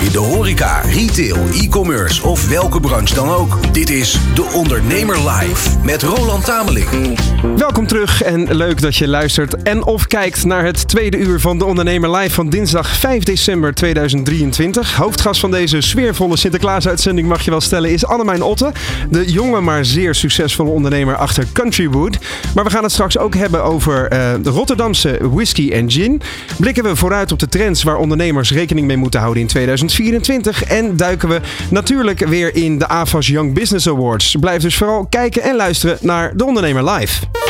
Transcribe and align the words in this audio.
In 0.00 0.12
de 0.12 0.18
horeca, 0.18 0.80
retail, 0.80 1.36
e-commerce 1.52 2.22
of 2.22 2.48
welke 2.48 2.80
branche 2.80 3.14
dan 3.14 3.28
ook. 3.28 3.72
Dit 3.72 3.90
is 3.90 4.18
De 4.34 4.42
Ondernemer 4.42 5.28
Live 5.28 5.78
met 5.84 6.02
Roland 6.02 6.44
Tameling. 6.44 7.18
Welkom 7.56 7.86
terug 7.86 8.22
en 8.22 8.54
leuk 8.56 8.80
dat 8.80 8.96
je 8.96 9.08
luistert 9.08 9.62
en 9.62 9.84
of 9.84 10.06
kijkt 10.06 10.44
naar 10.44 10.64
het 10.64 10.88
tweede 10.88 11.16
uur 11.16 11.40
van 11.40 11.58
De 11.58 11.64
Ondernemer 11.64 12.16
Live 12.16 12.34
van 12.34 12.48
dinsdag 12.48 12.96
5 12.96 13.22
december 13.22 13.74
2023. 13.74 14.96
Hoofdgast 14.96 15.40
van 15.40 15.50
deze 15.50 15.80
sfeervolle 15.80 16.36
Sinterklaas-uitzending 16.36 17.28
mag 17.28 17.42
je 17.42 17.50
wel 17.50 17.60
stellen 17.60 17.90
is 17.90 18.06
Annemijn 18.06 18.42
Otte. 18.42 18.72
De 19.10 19.32
jonge 19.32 19.60
maar 19.60 19.84
zeer 19.84 20.14
succesvolle 20.14 20.70
ondernemer 20.70 21.16
achter 21.16 21.46
Countrywood. 21.52 22.18
Maar 22.54 22.64
we 22.64 22.70
gaan 22.70 22.82
het 22.82 22.92
straks 22.92 23.18
ook 23.18 23.34
hebben 23.34 23.64
over 23.64 24.08
eh, 24.08 24.32
de 24.42 24.50
Rotterdamse 24.50 25.18
whisky 25.20 25.70
en 25.70 25.90
gin. 25.90 26.20
Blikken 26.56 26.84
we 26.84 26.96
vooruit 26.96 27.32
op 27.32 27.38
de 27.38 27.48
trends 27.48 27.82
waar 27.82 27.96
ondernemers 27.96 28.52
rekening 28.52 28.86
mee 28.86 28.96
moeten 28.96 29.20
houden 29.20 29.42
in 29.42 29.48
2024. 29.92 30.64
En 30.64 30.96
duiken 30.96 31.28
we 31.28 31.40
natuurlijk 31.70 32.26
weer 32.26 32.54
in 32.54 32.78
de 32.78 32.88
AFAS 32.88 33.26
Young 33.26 33.54
Business 33.54 33.88
Awards. 33.88 34.36
Blijf 34.40 34.62
dus 34.62 34.76
vooral 34.76 35.06
kijken 35.06 35.42
en 35.42 35.56
luisteren 35.56 35.98
naar 36.00 36.36
De 36.36 36.44
Ondernemer 36.44 36.90
Live. 36.90 37.49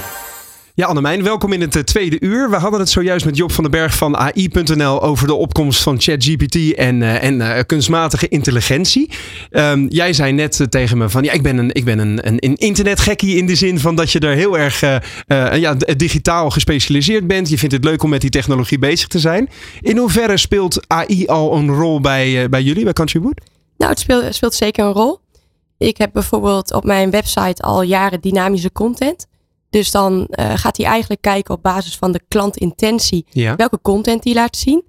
Ja, 0.73 0.85
Annemijn, 0.85 1.23
welkom 1.23 1.53
in 1.53 1.61
het 1.61 1.75
eh, 1.75 1.81
tweede 1.81 2.19
uur. 2.19 2.49
We 2.49 2.55
hadden 2.55 2.79
het 2.79 2.89
zojuist 2.89 3.25
met 3.25 3.37
Job 3.37 3.51
van 3.51 3.63
den 3.63 3.71
Berg 3.71 3.95
van 3.95 4.17
AI.nl 4.17 5.01
over 5.01 5.27
de 5.27 5.33
opkomst 5.33 5.83
van 5.83 5.99
ChatGPT 5.99 6.73
en, 6.75 7.01
uh, 7.01 7.23
en 7.23 7.39
uh, 7.39 7.59
kunstmatige 7.65 8.27
intelligentie. 8.27 9.11
Um, 9.51 9.87
jij 9.87 10.13
zei 10.13 10.31
net 10.31 10.65
tegen 10.69 10.97
me 10.97 11.09
van 11.09 11.23
ja, 11.23 11.31
ik 11.31 11.41
ben, 11.41 11.57
een, 11.57 11.73
ik 11.73 11.85
ben 11.85 11.99
een, 11.99 12.27
een, 12.27 12.55
internetgekkie 12.55 13.37
in 13.37 13.45
de 13.45 13.55
zin 13.55 13.79
van 13.79 13.95
dat 13.95 14.11
je 14.11 14.19
er 14.19 14.35
heel 14.35 14.57
erg 14.57 14.79
ja, 15.59 15.75
digitaal 15.95 16.49
gespecialiseerd 16.49 17.27
bent. 17.27 17.49
Je 17.49 17.57
vindt 17.57 17.75
het 17.75 17.83
leuk 17.83 18.03
om 18.03 18.09
met 18.09 18.21
die 18.21 18.29
technologie 18.29 18.79
bezig 18.79 19.07
te 19.07 19.19
zijn. 19.19 19.49
In 19.81 19.97
hoeverre 19.97 20.37
speelt 20.37 20.87
AI 20.87 21.25
al 21.25 21.55
een 21.55 21.69
rol 21.69 22.01
bij, 22.01 22.49
bij 22.49 22.61
jullie, 22.61 22.83
bij 22.83 22.93
Countrywood? 22.93 23.41
Nou, 23.77 23.91
het 23.91 23.99
speelt, 23.99 24.35
speelt 24.35 24.53
zeker 24.53 24.85
een 24.85 24.91
rol. 24.91 25.19
Ik 25.77 25.97
heb 25.97 26.09
bijvoorbeeld 26.13 26.73
op 26.73 26.83
mijn 26.83 27.09
website 27.09 27.63
al 27.63 27.81
jaren 27.81 28.21
dynamische 28.21 28.71
content. 28.71 29.27
Dus 29.71 29.91
dan 29.91 30.27
uh, 30.39 30.51
gaat 30.55 30.77
hij 30.77 30.85
eigenlijk 30.85 31.21
kijken 31.21 31.53
op 31.55 31.61
basis 31.63 31.97
van 31.97 32.11
de 32.11 32.21
klantintentie 32.27 33.25
Ja. 33.29 33.55
welke 33.55 33.79
content 33.81 34.23
die 34.23 34.33
laat 34.33 34.57
zien. 34.57 34.83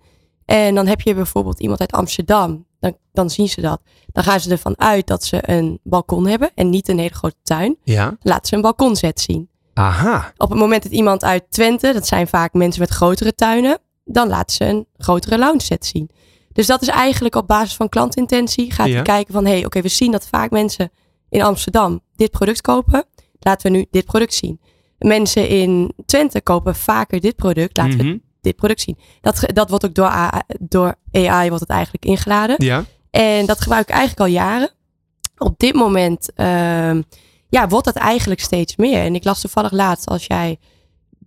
En 0.45 0.75
dan 0.75 0.87
heb 0.87 1.01
je 1.01 1.15
bijvoorbeeld 1.15 1.61
iemand 1.61 1.81
uit 1.81 1.93
Amsterdam. 1.93 2.67
Dan, 2.81 2.97
dan 3.13 3.31
zien 3.31 3.49
ze 3.49 3.61
dat. 3.61 3.81
Dan 4.13 4.25
gaan 4.25 4.41
ze 4.41 4.51
ervan 4.51 4.79
uit 4.81 5.07
dat 5.07 5.25
ze 5.25 5.51
een 5.51 5.79
balkon 5.83 6.27
hebben 6.27 6.51
en 6.55 6.71
niet 6.71 6.89
een 6.89 6.99
hele 6.99 7.15
grote 7.15 7.37
tuin. 7.43 7.77
Ja. 7.85 8.17
Laten 8.23 8.47
ze 8.47 8.55
een 8.55 8.61
balkonzet 8.61 9.21
zien. 9.21 9.49
Aha. 9.75 10.33
Op 10.37 10.51
het 10.51 10.59
moment 10.59 10.83
dat 10.83 10.93
iemand 10.93 11.25
uit 11.25 11.45
Twente, 11.49 11.93
dat 11.93 12.07
zijn 12.07 12.29
vaak 12.29 12.53
mensen 12.53 12.81
met 12.81 12.91
grotere 12.91 13.35
tuinen, 13.35 13.79
dan 14.05 14.29
laten 14.29 14.57
ze 14.57 14.65
een 14.65 14.87
grotere 14.97 15.39
lounge 15.39 15.61
set 15.63 15.87
zien. 15.87 16.11
Dus 16.53 16.67
dat 16.67 16.83
is 16.83 16.89
eigenlijk 16.89 17.35
op 17.35 17.47
basis 17.47 17.75
van 17.77 17.89
klantintentie. 17.89 18.73
Gaat 18.73 18.87
Ja. 18.87 18.93
hij 18.95 19.03
kijken 19.03 19.35
van, 19.35 19.45
hé, 19.45 19.53
hey, 19.53 19.65
oké, 19.65 19.81
we 19.81 19.89
zien 19.89 20.13
dat 20.13 20.27
vaak 20.27 20.51
mensen 20.51 20.91
in 21.29 21.43
Amsterdam 21.43 22.01
dit 22.17 22.31
product 22.31 22.61
kopen. 22.61 23.05
Laten 23.39 23.71
we 23.73 23.77
nu 23.79 23.87
dit 23.91 24.05
product 24.05 24.35
zien. 24.35 24.61
Mensen 25.07 25.49
in 25.49 25.93
Twente 26.07 26.41
kopen 26.41 26.75
vaker 26.77 27.21
dit 27.21 27.37
product. 27.37 27.77
Laten 27.77 27.99
we 27.99 28.05
Mhm. 28.05 28.17
dit 28.41 28.57
product 28.57 28.81
zien. 28.81 28.99
Dat, 29.21 29.41
dat 29.47 29.69
wordt 29.69 29.85
ook 29.85 29.95
door, 29.95 30.05
A- 30.07 30.43
door 30.61 30.95
AI 31.13 31.47
wordt 31.49 31.61
het 31.63 31.71
eigenlijk 31.73 32.05
ingeladen. 32.05 32.57
Ja. 32.59 32.85
En 33.11 33.47
dat 33.47 33.61
gebruik 33.61 33.89
ik 33.89 33.95
eigenlijk 33.95 34.21
al 34.21 34.27
jaren. 34.35 34.71
Op 35.39 35.59
dit 35.59 35.75
moment 35.75 36.33
ehm, 36.35 37.03
ja, 37.49 37.69
wordt 37.69 37.85
dat 37.85 37.95
eigenlijk 37.97 38.41
steeds 38.41 38.77
meer. 38.77 38.99
En 39.03 39.15
ik 39.15 39.25
las 39.25 39.41
toevallig 39.41 39.71
laatst, 39.73 40.07
als 40.07 40.27
jij 40.27 40.59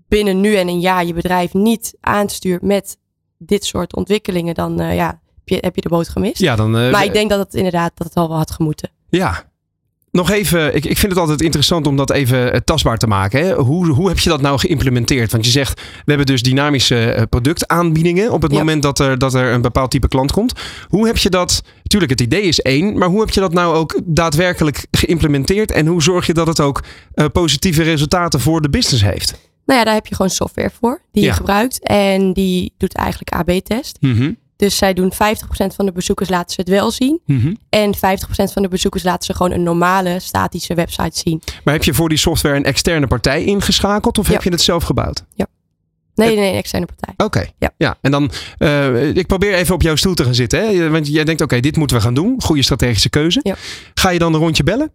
binnen 0.08 0.40
nu 0.41 0.56
en 0.56 0.68
een 0.68 0.80
jaar 0.80 1.06
je 1.06 1.14
bedrijf 1.14 1.53
niet 1.53 1.96
aanstuurt 2.02 2.62
met 2.62 2.97
dit 3.38 3.66
soort 3.66 3.96
ontwikkelingen, 3.96 4.53
dan 4.53 4.80
eh, 4.80 4.96
ja, 4.96 5.08
heb, 5.08 5.47
je, 5.50 5.58
heb 5.59 5.75
je 5.75 5.81
de 5.81 5.90
boot 5.90 6.09
gemist. 6.09 6.38
Ja, 6.40 6.56
dan. 6.56 6.78
eh, 6.78 6.91
maar 6.91 7.03
ik 7.03 7.14
denk 7.14 7.30
dat 7.30 7.40
het 7.40 7.53
inderdaad 7.53 7.91
dat 7.96 8.08
het 8.08 8.16
al 8.16 8.28
wel 8.28 8.38
had 8.38 8.52
gemoeten. 8.52 8.90
Ja. 9.09 9.44
Nog 10.16 10.31
even, 10.31 10.76
ik, 10.76 10.86
ik 10.86 10.98
vind 10.98 11.12
het 11.12 11.22
altijd 11.22 11.42
interessant 11.42 11.88
om 11.88 11.96
dat 11.96 12.12
even 12.12 12.53
eh, 12.53 12.59
tastbaar 12.59 12.98
te 12.98 13.08
maken. 13.08 13.40
Hè? 13.46 13.53
Hoe, 13.53 13.88
hoe 13.88 14.08
heb 14.08 14.20
je 14.20 14.30
dat 14.30 14.42
nou 14.42 14.59
geïmplementeerd? 14.59 15.31
Want 15.31 15.46
je 15.46 15.52
zegt, 15.52 15.81
we 15.81 16.03
hebben 16.06 16.26
dus 16.26 16.42
dynamische 16.42 17.12
eh, 17.12 17.24
productaanbiedingen 17.30 18.31
op 18.31 18.42
het 18.42 18.52
Ja. 18.52 18.58
moment 18.58 18.81
dat 18.84 19.00
er, 19.00 19.18
dat 19.18 19.34
er 19.34 19.53
een 19.53 19.62
bepaald 19.62 19.92
type 19.92 20.08
klant 20.08 20.31
komt. 20.31 20.53
Hoe 20.88 21.06
heb 21.06 21.18
je 21.18 21.30
dat, 21.30 21.62
natuurlijk 21.84 22.12
het 22.12 22.22
idee 22.22 22.42
is 22.42 22.59
één, 22.62 22.98
maar 22.98 23.08
hoe 23.09 23.20
heb 23.20 23.30
je 23.30 23.40
dat 23.40 23.53
nou 23.53 23.76
ook 23.76 24.00
daadwerkelijk 24.03 24.86
geïmplementeerd? 24.92 25.72
En 25.72 25.88
hoe 25.88 26.02
zorg 26.03 26.26
je 26.26 26.34
dat 26.34 26.47
het 26.47 26.59
ook 26.59 26.84
eh, 27.14 27.26
positieve 27.34 27.84
resultaten 27.84 28.40
voor 28.40 28.62
de 28.62 28.70
business 28.70 29.03
heeft? 29.03 29.40
Nou 29.66 29.80
ja, 29.80 29.86
daar 29.86 29.94
heb 29.94 30.08
je 30.08 30.16
gewoon 30.16 30.32
software 30.32 30.72
voor 30.82 31.02
die 31.12 31.24
Ja. 31.24 31.30
je 31.30 31.36
gebruikt. 31.36 31.84
En 31.84 32.34
die 32.34 32.74
doet 32.78 32.94
eigenlijk 32.96 33.32
AB-test. 33.32 33.97
Mhm, 34.00 34.32
Dus 34.57 34.77
zij 34.77 34.93
doen 34.93 35.11
50% 35.13 35.16
van 35.75 35.85
de 35.85 35.91
bezoekers 35.91 36.29
laten 36.29 36.53
ze 36.53 36.61
het 36.61 36.69
wel 36.69 36.91
zien. 36.91 37.21
mhm. 37.25 37.53
En 37.69 37.95
50% 37.95 37.99
van 38.53 38.61
de 38.61 38.67
bezoekers 38.67 39.03
laten 39.03 39.25
ze 39.25 39.33
gewoon 39.33 39.51
een 39.51 39.63
normale 39.63 40.19
statische 40.19 40.73
website 40.73 41.17
zien. 41.17 41.41
Maar 41.63 41.73
heb 41.73 41.83
je 41.83 41.93
voor 41.93 42.09
die 42.09 42.17
software 42.17 42.55
een 42.55 42.63
externe 42.63 43.07
partij 43.07 43.43
ingeschakeld 43.43 44.17
of 44.17 44.27
Ja. 44.27 44.33
heb 44.33 44.43
je 44.43 44.49
het 44.49 44.61
zelf 44.61 44.83
gebouwd? 44.83 45.23
Nee, 46.16 46.35
nee, 46.35 46.49
een 46.51 46.57
externe 46.57 46.85
partij. 46.85 47.25
Oké. 47.25 47.45
Ja. 47.77 47.97
En 48.01 48.11
dan, 48.11 48.31
eh, 48.57 49.16
ik 49.16 49.27
probeer 49.27 49.53
even 49.53 49.73
op 49.75 49.81
jouw 49.81 49.95
stoel 49.95 50.13
te 50.13 50.23
gaan 50.23 50.35
zitten. 50.35 50.59
Hè? 50.59 50.89
Want 50.89 51.07
jij 51.07 51.23
denkt, 51.23 51.41
oké, 51.41 51.59
dit 51.59 51.77
moeten 51.77 51.97
we 51.97 52.03
gaan 52.03 52.13
doen. 52.13 52.41
Goede 52.41 52.61
strategische 52.63 53.09
keuze. 53.09 53.39
Ja. 53.43 53.55
Ga 53.93 54.09
je 54.09 54.19
dan 54.19 54.33
een 54.33 54.39
rondje 54.39 54.63
bellen? 54.63 54.91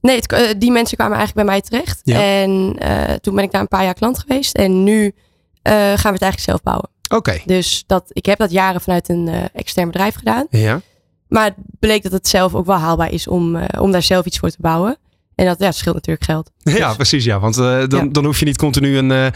Nee, 0.00 0.16
het, 0.16 0.32
eh, 0.32 0.48
die 0.58 0.70
mensen 0.70 0.96
kwamen 0.96 1.16
eigenlijk 1.16 1.46
bij 1.46 1.56
mij 1.56 1.62
terecht. 1.68 2.00
Ja. 2.04 2.20
En 2.22 2.76
eh, 2.78 3.14
toen 3.14 3.34
ben 3.34 3.44
ik 3.44 3.50
daar 3.52 3.60
een 3.60 3.68
paar 3.68 3.84
jaar 3.84 3.94
klant 3.94 4.18
geweest. 4.18 4.54
En 4.56 4.84
nu 4.84 5.14
gaan 5.62 5.84
we 5.84 6.18
het 6.18 6.22
eigenlijk 6.22 6.38
zelf 6.40 6.62
bouwen. 6.62 6.88
Oké. 7.12 7.40
Dus 7.46 7.84
dat, 7.86 8.04
ik 8.08 8.26
heb 8.26 8.38
dat 8.38 8.50
jaren 8.50 8.80
vanuit 8.80 9.08
een 9.08 9.28
eh, 9.28 9.44
extern 9.54 9.86
bedrijf 9.86 10.14
gedaan. 10.14 10.46
Ja. 10.50 10.80
Maar 11.28 11.44
het 11.44 11.54
bleek 11.78 12.02
dat 12.02 12.12
het 12.12 12.28
zelf 12.28 12.54
ook 12.54 12.66
wel 12.66 12.76
haalbaar 12.76 13.12
is 13.12 13.28
om, 13.28 13.56
eh, 13.56 13.82
om 13.82 13.92
daar 13.92 14.02
zelf 14.02 14.24
iets 14.26 14.38
voor 14.38 14.50
te 14.50 14.56
bouwen. 14.60 14.96
En 15.34 15.46
dat 15.46 15.58
ja, 15.58 15.72
scheelt 15.72 15.94
natuurlijk 15.94 16.24
geld. 16.24 16.50
ja, 16.58 16.94
precies. 16.94 17.24
Ja. 17.24 17.40
Want 17.40 17.56
eh, 17.58 17.86
dan, 17.86 18.04
Ja. 18.04 18.10
dan 18.10 18.24
hoef 18.24 18.38
je 18.38 18.44
niet 18.44 18.56
continu 18.56 18.96
een, 18.96 19.10
eh, 19.10 19.26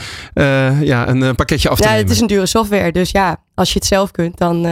eh, 0.68 0.82
ja, 0.82 1.08
een 1.08 1.34
pakketje 1.34 1.68
af 1.68 1.76
te 1.76 1.82
Ja, 1.82 1.88
nemen. 1.88 2.04
het 2.04 2.14
is 2.14 2.20
een 2.20 2.26
dure 2.26 2.46
software. 2.46 2.92
Dus 2.92 3.10
ja, 3.10 3.42
als 3.54 3.72
je 3.72 3.78
het 3.78 3.88
zelf 3.88 4.10
kunt, 4.10 4.38
dan... 4.38 4.66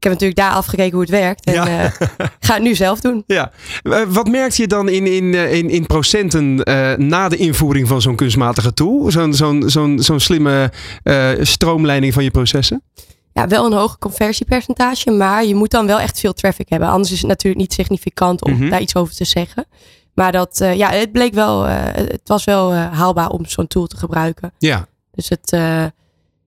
ik 0.00 0.06
heb 0.10 0.12
natuurlijk 0.20 0.40
daar 0.40 0.52
afgekeken 0.52 0.92
hoe 0.92 1.00
het 1.00 1.10
werkt. 1.10 1.44
En 1.44 1.52
Ja. 1.52 1.66
eh, 1.66 1.90
ga 2.46 2.54
het 2.54 2.62
nu 2.62 2.74
zelf 2.74 3.00
doen. 3.00 3.24
Ja. 3.26 3.50
Wat 4.08 4.28
merkte 4.28 4.62
je 4.62 4.68
dan 4.68 4.88
in, 4.88 5.06
in, 5.06 5.34
eh, 5.34 5.52
in, 5.54 5.70
in 5.70 5.86
procenten 5.86 6.62
eh, 6.62 6.96
na 6.96 7.28
de 7.28 7.36
invoering 7.36 7.88
van 7.88 8.00
zo'n 8.02 8.16
kunstmatige 8.16 8.74
tool? 8.74 9.10
Zo'n 9.10 9.34
zo'n 9.34 9.62
zo'n 9.70 9.98
zo'n 10.02 10.20
slimme 10.20 10.72
stroomleiding 11.40 12.12
van 12.12 12.24
je 12.24 12.30
processen? 12.30 12.82
Ja, 13.32 13.46
wel 13.48 13.66
een 13.66 13.72
hoog 13.72 13.98
conversiepercentage. 13.98 15.10
Maar 15.10 15.44
je 15.44 15.54
moet 15.54 15.70
dan 15.70 15.86
wel 15.86 16.00
echt 16.00 16.20
veel 16.20 16.32
traffic 16.32 16.68
hebben. 16.68 16.88
Anders 16.88 17.12
is 17.12 17.18
het 17.18 17.28
natuurlijk 17.28 17.62
niet 17.62 17.72
significant 17.72 18.44
om 18.44 18.52
Mhm. 18.52 18.68
daar 18.70 18.80
iets 18.80 18.96
over 18.96 19.14
te 19.14 19.24
zeggen. 19.24 19.66
Maar 20.14 20.32
dat, 20.32 20.58
ja, 20.74 20.90
het 20.90 21.12
bleek 21.12 21.34
wel... 21.34 21.62
het 21.64 22.20
was 22.24 22.44
wel 22.44 22.74
haalbaar 22.74 23.28
om 23.28 23.46
zo'n 23.46 23.66
tool 23.66 23.86
te 23.86 23.96
gebruiken. 23.96 24.52
Ja. 24.58 24.86
Dus 25.14 25.28
het, 25.28 25.50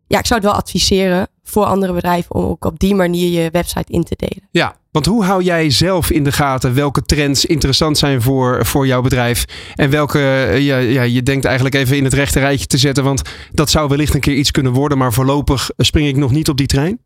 ja, 0.08 0.20
ik 0.20 0.26
zou 0.26 0.40
het 0.40 0.50
wel 0.50 0.58
adviseren 0.60 1.28
voor 1.54 1.66
andere 1.66 1.94
bedrijven 1.94 2.36
om 2.36 2.44
ook 2.44 2.66
op 2.66 2.80
die 2.80 2.96
manier 2.96 3.42
je 3.42 3.50
website 3.52 3.92
in 3.92 4.04
te 4.04 4.16
delen. 4.16 4.48
Ja, 4.52 4.76
want 4.92 5.06
hoe 5.06 5.24
hou 5.24 5.44
jij 5.44 5.70
zelf 5.70 6.12
in 6.12 6.24
de 6.24 6.32
gaten 6.32 6.74
welke 6.74 7.02
trends 7.02 7.46
interessant 7.46 7.98
zijn 7.98 8.22
voor, 8.22 8.66
voor 8.66 8.88
jouw 8.88 9.02
bedrijf? 9.02 9.46
En 9.76 9.90
welke 9.90 10.20
eh, 10.20 10.60
ja, 10.60 10.78
ja, 10.78 11.02
je 11.02 11.24
denkt 11.24 11.46
eigenlijk 11.46 11.76
even 11.76 11.98
in 11.98 12.04
het 12.04 12.14
rechte 12.14 12.40
rijtje 12.40 12.66
te 12.66 12.78
zetten, 12.78 13.04
want 13.04 13.22
dat 13.52 13.70
zou 13.70 13.90
wellicht 13.90 14.14
een 14.14 14.20
keer 14.20 14.36
iets 14.36 14.52
kunnen 14.52 14.72
worden, 14.72 14.98
maar 14.98 15.14
voorlopig 15.14 15.70
spring 15.78 16.08
ik 16.08 16.16
nog 16.16 16.32
niet 16.32 16.50
op 16.50 16.58
die 16.58 16.68
trein? 16.68 17.00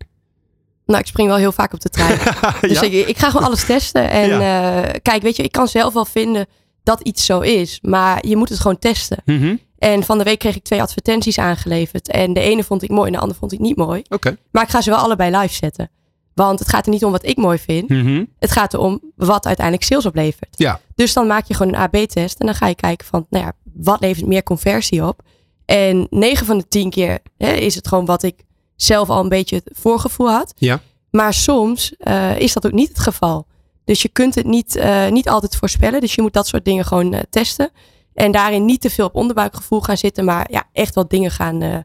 Nou, 0.86 1.00
ik 1.00 1.08
spring 1.08 1.28
wel 1.28 1.38
heel 1.38 1.52
vaak 1.52 1.74
op 1.74 1.80
de 1.80 1.90
trein. 1.90 2.20
Dus 2.62 2.82
ik, 2.82 3.08
ik 3.08 3.18
ga 3.18 3.30
gewoon 3.30 3.46
alles 3.46 3.66
testen. 3.66 4.10
En 4.10 4.32
eh, 4.32 4.94
kijk, 5.02 5.22
weet 5.22 5.36
je, 5.36 5.44
ik 5.44 5.52
kan 5.52 5.68
zelf 5.68 5.94
wel 5.94 6.06
vinden 6.06 6.46
dat 6.84 7.02
iets 7.02 7.26
zo 7.26 7.40
is. 7.40 7.80
Maar 7.82 8.28
je 8.28 8.36
moet 8.36 8.50
het 8.50 8.60
gewoon 8.60 8.80
testen. 8.80 9.18
Mhm. 9.26 9.56
En 9.78 10.04
van 10.04 10.18
de 10.18 10.24
week 10.24 10.40
kreeg 10.40 10.56
ik 10.56 10.64
twee 10.64 10.82
advertenties 10.82 11.40
aangeleverd. 11.40 12.12
En 12.12 12.34
de 12.34 12.40
ene 12.40 12.64
vond 12.64 12.84
ik 12.84 12.90
mooi 12.90 13.08
en 13.08 13.14
de 13.14 13.20
andere 13.20 13.40
vond 13.40 13.52
ik 13.52 13.60
niet 13.60 13.78
mooi. 13.78 14.02
Oké. 14.10 14.38
Maar 14.52 14.64
ik 14.64 14.70
ga 14.70 14.82
ze 14.82 14.90
wel 14.90 15.00
allebei 15.00 15.38
live 15.38 15.54
zetten. 15.54 15.90
Want 16.34 16.60
het 16.60 16.70
gaat 16.70 16.86
er 16.86 16.92
niet 16.92 17.04
om 17.06 17.12
wat 17.12 17.26
ik 17.26 17.38
mooi 17.38 17.58
vind. 17.58 17.90
Mhm. 17.90 18.26
Het 18.40 18.52
gaat 18.52 18.74
erom 18.74 19.02
wat 19.16 19.46
uiteindelijk 19.46 19.86
sales 19.86 20.06
oplevert. 20.06 20.56
Ja. 20.58 20.80
Dus 20.96 21.14
dan 21.14 21.28
maak 21.28 21.46
je 21.46 21.54
gewoon 21.54 21.74
een 21.74 21.80
AB-test. 21.80 22.40
En 22.40 22.46
dan 22.46 22.56
ga 22.56 22.68
je 22.68 22.76
kijken 22.76 23.08
van, 23.08 23.26
nou 23.30 23.46
ja, 23.46 23.54
wat 23.74 24.00
levert 24.00 24.26
meer 24.26 24.44
conversie 24.44 25.06
op? 25.06 25.22
En 25.66 26.08
9 26.10 26.46
van 26.46 26.58
de 26.58 26.68
10 26.68 26.90
keer 26.90 27.20
hè, 27.38 27.52
is 27.54 27.76
het 27.76 27.88
gewoon 27.88 28.06
wat 28.06 28.24
ik 28.24 28.44
zelf 28.76 29.10
al 29.10 29.24
een 29.24 29.30
beetje 29.30 29.56
het 29.56 29.70
voorgevoel 29.80 30.30
had. 30.30 30.54
Ja. 30.56 30.82
Maar 31.12 31.34
soms 31.34 31.96
eh, 31.98 32.40
is 32.40 32.54
dat 32.54 32.66
ook 32.66 32.72
niet 32.72 32.88
het 32.88 33.00
geval. 33.00 33.48
Dus 33.86 34.02
je 34.02 34.10
kunt 34.10 34.36
het 34.36 34.46
niet, 34.46 34.76
eh, 34.76 35.08
niet 35.08 35.30
altijd 35.30 35.56
voorspellen. 35.56 36.02
Dus 36.02 36.16
je 36.16 36.22
moet 36.22 36.34
dat 36.34 36.48
soort 36.48 36.66
dingen 36.66 36.86
gewoon 36.86 37.14
eh, 37.14 37.22
testen. 37.30 37.70
En 38.18 38.32
daarin 38.32 38.66
niet 38.66 38.82
te 38.82 38.90
veel 38.90 39.06
op 39.06 39.16
onderbuikgevoel 39.16 39.82
gaan 39.82 39.98
zitten. 39.98 40.26
Maar 40.26 40.48
ja, 40.52 40.64
echt 40.74 40.96
wat 40.96 41.10
dingen 41.10 41.32
gaan, 41.32 41.62
eh, 41.62 41.78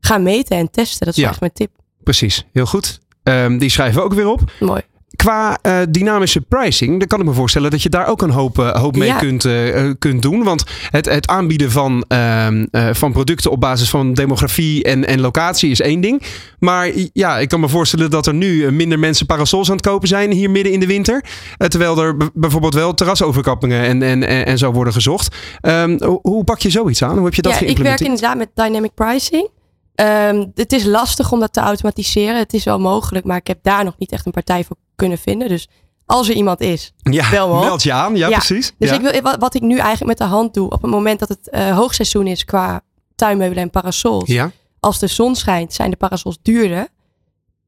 gaan 0.00 0.22
meten 0.22 0.56
en 0.56 0.70
testen. 0.70 1.06
Dat 1.06 1.16
is 1.16 1.22
Ja. 1.22 1.28
echt 1.28 1.40
mijn 1.40 1.52
tip. 1.52 1.70
Precies, 2.02 2.46
heel 2.52 2.66
goed. 2.66 3.00
Ehm, 3.22 3.58
die 3.58 3.68
schrijven 3.68 3.98
we 3.98 4.04
ook 4.04 4.14
weer 4.14 4.26
op. 4.28 4.40
Mooi. 4.60 4.82
Qua 5.24 5.58
eh, 5.62 5.78
dynamische 5.88 6.40
pricing, 6.40 6.98
dan 6.98 7.08
kan 7.08 7.20
ik 7.20 7.26
me 7.26 7.32
voorstellen 7.32 7.70
dat 7.70 7.82
je 7.82 7.88
daar 7.88 8.06
ook 8.06 8.22
een 8.22 8.30
hoop, 8.30 8.58
eh, 8.58 8.70
hoop 8.70 8.96
mee 8.96 9.08
Ja. 9.08 9.18
kunt, 9.18 9.44
eh, 9.44 9.90
kunt 9.98 10.22
doen. 10.22 10.42
Want 10.42 10.64
het, 10.90 11.04
het 11.06 11.28
aanbieden 11.28 11.70
van, 11.70 12.04
ehm, 12.08 12.66
eh, 12.70 12.88
van 12.92 13.12
producten 13.12 13.50
op 13.50 13.60
basis 13.60 13.90
van 13.90 14.14
demografie 14.14 14.82
en, 14.82 15.06
en 15.06 15.20
locatie 15.20 15.70
is 15.70 15.80
één 15.80 16.00
ding. 16.00 16.22
Maar 16.58 16.90
ja, 17.12 17.38
ik 17.38 17.48
kan 17.48 17.60
me 17.60 17.68
voorstellen 17.68 18.10
dat 18.10 18.26
er 18.26 18.34
nu 18.34 18.72
minder 18.72 18.98
mensen 18.98 19.26
parasols 19.26 19.68
aan 19.70 19.76
het 19.76 19.86
kopen 19.86 20.08
zijn 20.08 20.30
hier 20.32 20.50
midden 20.50 20.72
in 20.72 20.80
de 20.80 20.86
winter. 20.86 21.24
Terwijl 21.68 21.98
er 21.98 22.16
bijvoorbeeld 22.34 22.74
wel 22.74 22.94
terrasoverkappingen 22.94 23.84
en, 23.84 24.02
en, 24.02 24.26
en, 24.26 24.46
en 24.46 24.58
zo 24.58 24.72
worden 24.72 24.92
gezocht. 24.92 25.36
Ehm, 25.60 25.98
hoe, 26.22 26.44
pak 26.44 26.58
je 26.58 26.70
zoiets 26.70 27.02
aan? 27.02 27.16
Hoe 27.16 27.24
heb 27.24 27.34
je 27.34 27.42
dat 27.42 27.58
ja, 27.58 27.66
ik 27.66 27.78
werk 27.78 28.00
inderdaad 28.00 28.36
met 28.36 28.48
dynamic 28.54 28.94
pricing. 28.94 29.48
Ehm, 29.94 30.46
het 30.54 30.72
is 30.72 30.84
lastig 30.84 31.32
om 31.32 31.40
dat 31.40 31.52
te 31.52 31.60
automatiseren. 31.60 32.38
Het 32.38 32.54
is 32.54 32.64
wel 32.64 32.78
mogelijk, 32.80 33.24
maar 33.24 33.36
ik 33.36 33.46
heb 33.46 33.58
daar 33.62 33.84
nog 33.84 33.94
niet 33.98 34.12
echt 34.12 34.26
een 34.26 34.32
partij 34.32 34.64
voor 34.64 34.76
kunnen 34.94 35.18
vinden. 35.18 35.48
Dus 35.48 35.68
als 36.06 36.28
er 36.28 36.34
iemand 36.34 36.60
is. 36.60 36.92
Ja, 37.02 37.30
meld 37.46 37.82
je 37.82 37.92
aan. 37.92 38.16
Ja, 38.16 38.28
Ja, 38.28 38.36
precies. 38.36 38.74
Dus 38.78 38.88
ja. 38.90 38.94
ik 38.94 39.00
wil, 39.00 39.20
wat, 39.22 39.36
wat 39.38 39.54
ik 39.54 39.62
nu 39.62 39.76
eigenlijk 39.78 40.18
met 40.18 40.28
de 40.28 40.34
hand 40.34 40.54
doe, 40.54 40.70
op 40.70 40.82
het 40.82 40.90
moment 40.90 41.18
dat 41.18 41.28
het 41.28 41.48
eh, 41.50 41.76
hoogseizoen 41.76 42.26
is 42.26 42.44
qua 42.44 42.80
tuinmeubelen 43.14 43.62
en 43.62 43.70
parasols. 43.70 44.28
ja, 44.28 44.50
Als 44.80 44.98
de 44.98 45.06
zon 45.06 45.36
schijnt, 45.36 45.72
zijn 45.72 45.90
de 45.90 45.96
parasols 45.96 46.38
duurder 46.42 46.88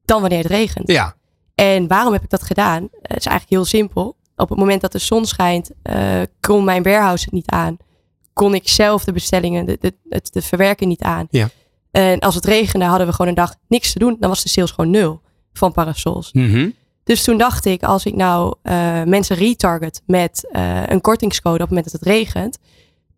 dan 0.04 0.20
wanneer 0.20 0.38
het 0.42 0.50
regent. 0.50 0.88
ja. 0.90 1.14
En 1.54 1.86
waarom 1.88 2.12
heb 2.12 2.22
ik 2.22 2.30
dat 2.30 2.42
gedaan? 2.42 2.82
Eh, 2.82 2.88
Het 3.02 3.16
is 3.18 3.26
eigenlijk 3.26 3.50
heel 3.50 3.64
simpel. 3.64 4.16
Op 4.36 4.48
het 4.48 4.58
moment 4.58 4.80
dat 4.80 4.92
de 4.92 4.98
zon 4.98 5.26
schijnt, 5.26 5.70
eh, 5.82 6.22
kon 6.40 6.64
mijn 6.64 6.82
warehouse 6.82 7.24
het 7.24 7.32
niet 7.32 7.50
aan. 7.50 7.76
Kon 8.32 8.54
ik 8.54 8.68
zelf 8.68 9.04
de 9.04 9.12
bestellingen, 9.12 9.66
de, 9.66 9.78
de, 9.80 9.94
het 10.08 10.32
de 10.32 10.42
verwerken 10.42 10.88
niet 10.88 11.02
aan. 11.02 11.26
Ja. 11.30 11.48
En 11.90 12.18
als 12.18 12.34
het 12.34 12.44
regende, 12.44 12.84
hadden 12.84 13.06
we 13.06 13.12
gewoon 13.12 13.28
een 13.28 13.36
dag 13.36 13.54
niks 13.68 13.92
te 13.92 13.98
doen. 13.98 14.16
Dan 14.20 14.28
was 14.28 14.42
de 14.42 14.48
sales 14.48 14.70
gewoon 14.70 14.90
nul 14.90 15.20
van 15.52 15.72
parasols. 15.72 16.32
Mhm. 16.32 16.68
Dus 17.04 17.24
toen 17.24 17.38
dacht 17.38 17.64
ik, 17.64 17.82
als 17.82 18.04
ik 18.04 18.14
nou 18.14 18.54
eh, 18.62 19.02
mensen 19.02 19.36
retarget 19.36 20.02
met 20.06 20.48
eh, 20.50 20.82
een 20.86 21.00
kortingscode 21.00 21.54
op 21.54 21.60
het 21.60 21.68
moment 21.68 21.90
dat 21.90 22.00
het 22.00 22.10
regent, 22.10 22.58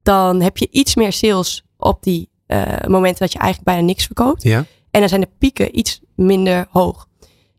dan 0.03 0.41
heb 0.41 0.57
je 0.57 0.69
iets 0.71 0.95
meer 0.95 1.13
sales 1.13 1.65
op 1.77 2.03
die 2.03 2.29
eh, 2.47 2.63
momenten 2.87 3.19
dat 3.19 3.33
je 3.33 3.39
eigenlijk 3.39 3.71
bijna 3.71 3.87
niks 3.87 4.05
verkoopt. 4.07 4.43
ja. 4.43 4.65
En 4.91 5.01
dan 5.01 5.09
zijn 5.09 5.21
de 5.21 5.31
pieken 5.39 5.79
iets 5.79 6.01
minder 6.15 6.67
hoog. 6.71 7.07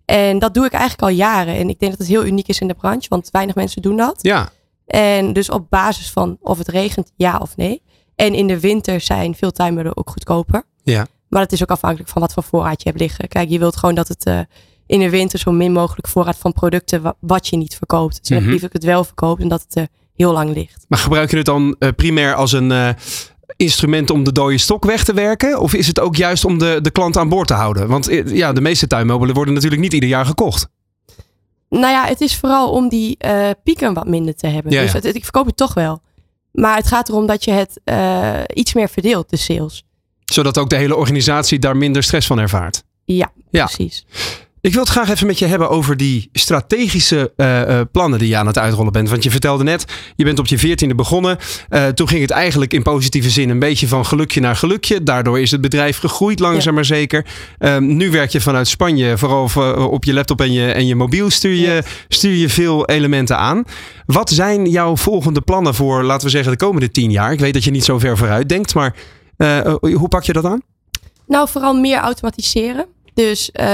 En 0.06 0.40
dat 0.40 0.54
doe 0.54 0.66
ik 0.66 0.72
eigenlijk 0.72 1.02
al 1.02 1.18
jaren. 1.18 1.56
En 1.56 1.70
ik 1.70 1.80
denk 1.80 1.92
dat 1.92 2.00
het 2.00 2.10
heel 2.10 2.26
uniek 2.26 2.48
is 2.48 2.60
in 2.60 2.68
de 2.68 2.74
branche, 2.74 3.10
want 3.10 3.30
weinig 3.32 3.56
mensen 3.56 3.82
doen 3.82 3.98
dat. 3.98 4.20
Ja, 4.22 4.50
En 4.86 5.34
dus 5.34 5.50
op 5.50 5.70
basis 5.70 6.12
van 6.12 6.38
of 6.42 6.58
het 6.58 6.68
regent, 6.68 7.12
ja 7.16 7.38
of 7.38 7.58
nee. 7.58 7.82
En 8.20 8.34
in 8.34 8.48
de 8.48 8.60
winter 8.60 9.02
zijn 9.02 9.36
veel 9.36 9.52
tuinmiddelen 9.52 9.98
ook 9.98 10.10
goedkoper. 10.10 10.64
Ja. 10.84 11.08
Maar 11.30 11.42
het 11.42 11.52
is 11.52 11.62
ook 11.62 11.72
afhankelijk 11.72 12.10
van 12.10 12.22
wat 12.22 12.34
voor 12.34 12.44
voorraad 12.44 12.82
je 12.84 12.90
hebt 12.90 13.02
liggen. 13.02 13.28
Kijk, 13.28 13.50
je 13.50 13.60
wilt 13.60 13.76
gewoon 13.78 13.96
dat 13.96 14.08
het 14.08 14.26
eh, 14.26 14.40
in 14.86 15.00
de 15.00 15.10
winter 15.10 15.40
zo 15.40 15.52
min 15.52 15.72
mogelijk 15.72 16.08
voorraad 16.08 16.38
van 16.38 16.54
producten 16.54 17.02
wa- 17.02 17.16
wat 17.20 17.48
je 17.48 17.58
niet 17.58 17.76
verkoopt. 17.76 18.28
Dus 18.28 18.40
liever 18.40 18.68
ik 18.68 18.74
het 18.74 18.84
wel 18.84 19.04
verkoopt 19.04 19.42
en 19.42 19.48
dat 19.48 19.62
het 19.62 19.76
er 19.76 19.88
heel 20.16 20.32
lang 20.32 20.54
ligt. 20.54 20.86
Maar 20.88 21.00
gebruik 21.00 21.30
je 21.32 21.38
het 21.38 21.46
dan 21.46 21.76
eh, 21.80 21.90
primair 21.96 22.34
als 22.36 22.52
een 22.52 22.72
eh, 22.72 22.90
instrument 23.56 24.10
om 24.10 24.24
de 24.24 24.32
dode 24.32 24.58
stok 24.58 24.86
weg 24.86 25.04
te 25.04 25.14
werken? 25.14 25.60
Of 25.60 25.74
is 25.74 25.88
het 25.88 26.00
ook 26.00 26.16
juist 26.16 26.46
om 26.46 26.58
de, 26.58 26.80
de 26.82 26.92
klant 26.92 27.18
aan 27.18 27.30
boord 27.30 27.48
te 27.48 27.54
houden? 27.54 27.88
Want 27.88 28.08
eh, 28.08 28.28
ja, 28.36 28.54
de 28.54 28.62
meeste 28.62 28.88
tuinmeubelen 28.88 29.36
worden 29.36 29.54
natuurlijk 29.54 29.82
niet 29.82 29.94
ieder 29.94 30.10
jaar 30.10 30.26
gekocht. 30.26 30.68
Nou 31.70 31.92
ja, 31.94 32.06
het 32.06 32.22
is 32.22 32.36
vooral 32.38 32.72
om 32.72 32.90
die 32.90 33.18
eh, 33.18 33.50
pieken 33.64 33.94
wat 33.94 34.08
minder 34.08 34.36
te 34.36 34.48
hebben. 34.48 34.72
Ja, 34.72 34.82
dus 34.82 34.90
ja. 34.90 34.96
het, 34.96 35.06
het- 35.06 35.16
ik 35.16 35.24
verkoop 35.24 35.46
het 35.46 35.58
toch 35.58 35.74
wel. 35.74 36.02
Maar 36.52 36.76
het 36.78 36.88
gaat 36.88 37.10
erom 37.10 37.26
dat 37.28 37.44
je 37.44 37.52
het 37.52 37.80
eh, 37.84 38.40
iets 38.54 38.74
meer 38.74 38.90
verdeelt, 38.90 39.30
de 39.30 39.38
sales. 39.38 39.84
Zodat 40.26 40.58
ook 40.58 40.70
de 40.70 40.76
hele 40.76 40.96
organisatie 40.96 41.60
daar 41.60 41.78
minder 41.78 42.04
stress 42.04 42.28
van 42.28 42.40
ervaart. 42.40 42.84
Ja, 43.06 43.32
Ja. 43.52 43.66
precies. 43.66 44.06
Ik 44.62 44.74
wil 44.74 44.82
het 44.82 44.92
graag 44.92 45.10
even 45.10 45.28
met 45.28 45.40
je 45.40 45.46
hebben 45.46 45.70
over 45.70 45.98
die 45.98 46.30
strategische 46.34 47.34
eh, 47.36 47.80
eh, 47.80 47.86
plannen 47.92 48.20
die 48.20 48.28
je 48.28 48.38
aan 48.38 48.48
het 48.48 48.58
uitrollen 48.58 48.92
bent. 48.92 49.10
Want 49.10 49.24
je 49.24 49.32
vertelde 49.32 49.64
net, 49.64 49.86
je 50.16 50.24
bent 50.24 50.40
op 50.40 50.48
je 50.48 50.58
veertiende 50.58 50.96
begonnen. 50.96 51.38
Eh, 51.70 51.88
toen 51.88 52.08
ging 52.08 52.22
het 52.22 52.32
eigenlijk 52.32 52.74
in 52.74 52.84
positieve 52.84 53.30
zin 53.30 53.50
een 53.50 53.60
beetje 53.60 53.88
van 53.88 54.06
gelukje 54.06 54.40
naar 54.40 54.56
gelukje. 54.56 55.04
Daardoor 55.04 55.40
is 55.40 55.52
het 55.52 55.62
bedrijf 55.62 55.98
gegroeid, 55.98 56.40
langzaam 56.40 56.74
maar 56.74 56.86
zeker. 56.86 57.26
Ehm, 57.58 57.96
nu 57.96 58.12
werk 58.12 58.30
je 58.30 58.42
vanuit 58.42 58.68
Spanje, 58.68 59.18
vooral 59.18 59.50
op 59.90 60.04
je 60.04 60.14
laptop 60.14 60.42
en 60.42 60.52
je, 60.52 60.72
en 60.72 60.88
je 60.88 60.96
mobiel 60.96 61.30
stuur 61.30 61.54
je, 61.54 61.84
stuur 62.08 62.36
je 62.36 62.50
veel 62.50 62.86
elementen 62.86 63.38
aan. 63.38 63.64
Wat 64.06 64.30
zijn 64.30 64.66
jouw 64.66 64.98
volgende 64.98 65.42
plannen 65.42 65.76
voor, 65.76 66.04
laten 66.04 66.26
we 66.26 66.32
zeggen, 66.32 66.52
de 66.52 66.58
komende 66.58 66.92
tien 66.92 67.12
jaar? 67.12 67.32
Ik 67.32 67.40
weet 67.40 67.54
dat 67.54 67.64
je 67.64 67.72
niet 67.72 67.86
zo 67.86 68.00
ver 68.00 68.18
vooruit 68.18 68.50
denkt, 68.50 68.74
maar 68.74 68.96
hoe 69.80 70.08
pak 70.10 70.24
je 70.24 70.34
dat 70.34 70.46
aan? 70.46 70.62
Nou, 71.28 71.50
vooral 71.50 71.74
meer 71.74 71.98
automatiseren. 71.98 72.86
Dus 73.14 73.52
eh, 73.52 73.66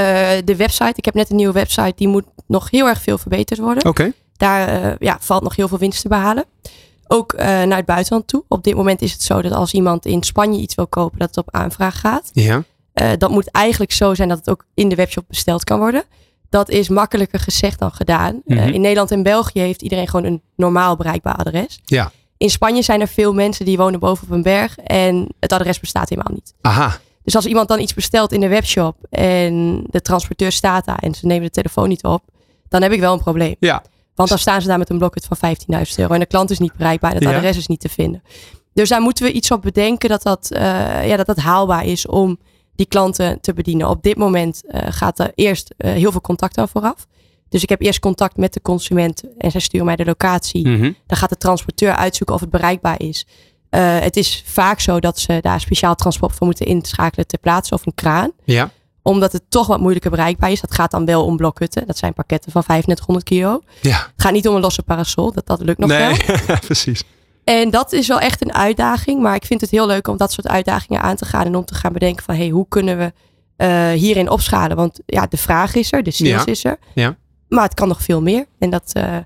de 0.45 0.55
website, 0.55 0.93
ik 0.95 1.05
heb 1.05 1.13
net 1.13 1.29
een 1.29 1.35
nieuwe 1.35 1.53
website, 1.53 1.93
die 1.95 2.07
moet 2.07 2.23
nog 2.47 2.69
heel 2.71 2.87
erg 2.87 3.01
veel 3.01 3.17
verbeterd 3.17 3.59
worden. 3.59 3.85
Oké. 3.85 4.11
Daar 4.37 4.67
eh, 4.67 4.93
ja, 4.99 5.17
valt 5.19 5.43
nog 5.43 5.55
heel 5.55 5.67
veel 5.67 5.77
winst 5.77 6.01
te 6.01 6.07
behalen. 6.07 6.45
Ook 7.07 7.33
eh, 7.33 7.45
naar 7.47 7.77
het 7.77 7.85
buitenland 7.85 8.27
toe. 8.27 8.43
Op 8.47 8.63
dit 8.63 8.75
moment 8.75 9.01
is 9.01 9.11
het 9.11 9.21
zo 9.21 9.41
dat 9.41 9.51
als 9.51 9.73
iemand 9.73 10.05
in 10.05 10.23
Spanje 10.23 10.59
iets 10.59 10.75
wil 10.75 10.87
kopen, 10.87 11.19
dat 11.19 11.27
het 11.27 11.37
op 11.37 11.55
aanvraag 11.55 11.99
gaat. 11.99 12.29
Ja. 12.33 12.63
Dat 13.17 13.29
moet 13.29 13.51
eigenlijk 13.51 13.91
zo 13.91 14.13
zijn 14.13 14.29
dat 14.29 14.37
het 14.37 14.49
ook 14.49 14.65
in 14.73 14.89
de 14.89 14.95
webshop 14.95 15.23
besteld 15.27 15.63
kan 15.63 15.79
worden. 15.79 16.03
Dat 16.49 16.69
is 16.69 16.89
makkelijker 16.89 17.39
gezegd 17.39 17.79
dan 17.79 17.91
gedaan. 17.91 18.41
Mhm. 18.45 18.59
in 18.59 18.81
Nederland 18.81 19.11
en 19.11 19.23
België 19.23 19.59
heeft 19.59 19.81
iedereen 19.81 20.07
gewoon 20.07 20.25
een 20.25 20.41
normaal 20.55 20.95
bereikbaar 20.95 21.35
adres. 21.35 21.79
Ja. 21.85 22.11
In 22.37 22.49
Spanje 22.49 22.81
zijn 22.81 23.01
er 23.01 23.07
veel 23.07 23.33
mensen 23.33 23.65
die 23.65 23.77
wonen 23.77 23.99
boven 23.99 24.27
op 24.27 24.33
een 24.33 24.41
berg 24.41 24.77
en 24.77 25.27
het 25.39 25.53
adres 25.53 25.79
bestaat 25.79 26.09
helemaal 26.09 26.33
niet. 26.33 26.53
Aha. 26.61 26.99
Dus 27.25 27.35
als 27.35 27.45
iemand 27.45 27.67
dan 27.67 27.79
iets 27.79 27.93
bestelt 27.93 28.31
in 28.31 28.39
de 28.39 28.47
webshop 28.47 28.95
en 29.09 29.83
de 29.89 30.01
transporteur 30.01 30.51
staat 30.51 30.85
daar 30.85 30.99
en 30.99 31.13
ze 31.13 31.25
nemen 31.25 31.43
de 31.43 31.49
telefoon 31.49 31.87
niet 31.87 32.03
op, 32.03 32.23
dan 32.69 32.81
heb 32.81 32.91
ik 32.91 32.99
wel 32.99 33.13
een 33.13 33.19
probleem. 33.19 33.55
Ja. 33.59 33.83
Want 34.15 34.29
dan 34.29 34.37
staan 34.37 34.61
ze 34.61 34.67
daar 34.67 34.77
met 34.77 34.89
een 34.89 34.97
blokket 34.97 35.27
van 35.29 35.55
15.000 35.55 35.95
euro 35.95 36.13
en 36.13 36.19
de 36.19 36.25
klant 36.25 36.49
is 36.49 36.59
niet 36.59 36.73
bereikbaar, 36.73 37.13
het 37.13 37.23
Ja. 37.23 37.35
adres 37.35 37.57
is 37.57 37.67
niet 37.67 37.79
te 37.79 37.89
vinden. 37.89 38.23
Dus 38.73 38.89
daar 38.89 39.01
moeten 39.01 39.25
we 39.25 39.31
iets 39.31 39.51
op 39.51 39.61
bedenken 39.61 40.09
dat 40.09 40.23
dat, 40.23 40.51
eh, 40.51 41.07
ja, 41.07 41.17
dat, 41.17 41.25
dat 41.25 41.37
haalbaar 41.37 41.85
is 41.85 42.07
om 42.07 42.39
die 42.75 42.85
klanten 42.85 43.41
te 43.41 43.53
bedienen. 43.53 43.89
Op 43.89 44.03
dit 44.03 44.17
moment 44.17 44.63
eh, 44.67 44.81
gaat 44.89 45.19
er 45.19 45.31
eerst 45.35 45.73
eh, 45.77 45.91
heel 45.91 46.11
veel 46.11 46.21
contact 46.21 46.57
aan 46.57 46.69
vooraf. 46.69 47.07
Dus 47.49 47.63
ik 47.63 47.69
heb 47.69 47.81
eerst 47.81 47.99
contact 47.99 48.37
met 48.37 48.53
de 48.53 48.61
consument 48.61 49.23
en 49.37 49.51
zij 49.51 49.59
sturen 49.61 49.85
mij 49.85 49.95
de 49.95 50.05
locatie. 50.05 50.67
Mhm. 50.67 50.91
Dan 51.07 51.17
gaat 51.17 51.29
de 51.29 51.37
transporteur 51.37 51.95
uitzoeken 51.95 52.35
of 52.35 52.41
het 52.41 52.49
bereikbaar 52.49 53.01
is. 53.01 53.27
Eh, 53.75 53.99
het 53.99 54.17
is 54.17 54.43
vaak 54.45 54.79
zo 54.79 54.99
dat 54.99 55.19
ze 55.19 55.37
daar 55.41 55.59
speciaal 55.59 55.95
transport 55.95 56.33
voor 56.35 56.45
moeten 56.45 56.65
inschakelen 56.65 57.27
ter 57.27 57.39
plaatse 57.39 57.73
of 57.73 57.85
een 57.85 57.93
kraan. 57.95 58.31
Ja. 58.43 58.69
Omdat 59.01 59.31
het 59.31 59.43
toch 59.49 59.67
wat 59.67 59.79
moeilijker 59.79 60.11
bereikbaar 60.11 60.51
is. 60.51 60.61
Dat 60.61 60.73
gaat 60.73 60.91
dan 60.91 61.05
wel 61.05 61.25
om 61.25 61.37
blokhutten. 61.37 61.87
Dat 61.87 61.97
zijn 61.97 62.13
pakketten 62.13 62.51
van 62.51 62.63
3500 62.63 63.25
kilo. 63.27 63.61
Ja. 63.81 63.97
Het 63.97 64.21
gaat 64.21 64.31
niet 64.31 64.47
om 64.47 64.55
een 64.55 64.61
losse 64.61 64.83
parasol. 64.83 65.31
Dat, 65.33 65.45
dat 65.47 65.61
lukt 65.61 65.79
nog 65.79 65.89
wel. 65.89 66.09
nee, 66.47 66.57
precies. 66.59 67.03
En 67.43 67.69
dat 67.69 67.91
is 67.93 68.07
wel 68.07 68.19
echt 68.19 68.41
een 68.41 68.53
uitdaging. 68.53 69.21
Maar 69.21 69.35
ik 69.35 69.45
vind 69.45 69.61
het 69.61 69.69
heel 69.69 69.87
leuk 69.87 70.07
om 70.07 70.17
dat 70.17 70.31
soort 70.31 70.47
uitdagingen 70.47 71.01
aan 71.01 71.15
te 71.15 71.25
gaan. 71.25 71.45
En 71.45 71.55
om 71.55 71.65
te 71.65 71.75
gaan 71.75 71.93
bedenken 71.93 72.23
van 72.23 72.35
hey, 72.35 72.49
hoe 72.49 72.65
kunnen 72.67 72.97
we 72.97 73.13
eh, 73.55 73.89
hierin 73.89 74.29
opschalen. 74.29 74.75
Want 74.75 74.99
ja, 75.05 75.25
de 75.27 75.37
vraag 75.37 75.75
is 75.75 75.91
er. 75.91 76.03
De 76.03 76.11
sales 76.11 76.31
Ja. 76.31 76.45
is 76.45 76.63
er. 76.65 76.77
Ja. 76.93 77.15
Maar 77.47 77.63
het 77.63 77.73
kan 77.73 77.87
nog 77.87 78.01
veel 78.01 78.21
meer. 78.21 78.45
En 78.59 78.69
dat, 78.69 78.89
eh, 78.93 79.17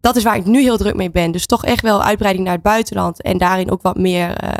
dat 0.00 0.16
is 0.16 0.22
waar 0.22 0.36
ik 0.36 0.44
nu 0.44 0.62
heel 0.62 0.76
druk 0.76 0.94
mee 0.94 1.10
ben. 1.10 1.30
Dus 1.32 1.46
toch 1.46 1.64
echt 1.64 1.82
wel 1.82 2.02
uitbreiding 2.02 2.44
naar 2.44 2.54
het 2.54 2.62
buitenland. 2.62 3.22
En 3.22 3.38
daarin 3.38 3.70
ook 3.70 3.82
wat 3.82 3.96
meer 3.96 4.36
eh, 4.36 4.50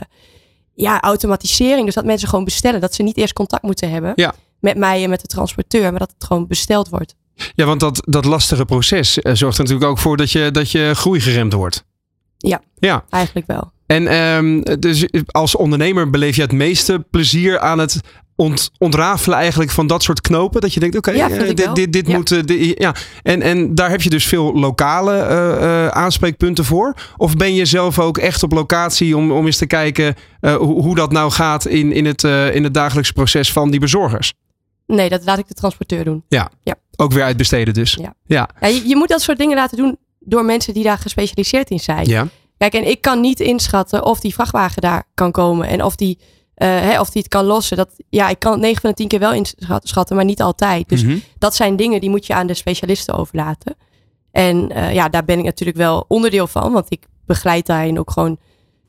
ja, 0.74 1.00
automatisering. 1.00 1.84
Dus 1.84 1.94
dat 1.94 2.04
mensen 2.04 2.28
gewoon 2.28 2.44
bestellen. 2.44 2.80
Dat 2.80 2.94
ze 2.94 3.02
niet 3.02 3.16
eerst 3.16 3.32
contact 3.32 3.62
moeten 3.62 3.90
hebben 3.90 4.12
Ja. 4.14 4.34
met 4.60 4.76
mij 4.76 5.02
en 5.02 5.10
met 5.10 5.20
de 5.20 5.26
transporteur. 5.26 5.90
Maar 5.90 5.98
dat 6.00 6.12
het 6.18 6.24
gewoon 6.24 6.46
besteld 6.46 6.88
wordt. 6.88 7.14
Ja, 7.54 7.64
want 7.64 7.80
dat, 7.80 8.02
dat 8.06 8.24
lastige 8.24 8.64
proces 8.64 9.18
eh, 9.18 9.34
zorgt 9.34 9.58
er 9.58 9.64
natuurlijk 9.64 9.90
ook 9.90 9.98
voor 9.98 10.16
dat 10.16 10.30
je, 10.30 10.50
dat 10.50 10.70
je 10.70 10.90
groei 10.94 11.20
geremd 11.20 11.52
wordt. 11.52 11.84
Ja. 12.36 12.60
Ja. 12.78 13.04
Eigenlijk 13.10 13.46
wel. 13.46 13.72
En 13.86 14.06
ehm, 14.06 14.78
dus 14.80 15.06
als 15.26 15.56
ondernemer 15.56 16.10
beleef 16.10 16.36
je 16.36 16.42
het 16.42 16.52
meeste 16.52 17.06
plezier 17.10 17.58
aan 17.58 17.78
het 17.78 18.00
ont, 18.38 18.70
ontrafelen 18.78 19.38
eigenlijk 19.38 19.70
van 19.70 19.86
dat 19.86 20.02
soort 20.02 20.20
knopen. 20.20 20.60
Dat 20.60 20.74
je 20.74 20.80
denkt, 20.80 20.96
oké, 20.96 21.10
Ja, 21.10 21.30
eh, 21.30 21.54
dit, 21.54 21.74
dit, 21.74 21.92
dit 21.92 22.06
Ja. 22.06 22.16
moet... 22.16 22.30
eh, 22.48 22.72
ja. 22.74 22.94
en, 23.22 23.42
en 23.42 23.74
daar 23.74 23.90
heb 23.90 24.02
je 24.02 24.10
dus 24.10 24.26
veel 24.26 24.54
lokale 24.54 25.16
eh, 25.16 25.88
aanspreekpunten 25.88 26.64
voor? 26.64 26.94
Of 27.16 27.36
ben 27.36 27.54
je 27.54 27.64
zelf 27.64 27.98
ook 27.98 28.18
echt 28.18 28.42
op 28.42 28.52
locatie 28.52 29.16
om, 29.16 29.32
om 29.32 29.46
eens 29.46 29.56
te 29.56 29.66
kijken 29.66 30.14
hoe, 30.40 30.82
hoe 30.82 30.94
dat 30.94 31.12
nou 31.12 31.30
gaat 31.30 31.66
in, 31.66 31.92
in, 31.92 32.06
het, 32.06 32.22
in 32.52 32.64
het 32.64 32.74
dagelijkse 32.74 33.12
proces 33.12 33.52
van 33.52 33.70
die 33.70 33.80
bezorgers? 33.80 34.32
Nee, 34.86 35.08
dat 35.08 35.24
laat 35.24 35.38
ik 35.38 35.48
de 35.48 35.54
transporteur 35.54 36.04
doen. 36.04 36.24
Ook 36.96 37.12
weer 37.12 37.22
uitbesteden 37.22 37.74
dus. 37.74 37.98
Ja. 38.00 38.14
Ja. 38.26 38.48
Ja, 38.60 38.66
je, 38.66 38.88
je 38.88 38.96
moet 38.96 39.08
dat 39.08 39.22
soort 39.22 39.38
dingen 39.38 39.56
laten 39.56 39.76
doen 39.76 39.96
door 40.20 40.44
mensen 40.44 40.74
die 40.74 40.82
daar 40.84 40.98
gespecialiseerd 40.98 41.70
in 41.70 41.80
zijn. 41.80 42.06
Ja. 42.08 42.28
Kijk, 42.58 42.72
en 42.74 42.88
ik 42.88 43.00
kan 43.00 43.20
niet 43.20 43.40
inschatten 43.40 44.04
of 44.04 44.20
die 44.20 44.34
vrachtwagen 44.34 44.82
daar 44.82 45.04
kan 45.14 45.32
komen 45.32 45.68
en 45.68 45.84
of 45.84 45.96
die 45.96 46.18
hè, 46.64 47.00
of 47.00 47.10
die 47.10 47.22
het 47.22 47.30
kan 47.30 47.44
lossen. 47.44 47.76
Dat, 47.76 47.88
ja, 48.08 48.28
ik 48.28 48.38
kan 48.38 48.52
het 48.52 48.60
9 48.60 48.80
van 48.80 48.90
de 48.90 48.96
10 48.96 49.08
keer 49.08 49.18
wel 49.18 49.32
inschatten, 49.32 50.16
maar 50.16 50.24
niet 50.24 50.42
altijd. 50.42 50.88
Dus 50.88 51.02
Mhm. 51.04 51.18
dat 51.38 51.54
zijn 51.54 51.76
dingen 51.76 52.00
die 52.00 52.10
moet 52.10 52.26
je 52.26 52.34
aan 52.34 52.46
de 52.46 52.54
specialisten 52.54 53.14
overlaten. 53.14 53.74
En 54.30 54.70
eh, 54.70 54.94
ja, 54.94 55.08
daar 55.08 55.24
ben 55.24 55.38
ik 55.38 55.44
natuurlijk 55.44 55.78
wel 55.78 56.04
onderdeel 56.08 56.46
van, 56.46 56.72
want 56.72 56.86
ik 56.88 57.02
begeleid 57.26 57.66
daarin 57.66 57.98
ook 57.98 58.10
gewoon 58.10 58.38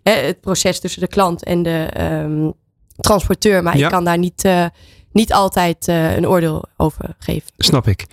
hè, 0.03 0.11
het 0.11 0.41
proces 0.41 0.79
tussen 0.79 1.01
de 1.01 1.07
klant 1.07 1.43
en 1.43 1.63
de 1.63 1.87
ehm, 1.93 2.51
transporteur. 2.97 3.63
Maar 3.63 3.77
Ja. 3.77 3.85
ik 3.85 3.91
kan 3.91 4.03
daar 4.03 4.17
niet, 4.17 4.45
eh, 4.45 4.65
niet 5.11 5.33
altijd 5.33 5.87
eh, 5.87 6.15
een 6.15 6.27
oordeel 6.27 6.63
over 6.77 7.15
geven. 7.19 7.49
Snap 7.57 7.87
ik. 7.87 8.05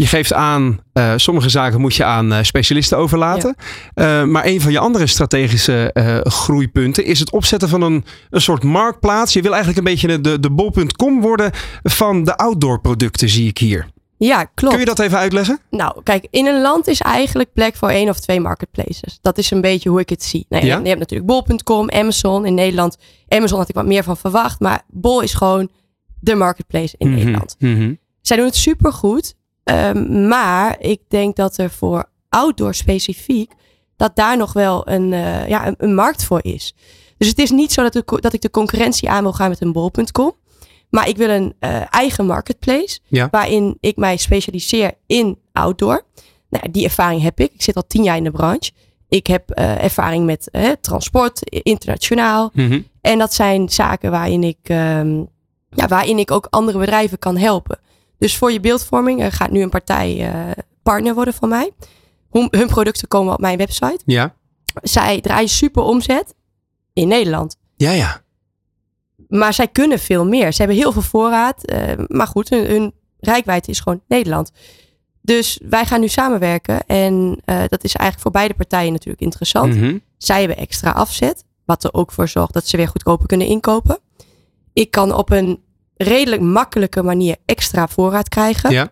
Je 0.00 0.06
geeft 0.06 0.32
aan, 0.32 0.80
eh, 0.92 1.12
sommige 1.16 1.48
zaken 1.48 1.80
moet 1.80 1.94
je 1.94 2.04
aan 2.04 2.32
eh, 2.32 2.42
specialisten 2.42 2.98
overlaten. 2.98 3.54
Eh, 3.94 4.24
maar 4.24 4.46
een 4.46 4.60
van 4.60 4.72
je 4.72 4.78
andere 4.78 5.06
strategische 5.06 5.90
groeipunten 6.24 7.04
is 7.04 7.18
het 7.18 7.30
opzetten 7.30 7.68
van 7.68 7.82
een, 7.82 8.04
een 8.30 8.40
soort 8.40 8.62
marktplaats. 8.62 9.32
Je 9.32 9.42
wil 9.42 9.50
eigenlijk 9.54 9.78
een 9.78 9.92
beetje 9.92 10.20
de, 10.20 10.40
de 10.40 10.50
bol.com 10.50 11.20
worden 11.20 11.50
van 11.82 12.24
de 12.24 12.36
outdoor 12.36 12.80
producten, 12.80 13.28
zie 13.28 13.48
ik 13.48 13.58
hier. 13.58 13.86
Ja, 14.16 14.44
klopt. 14.44 14.74
Kun 14.74 14.84
je 14.84 14.88
dat 14.90 14.98
even 14.98 15.18
uitleggen? 15.18 15.58
Nou, 15.70 16.02
kijk, 16.02 16.26
in 16.30 16.46
een 16.46 16.60
land 16.60 16.86
is 16.86 17.00
eigenlijk 17.00 17.52
plek 17.52 17.76
voor 17.76 17.88
één 17.88 18.08
of 18.08 18.20
twee 18.20 18.40
marketplaces. 18.40 19.18
Dat 19.20 19.38
is 19.38 19.50
een 19.50 19.60
beetje 19.60 19.88
hoe 19.88 20.00
ik 20.00 20.08
het 20.08 20.22
zie. 20.22 20.46
Nou, 20.48 20.66
Ja? 20.66 20.78
Je 20.78 20.88
hebt 20.88 20.98
natuurlijk 20.98 21.30
bol.com, 21.30 21.90
Amazon 21.90 22.46
in 22.46 22.54
Nederland. 22.54 22.96
Amazon 23.28 23.58
had 23.58 23.68
ik 23.68 23.74
wat 23.74 23.86
meer 23.86 24.02
van 24.02 24.16
verwacht, 24.16 24.60
maar 24.60 24.82
bol 24.88 25.20
is 25.20 25.34
gewoon 25.34 25.68
de 26.20 26.34
marketplace 26.34 26.94
in 26.98 27.08
Mhm, 27.08 27.16
Nederland. 27.16 27.56
mhm. 27.58 27.94
Zij 28.20 28.36
doen 28.36 28.46
het 28.46 28.56
supergoed, 28.56 29.34
ehm, 29.70 30.28
maar 30.28 30.76
ik 30.80 31.00
denk 31.08 31.36
dat 31.36 31.56
er 31.58 31.70
voor 31.70 32.04
outdoor 32.28 32.74
specifiek, 32.74 33.52
dat 33.96 34.16
daar 34.16 34.36
nog 34.36 34.52
wel 34.52 34.88
een, 34.88 35.12
eh, 35.12 35.48
ja, 35.48 35.66
een, 35.66 35.74
een 35.78 35.94
markt 35.94 36.24
voor 36.24 36.44
is. 36.44 36.74
Dus 37.18 37.28
het 37.28 37.38
is 37.38 37.50
niet 37.50 37.72
zo 37.72 37.82
dat, 37.82 37.92
de 37.92 38.18
dat 38.20 38.32
ik 38.32 38.40
de 38.40 38.50
concurrentie 38.50 39.10
aan 39.10 39.22
wil 39.22 39.32
gaan 39.32 39.48
met 39.48 39.60
een 39.60 39.72
bol.com. 39.72 40.34
Maar 40.90 41.08
ik 41.08 41.16
wil 41.16 41.28
een 41.28 41.54
eh, 41.58 41.94
eigen 41.94 42.26
marketplace 42.26 42.98
Ja. 43.08 43.28
waarin 43.30 43.76
ik 43.80 43.96
mij 43.96 44.16
specialiseer 44.16 44.92
in 45.06 45.38
outdoor. 45.52 46.04
Nou, 46.50 46.70
die 46.70 46.84
ervaring 46.84 47.22
heb 47.22 47.40
ik. 47.40 47.52
Ik 47.52 47.62
zit 47.62 47.76
al 47.76 47.86
tien 47.86 48.02
jaar 48.02 48.16
in 48.16 48.24
de 48.24 48.30
branche. 48.30 48.70
Ik 49.08 49.26
heb 49.26 49.50
eh, 49.50 49.82
ervaring 49.82 50.24
met 50.24 50.50
transport, 50.80 51.50
internationaal. 51.50 52.50
Mhm. 52.52 52.80
En 53.00 53.18
dat 53.18 53.34
zijn 53.34 53.68
zaken 53.68 54.10
waarin 54.10 54.44
ik, 54.44 54.58
ehm, 54.62 55.18
ja, 55.70 55.88
waarin 55.88 56.18
ik 56.18 56.30
ook 56.30 56.46
andere 56.50 56.78
bedrijven 56.78 57.18
kan 57.18 57.36
helpen. 57.36 57.78
Dus 58.20 58.36
voor 58.36 58.52
je 58.52 58.60
beeldvorming 58.60 59.34
gaat 59.36 59.50
nu 59.50 59.62
een 59.62 59.70
partij 59.70 60.28
eh, 60.28 60.62
partner 60.82 61.14
worden 61.14 61.34
van 61.34 61.48
mij. 61.48 61.70
Hun, 62.30 62.48
hun 62.50 62.66
producten 62.66 63.08
komen 63.08 63.32
op 63.32 63.40
mijn 63.40 63.58
website. 63.58 64.00
Ja. 64.04 64.34
Zij 64.82 65.20
draaien 65.20 65.48
super 65.48 65.82
omzet 65.82 66.34
in 66.92 67.08
Nederland. 67.08 67.56
Ja, 67.76 67.90
ja. 67.90 68.22
Maar 69.28 69.54
zij 69.54 69.68
kunnen 69.68 69.98
veel 69.98 70.26
meer. 70.26 70.52
Ze 70.52 70.58
hebben 70.58 70.76
heel 70.76 70.92
veel 70.92 71.02
voorraad. 71.02 71.64
eh, 71.64 71.92
maar 72.06 72.26
goed, 72.26 72.48
hun, 72.48 72.66
hun 72.66 72.92
rijkwijde 73.20 73.70
is 73.70 73.80
gewoon 73.80 74.02
Nederland. 74.08 74.52
Dus 75.22 75.60
wij 75.68 75.86
gaan 75.86 76.00
nu 76.00 76.08
samenwerken. 76.08 76.86
En 76.86 77.40
eh, 77.44 77.56
dat 77.68 77.84
is 77.84 77.94
eigenlijk 77.94 78.20
voor 78.20 78.30
beide 78.30 78.54
partijen 78.54 78.92
natuurlijk 78.92 79.22
interessant. 79.22 79.74
Mhm. 79.74 79.98
Zij 80.18 80.38
hebben 80.38 80.56
extra 80.56 80.90
afzet. 80.90 81.44
Wat 81.64 81.84
er 81.84 81.94
ook 81.94 82.12
voor 82.12 82.28
zorgt 82.28 82.52
dat 82.52 82.66
ze 82.66 82.76
weer 82.76 82.88
goedkoper 82.88 83.26
kunnen 83.26 83.46
inkopen. 83.46 83.98
Ik 84.72 84.90
kan 84.90 85.12
op 85.14 85.30
een 85.30 85.62
redelijk 86.02 86.42
makkelijke 86.42 87.02
manier 87.02 87.36
extra 87.44 87.88
voorraad 87.88 88.28
krijgen. 88.28 88.70
Ja. 88.70 88.88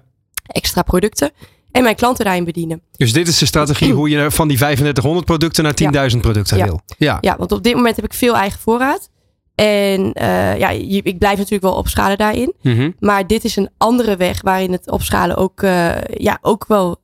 Extra 0.47 0.83
producten. 0.83 1.31
En 1.71 1.83
mijn 1.83 1.97
klanten 1.97 2.25
daarin 2.25 2.45
bedienen. 2.45 2.83
Dus 2.97 3.13
dit 3.13 3.29
is 3.29 3.39
de 3.39 3.47
strategie 3.47 3.93
hoe 3.93 4.09
je 4.09 4.31
van 4.31 4.49
die 4.49 4.57
3500 4.57 5.27
producten 5.27 5.65
naar 5.65 6.11
10.000 6.13 6.21
producten 6.21 6.57
Ja. 6.57 6.65
wil. 6.65 6.81
Ja. 6.99 7.19
Ja, 7.21 7.37
want 7.37 7.53
op 7.53 7.63
dit 7.63 7.75
moment 7.75 7.97
heb 7.97 8.05
ik 8.05 8.15
veel 8.15 8.37
eigen 8.37 8.61
voorraad. 8.61 9.11
En 9.55 10.13
eh, 10.13 10.59
ja, 10.59 10.69
ik 10.71 11.19
blijf 11.19 11.37
natuurlijk 11.37 11.63
wel 11.63 11.75
opschalen 11.75 12.19
daarin. 12.19 12.55
Mhm. 12.63 12.91
Maar 13.01 13.27
dit 13.27 13.45
is 13.45 13.57
een 13.57 13.71
andere 13.77 14.17
weg 14.17 14.43
waarin 14.43 14.73
het 14.73 14.91
opschalen 14.91 15.37
ook, 15.37 15.63
eh, 15.63 16.01
ja, 16.15 16.39
ook 16.41 16.67
wel 16.67 16.97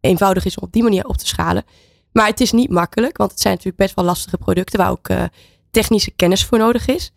eenvoudig 0.00 0.44
is 0.44 0.56
om 0.56 0.62
op 0.66 0.72
die 0.72 0.82
manier 0.82 1.06
op 1.06 1.16
te 1.16 1.26
schalen. 1.26 1.64
Maar 2.12 2.26
het 2.26 2.40
is 2.40 2.52
niet 2.52 2.70
makkelijk, 2.70 3.16
want 3.16 3.30
het 3.30 3.40
zijn 3.40 3.54
natuurlijk 3.54 3.82
best 3.82 3.94
wel 3.94 4.04
lastige 4.04 4.36
producten 4.38 4.78
waar 4.78 4.90
ook 4.90 5.08
eh, 5.08 5.22
technische 5.70 6.10
kennis 6.10 6.44
voor 6.44 6.58
nodig 6.58 6.86
is. 6.86 7.12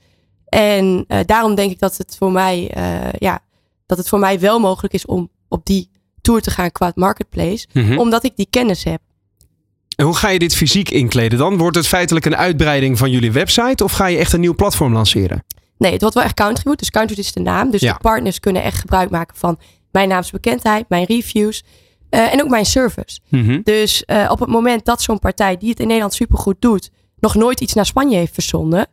En 0.49 1.03
eh, 1.07 1.19
daarom 1.25 1.55
denk 1.55 1.71
ik 1.71 1.79
dat 1.79 1.97
het 1.97 2.15
voor 2.17 2.31
mij, 2.31 2.69
eh, 2.73 3.11
ja, 3.17 3.39
dat 3.85 3.97
het 3.97 4.09
voor 4.09 4.19
mij 4.19 4.39
wel 4.39 4.59
mogelijk 4.59 4.93
is 4.93 5.05
om 5.05 5.29
op 5.47 5.65
die 5.65 5.89
tour 6.21 6.41
te 6.41 6.51
gaan 6.51 6.71
qua 6.71 6.91
marketplace, 6.95 7.67
Mhm. 7.73 7.97
omdat 7.97 8.23
ik 8.23 8.31
die 8.35 8.47
kennis 8.49 8.83
heb. 8.83 9.01
En 9.95 10.05
hoe 10.05 10.15
ga 10.15 10.29
je 10.29 10.39
dit 10.39 10.55
fysiek 10.55 10.89
inkleden 10.89 11.37
dan? 11.39 11.57
Wordt 11.57 11.75
het 11.77 11.87
feitelijk 11.87 12.25
een 12.25 12.35
uitbreiding 12.35 12.97
van 12.97 13.11
jullie 13.11 13.31
website 13.31 13.83
of 13.83 13.91
ga 13.91 14.05
je 14.05 14.17
echt 14.17 14.33
een 14.33 14.39
nieuw 14.39 14.55
platform 14.55 14.93
lanceren? 14.93 15.43
Nee, 15.77 15.91
het 15.91 16.01
wordt 16.01 16.15
wel 16.15 16.23
echt 16.25 16.33
Countrywood. 16.33 16.79
Dus 16.79 16.89
Countrywood 16.91 17.25
is 17.25 17.33
de 17.33 17.39
naam. 17.39 17.71
Dus 17.71 17.81
Ja. 17.81 17.93
de 17.93 17.99
partners 17.99 18.39
kunnen 18.39 18.63
echt 18.63 18.77
gebruik 18.79 19.09
maken 19.09 19.37
van 19.37 19.59
mijn 19.91 20.09
naamsbekendheid, 20.09 20.89
mijn 20.89 21.05
reviews 21.05 21.63
eh, 22.09 22.33
en 22.33 22.41
ook 22.43 22.49
mijn 22.49 22.65
service. 22.65 23.19
Mhm. 23.29 23.59
Dus 23.63 24.03
op 24.29 24.39
het 24.39 24.49
moment 24.49 24.85
dat 24.85 25.01
zo'n 25.01 25.19
partij 25.19 25.57
die 25.57 25.69
het 25.69 25.79
in 25.79 25.85
Nederland 25.85 26.13
supergoed 26.13 26.55
doet, 26.61 26.89
nog 27.19 27.35
nooit 27.35 27.61
iets 27.61 27.73
naar 27.73 27.85
Spanje 27.85 28.17
heeft 28.17 28.33
verzonden, 28.33 28.87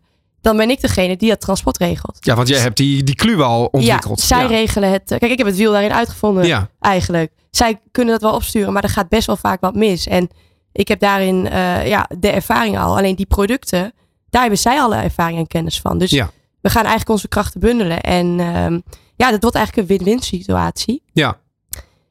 dan 0.46 0.56
ben 0.56 0.70
ik 0.70 0.80
degene 0.80 1.16
die 1.16 1.30
het 1.30 1.40
transport 1.40 1.78
regelt. 1.78 2.16
Ja, 2.20 2.34
want 2.34 2.48
jij 2.48 2.58
hebt 2.58 2.76
die, 2.76 3.02
die 3.02 3.14
kluwe 3.14 3.42
al 3.42 3.64
ontwikkeld. 3.70 4.20
Ja, 4.20 4.26
zij 4.26 4.40
ja. 4.42 4.46
regelen 4.46 4.90
het. 4.90 5.02
Kijk, 5.06 5.22
ik 5.32 5.38
heb 5.38 5.46
het 5.46 5.56
wiel 5.56 5.72
daarin 5.72 5.92
uitgevonden 5.92 6.46
Ja. 6.46 6.70
eigenlijk. 6.80 7.32
Zij 7.50 7.80
kunnen 7.90 8.12
dat 8.12 8.22
wel 8.22 8.34
opsturen, 8.34 8.72
maar 8.72 8.82
er 8.82 8.88
gaat 8.88 9.08
best 9.08 9.26
wel 9.26 9.36
vaak 9.36 9.60
wat 9.60 9.74
mis. 9.74 10.06
En 10.06 10.28
ik 10.72 10.88
heb 10.88 11.00
daarin 11.00 11.48
eh, 11.48 11.86
ja, 11.86 12.08
de 12.18 12.28
ervaring 12.30 12.78
al. 12.78 12.96
Alleen 12.96 13.16
die 13.16 13.26
producten, 13.26 13.92
daar 14.30 14.40
hebben 14.40 14.58
zij 14.58 14.80
alle 14.80 14.96
ervaring 14.96 15.38
en 15.38 15.46
kennis 15.46 15.80
van. 15.80 15.98
Dus 15.98 16.10
Ja. 16.10 16.30
we 16.60 16.68
gaan 16.70 16.82
eigenlijk 16.82 17.10
onze 17.10 17.28
krachten 17.28 17.60
bundelen. 17.60 18.00
En 18.00 18.40
ehm, 18.40 18.80
ja, 19.16 19.30
dat 19.30 19.42
wordt 19.42 19.56
eigenlijk 19.56 19.76
een 19.90 19.96
win-win 19.96 20.20
situatie. 20.22 21.02
Ja. 21.12 21.38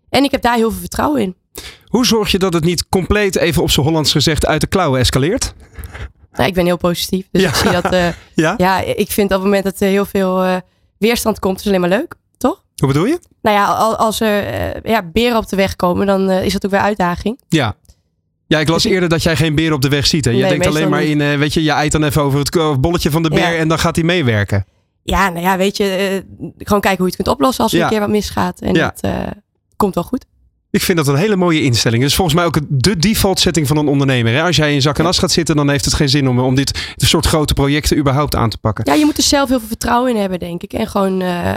En 0.09 0.23
ik 0.23 0.31
heb 0.31 0.41
daar 0.41 0.55
heel 0.55 0.71
veel 0.71 0.79
vertrouwen 0.79 1.21
in. 1.21 1.35
Hoe 1.85 2.05
zorg 2.05 2.31
je 2.31 2.39
dat 2.39 2.53
het 2.53 2.63
niet 2.63 2.89
compleet, 2.89 3.35
even 3.35 3.61
op 3.61 3.71
zijn 3.71 3.85
Hollands 3.85 4.11
gezegd, 4.11 4.45
uit 4.45 4.61
de 4.61 4.67
klauwen 4.67 4.99
escaleert? 4.99 5.53
Nou, 6.35 6.47
ik 6.49 6.53
ben 6.55 6.65
heel 6.65 6.77
positief. 6.77 7.27
Dus 7.31 7.41
Ja. 7.41 7.49
ik 7.49 7.55
zie 7.55 7.71
dat. 7.71 7.91
eh, 7.93 8.07
Ja? 8.35 8.53
ja, 8.57 8.79
ik 8.81 9.11
vind 9.11 9.27
op 9.27 9.35
het 9.35 9.43
moment 9.43 9.63
dat 9.63 9.79
er 9.79 9.87
heel 9.87 10.05
veel 10.05 10.43
eh, 10.43 10.55
weerstand 10.97 11.39
komt, 11.39 11.57
is 11.59 11.63
het 11.65 11.73
alleen 11.75 11.89
maar 11.89 11.99
leuk. 11.99 12.15
Toch? 12.37 12.63
Hoe 12.75 12.87
bedoel 12.87 13.05
je? 13.05 13.19
Nou 13.41 13.55
ja, 13.57 13.65
al- 13.65 13.95
als 13.95 14.19
er 14.19 14.43
eh, 14.45 14.91
ja, 14.91 15.03
beren 15.13 15.37
op 15.37 15.49
de 15.49 15.55
weg 15.55 15.75
komen, 15.75 16.05
dan 16.07 16.29
is 16.31 16.53
dat 16.53 16.65
ook 16.65 16.71
weer 16.71 16.79
uitdaging. 16.79 17.39
Ja. 17.47 17.75
Ja, 18.47 18.59
ik 18.59 18.67
las 18.67 18.83
Dus 18.83 18.91
eerder 18.91 19.09
dat 19.09 19.23
jij 19.23 19.35
geen 19.35 19.55
beer 19.55 19.73
op 19.73 19.81
de 19.81 19.89
weg 19.89 20.07
ziet. 20.07 20.25
Hè? 20.25 20.31
Je 20.31 20.37
Nee, 20.41 20.49
denkt 20.49 20.65
alleen 20.67 20.89
maar 20.89 21.03
in, 21.03 21.37
weet 21.37 21.53
je, 21.53 21.63
je 21.63 21.71
eit 21.71 21.91
dan 21.91 22.03
even 22.03 22.21
over 22.21 22.39
het 22.39 22.81
bolletje 22.81 23.11
van 23.11 23.23
de 23.23 23.29
beer 23.29 23.39
Ja. 23.51 23.55
en 23.55 23.67
dan 23.67 23.79
gaat 23.79 23.95
hij 23.95 24.05
meewerken. 24.05 24.65
Ja, 25.03 25.29
nou 25.29 25.41
ja, 25.45 25.57
weet 25.57 25.77
je, 25.77 25.85
gewoon 26.57 26.81
kijken 26.81 26.97
hoe 26.97 27.07
je 27.07 27.13
het 27.15 27.15
kunt 27.15 27.27
oplossen 27.27 27.63
als 27.63 27.73
er 27.73 27.81
een 27.81 27.89
keer 27.89 27.99
wat 27.99 28.09
misgaat. 28.09 28.59
En 28.59 28.73
dat 28.73 29.01
komt 29.75 29.95
wel 29.95 30.03
goed. 30.03 30.25
Ik 30.75 30.82
vind 30.82 30.98
dat 30.98 31.08
een 31.08 31.15
hele 31.15 31.36
mooie 31.36 31.62
instelling. 31.62 32.03
Is 32.03 32.15
volgens 32.15 32.36
mij 32.36 32.46
ook 32.46 32.60
de 32.67 32.98
default 32.98 33.39
setting 33.39 33.67
van 33.67 33.77
een 33.77 33.88
ondernemer. 33.88 34.34
Hè? 34.34 34.44
Als 34.44 34.55
jij 34.55 34.74
in 34.74 34.82
zak 34.82 35.00
en 35.00 35.05
as 35.05 35.17
gaat 35.17 35.32
zitten, 35.32 35.55
dan 35.55 35.70
heeft 35.70 35.86
het 35.86 35.94
geen 35.94 36.10
zin 36.10 36.29
om, 36.29 36.39
om 36.39 36.55
dit 36.55 36.94
dit 36.96 37.10
soort 37.10 37.25
grote 37.25 37.53
projecten 37.53 37.98
überhaupt 37.98 38.36
aan 38.36 38.50
te 38.50 38.58
pakken. 38.58 38.86
Ja, 38.88 38.94
je 38.94 39.05
moet 39.05 39.17
er 39.17 39.24
zelf 39.24 39.50
heel 39.50 39.60
veel 39.60 39.67
vertrouwen 39.67 40.12
in 40.13 40.20
hebben, 40.20 40.39
denk 40.39 40.63
ik. 40.63 40.74
En 40.74 40.88
gewoon, 40.88 41.22
eh, 41.22 41.53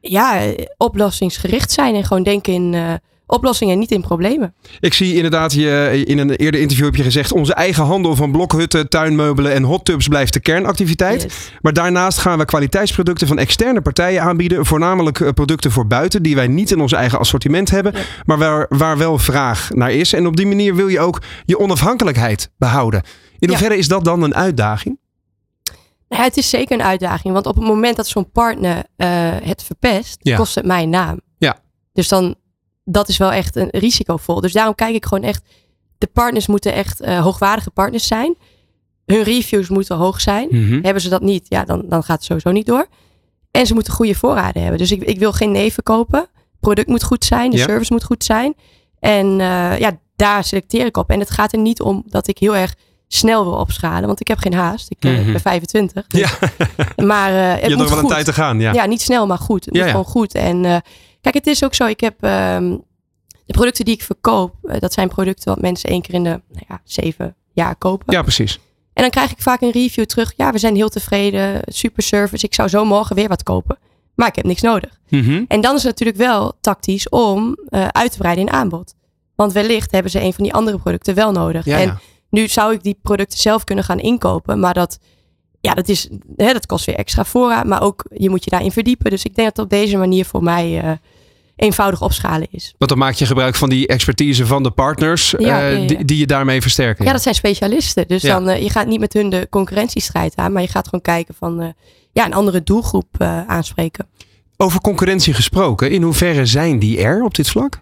ja, 0.00 0.40
oplossingsgericht 0.76 1.72
zijn. 1.72 1.94
En 1.94 2.04
gewoon 2.04 2.22
denken 2.22 2.52
in 2.52 2.74
eh, 2.74 2.92
oplossingen 3.30 3.72
en 3.74 3.78
niet 3.80 3.90
in 3.90 4.00
problemen. 4.00 4.54
Ik 4.80 4.94
zie 4.94 5.14
inderdaad, 5.14 5.52
je, 5.52 6.02
in 6.04 6.18
een 6.18 6.30
eerder 6.30 6.60
interview 6.60 6.84
heb 6.86 6.96
je 6.96 7.02
gezegd... 7.02 7.32
onze 7.32 7.54
eigen 7.54 7.84
handel 7.84 8.16
van 8.16 8.32
blokhutten, 8.32 8.88
tuinmeubelen 8.88 9.52
en 9.52 9.62
hot 9.62 9.84
tubs 9.84 10.08
blijft 10.08 10.32
de 10.32 10.40
kernactiviteit. 10.40 11.22
Yes. 11.22 11.52
Maar 11.60 11.72
daarnaast 11.72 12.18
gaan 12.18 12.38
we 12.38 12.44
kwaliteitsproducten 12.44 13.26
van 13.26 13.38
externe 13.38 13.80
partijen 13.80 14.22
aanbieden. 14.22 14.66
Voornamelijk 14.66 15.20
eh, 15.20 15.28
producten 15.32 15.70
voor 15.70 15.86
buiten 15.86 16.22
die 16.22 16.34
wij 16.34 16.46
niet 16.48 16.70
in 16.70 16.80
ons 16.80 16.92
eigen 16.92 17.18
assortiment 17.18 17.70
hebben. 17.70 17.92
Ja. 17.92 18.00
Maar 18.24 18.38
waar, 18.38 18.66
waar 18.68 18.98
wel 18.98 19.18
vraag 19.18 19.70
naar 19.70 19.92
is. 19.92 20.12
En 20.12 20.26
op 20.26 20.36
die 20.36 20.46
manier 20.46 20.74
wil 20.74 20.88
je 20.88 21.00
ook 21.00 21.22
je 21.44 21.58
onafhankelijkheid 21.58 22.50
behouden. 22.58 23.02
In 23.02 23.08
Ja. 23.38 23.48
hoeverre 23.48 23.76
is 23.76 23.88
dat 23.88 24.04
dan 24.04 24.22
een 24.22 24.34
uitdaging? 24.34 24.98
Nou 26.08 26.22
ja, 26.22 26.28
het 26.28 26.36
is 26.36 26.50
zeker 26.50 26.78
een 26.80 26.84
uitdaging. 26.86 27.32
Want 27.34 27.46
op 27.46 27.54
het 27.54 27.64
moment 27.64 27.96
dat 27.96 28.06
zo'n 28.08 28.30
partner 28.30 28.84
eh, 28.96 29.08
het 29.42 29.62
verpest, 29.62 30.16
Ja. 30.20 30.36
kost 30.36 30.54
het 30.54 30.64
mijn 30.64 30.88
naam. 30.88 31.20
Ja. 31.38 31.58
Dus 31.92 32.08
dan, 32.08 32.34
dat 32.84 33.08
is 33.08 33.16
wel 33.16 33.32
echt 33.32 33.56
een 33.56 33.68
risicovol. 33.70 34.40
Dus 34.40 34.52
daarom 34.52 34.74
kijk 34.74 34.94
ik 34.94 35.04
gewoon 35.06 35.24
echt, 35.24 35.42
de 35.98 36.06
partners 36.06 36.46
moeten 36.46 36.72
echt 36.72 37.00
eh, 37.00 37.20
hoogwaardige 37.22 37.70
partners 37.70 38.06
zijn. 38.06 38.36
Hun 39.06 39.22
reviews 39.22 39.68
moeten 39.68 39.96
hoog 39.96 40.20
zijn. 40.20 40.48
Hebben 40.82 41.02
ze 41.02 41.08
dat 41.08 41.22
niet, 41.22 41.46
ja, 41.48 41.64
dan, 41.64 41.84
dan 41.88 42.02
gaat 42.02 42.16
het 42.16 42.24
sowieso 42.24 42.50
niet 42.50 42.66
door. 42.66 42.86
En 43.50 43.66
ze 43.66 43.74
moeten 43.74 43.92
goede 43.92 44.14
voorraden 44.14 44.60
hebben. 44.62 44.78
Dus 44.78 44.90
ik, 44.92 45.02
ik 45.02 45.18
wil 45.18 45.32
geen 45.32 45.50
neven 45.52 45.82
kopen. 45.82 46.20
Het 46.20 46.60
product 46.60 46.88
moet 46.88 47.02
goed 47.02 47.24
zijn. 47.24 47.50
De 47.50 47.56
Ja. 47.56 47.64
service 47.64 47.92
moet 47.92 48.04
goed 48.04 48.24
zijn. 48.24 48.54
En 48.98 49.26
eh, 49.40 49.78
ja, 49.78 49.98
daar 50.16 50.44
selecteer 50.44 50.86
ik 50.86 50.96
op. 50.96 51.10
En 51.10 51.18
het 51.20 51.30
gaat 51.30 51.52
er 51.52 51.58
niet 51.58 51.80
om 51.80 52.02
dat 52.06 52.28
ik 52.28 52.38
heel 52.38 52.56
erg 52.56 52.74
snel 53.08 53.44
wil 53.44 53.52
opschalen. 53.54 54.06
Want 54.06 54.20
ik 54.20 54.28
heb 54.28 54.38
geen 54.38 54.54
haast. 54.54 54.90
Ik 54.90 55.04
eh, 55.04 55.12
Mhm. 55.18 55.32
ben 55.32 55.40
25. 55.40 56.06
dus- 56.06 56.20
Ja, 56.20 56.30
Maar 57.06 57.32
het 57.32 57.54
je 57.54 57.60
hebt 57.60 57.68
moet 57.68 57.76
nog 57.76 57.88
wel 57.88 57.96
een 57.96 58.04
goed. 58.04 58.10
tijd 58.12 58.24
te 58.24 58.32
gaan. 58.32 58.60
Ja. 58.60 58.72
Ja, 58.72 58.84
niet 58.86 59.00
snel, 59.02 59.26
maar 59.26 59.38
goed. 59.38 59.64
Het 59.64 59.74
Ja, 59.74 59.80
moet 59.82 59.90
gewoon 59.90 60.04
goed. 60.06 60.34
En 60.34 60.82
kijk, 61.20 61.34
het 61.34 61.46
is 61.46 61.64
ook 61.64 61.74
zo. 61.74 61.86
Ik 61.86 62.00
heb 62.00 62.22
ehm, 62.22 62.76
de 63.46 63.52
producten 63.52 63.84
die 63.84 63.94
ik 63.94 64.02
verkoop. 64.02 64.54
eh, 64.62 64.80
dat 64.80 64.92
zijn 64.92 65.08
producten 65.08 65.48
wat 65.48 65.60
mensen 65.60 65.90
één 65.90 66.02
keer 66.02 66.14
in 66.14 66.24
de 66.24 66.40
nou 66.48 66.64
ja, 66.68 66.80
zeven 66.84 67.34
jaar 67.52 67.76
kopen. 67.76 68.12
ja, 68.14 68.22
precies. 68.22 68.58
En 68.92 69.02
dan 69.02 69.10
krijg 69.10 69.30
ik 69.30 69.42
vaak 69.42 69.60
een 69.60 69.70
review 69.70 70.04
terug. 70.04 70.32
Ja, 70.36 70.52
we 70.52 70.58
zijn 70.58 70.74
heel 70.74 70.88
tevreden. 70.88 71.60
Super 71.64 72.02
service. 72.02 72.46
Ik 72.46 72.54
zou 72.54 72.68
zo 72.68 72.84
morgen 72.84 73.16
weer 73.16 73.28
wat 73.28 73.42
kopen. 73.42 73.78
Maar 74.14 74.28
ik 74.28 74.36
heb 74.36 74.44
niks 74.44 74.60
nodig. 74.60 75.00
Mhm. 75.08 75.44
En 75.48 75.60
dan 75.60 75.74
is 75.74 75.82
het 75.82 75.90
natuurlijk 75.90 76.18
wel 76.18 76.52
tactisch 76.60 77.08
om 77.08 77.56
eh, 77.68 77.88
uit 77.88 78.12
te 78.12 78.18
breiden 78.18 78.46
in 78.46 78.52
aanbod. 78.52 78.94
Want 79.34 79.52
wellicht 79.52 79.90
hebben 79.90 80.10
ze 80.10 80.20
een 80.20 80.32
van 80.32 80.44
die 80.44 80.54
andere 80.54 80.78
producten 80.78 81.14
wel 81.14 81.32
nodig. 81.32 81.64
Ja, 81.64 81.78
en 81.78 81.86
ja. 81.86 82.00
nu 82.30 82.48
zou 82.48 82.72
ik 82.74 82.82
die 82.82 82.98
producten 83.02 83.38
zelf 83.38 83.64
kunnen 83.64 83.84
gaan 83.84 83.98
inkopen. 83.98 84.60
Maar 84.60 84.74
dat, 84.74 84.98
ja, 85.60 85.74
dat, 85.74 85.88
is, 85.88 86.08
hè, 86.36 86.52
dat 86.52 86.66
kost 86.66 86.84
weer 86.84 86.94
extra 86.94 87.24
voorraad. 87.24 87.66
Maar 87.66 87.82
ook 87.82 88.04
je 88.14 88.30
moet 88.30 88.44
je 88.44 88.50
daarin 88.50 88.72
verdiepen. 88.72 89.10
Dus 89.10 89.24
ik 89.24 89.34
denk 89.34 89.48
dat 89.48 89.56
het 89.56 89.64
op 89.64 89.70
deze 89.80 89.96
manier 89.96 90.24
voor 90.24 90.42
mij 90.42 90.80
eh, 90.80 90.90
eenvoudig 91.56 92.02
opschalen 92.02 92.46
is. 92.50 92.74
Want 92.78 92.90
dan 92.90 93.00
maak 93.00 93.14
je 93.14 93.26
gebruik 93.26 93.54
van 93.54 93.68
die 93.68 93.86
expertise 93.86 94.46
van 94.46 94.62
de 94.62 94.70
partners 94.70 95.30
Ja, 95.30 95.38
eh, 95.38 95.44
ja, 95.44 95.60
ja. 95.78 95.86
Die, 95.86 96.04
die 96.04 96.18
je 96.18 96.26
daarmee 96.26 96.62
versterken. 96.62 97.04
Ja, 97.04 97.12
dat 97.12 97.22
zijn 97.22 97.34
specialisten. 97.34 98.08
Dus 98.08 98.22
dan, 98.22 98.48
eh, 98.48 98.62
je 98.62 98.70
gaat 98.70 98.86
niet 98.86 99.00
met 99.00 99.12
hun 99.12 99.30
de 99.30 99.46
concurrentiestrijd 99.50 100.36
aan. 100.36 100.52
Maar 100.52 100.62
je 100.62 100.68
gaat 100.68 100.84
gewoon 100.84 101.00
kijken 101.00 101.34
van 101.34 101.74
ja, 102.12 102.24
een 102.24 102.34
andere 102.34 102.62
doelgroep 102.62 103.20
aanspreken. 103.46 104.08
Over 104.56 104.80
concurrentie 104.80 105.34
gesproken, 105.34 105.90
in 105.90 106.02
hoeverre 106.02 106.46
zijn 106.46 106.78
die 106.78 107.00
er 107.00 107.22
op 107.22 107.34
dit 107.34 107.48
vlak? 107.48 107.80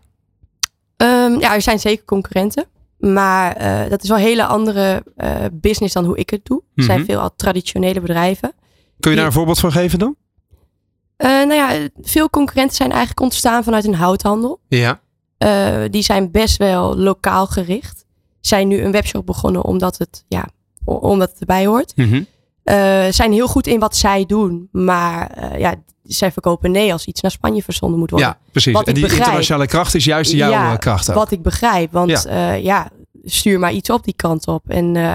Ehm, 0.97 1.39
ja, 1.41 1.55
er 1.55 1.63
zijn 1.63 1.79
zeker 1.79 2.05
concurrenten. 2.05 2.67
Maar 2.99 3.57
eh, 3.57 3.91
dat 3.91 4.03
is 4.03 4.09
wel 4.09 4.19
een 4.19 4.25
hele 4.25 4.45
andere 4.47 5.05
eh, 5.17 5.35
business 5.53 5.95
dan 5.95 6.05
hoe 6.05 6.17
ik 6.19 6.31
het 6.31 6.45
doe. 6.45 6.63
Het 6.75 6.85
zijn 6.85 6.99
Mhm. 6.99 7.09
veel 7.09 7.21
al 7.21 7.31
traditionele 7.37 8.01
bedrijven. 8.01 8.53
Kun 9.01 9.11
je 9.11 9.17
daar 9.17 9.27
een 9.27 9.33
voorbeeld 9.33 9.59
van 9.59 9.73
geven 9.73 9.99
dan? 9.99 10.17
Eh, 11.17 11.29
nou 11.29 11.55
ja, 11.55 11.89
veel 12.01 12.31
concurrenten 12.31 12.77
zijn 12.77 12.89
eigenlijk 12.91 13.21
ontstaan 13.21 13.65
vanuit 13.65 13.85
een 13.85 13.95
houthandel. 13.95 14.61
Ja. 14.69 15.01
Die 15.89 16.03
zijn 16.03 16.31
best 16.31 16.57
wel 16.57 16.97
lokaal 16.97 17.47
gericht. 17.47 18.07
Zijn 18.41 18.69
nu 18.69 18.83
een 18.83 18.93
webshop 18.93 19.27
begonnen 19.27 19.65
omdat 19.65 19.99
het, 19.99 20.25
ja, 20.29 20.49
omdat 20.85 21.31
het 21.31 21.41
erbij 21.41 21.67
hoort. 21.67 21.93
Eh, 21.97 23.05
zijn 23.11 23.33
heel 23.33 23.49
goed 23.49 23.67
in 23.67 23.79
wat 23.81 23.97
zij 23.97 24.27
doen. 24.27 24.69
Maar 24.73 25.59
ja, 25.59 25.75
zij 26.17 26.33
verkopen 26.33 26.71
nee 26.71 26.93
als 26.93 27.07
iets 27.07 27.21
naar 27.21 27.31
Spanje 27.31 27.63
verzonden 27.63 27.99
moet 27.99 28.11
worden. 28.11 28.29
Ja, 28.29 28.39
precies. 28.53 28.73
Wat 28.73 28.87
En 28.87 28.93
die 28.95 29.03
begrijp- 29.03 29.23
internationale 29.25 29.67
kracht 29.67 29.95
is 29.95 30.05
juist 30.05 30.33
jouw 30.33 30.51
Ja, 30.51 30.73
eh, 30.73 30.79
kracht. 30.79 31.09
ook. 31.09 31.15
Wat 31.15 31.31
ik 31.31 31.43
begrijp. 31.43 31.93
Want 31.93 32.11
Ja. 32.11 32.23
ja. 32.45 32.53
ja, 32.53 32.91
stuur 33.25 33.59
maar 33.59 33.73
iets 33.73 33.91
op 33.91 34.05
die 34.05 34.15
kant 34.17 34.47
op. 34.47 34.63
En 34.69 34.97
eh, 34.97 35.13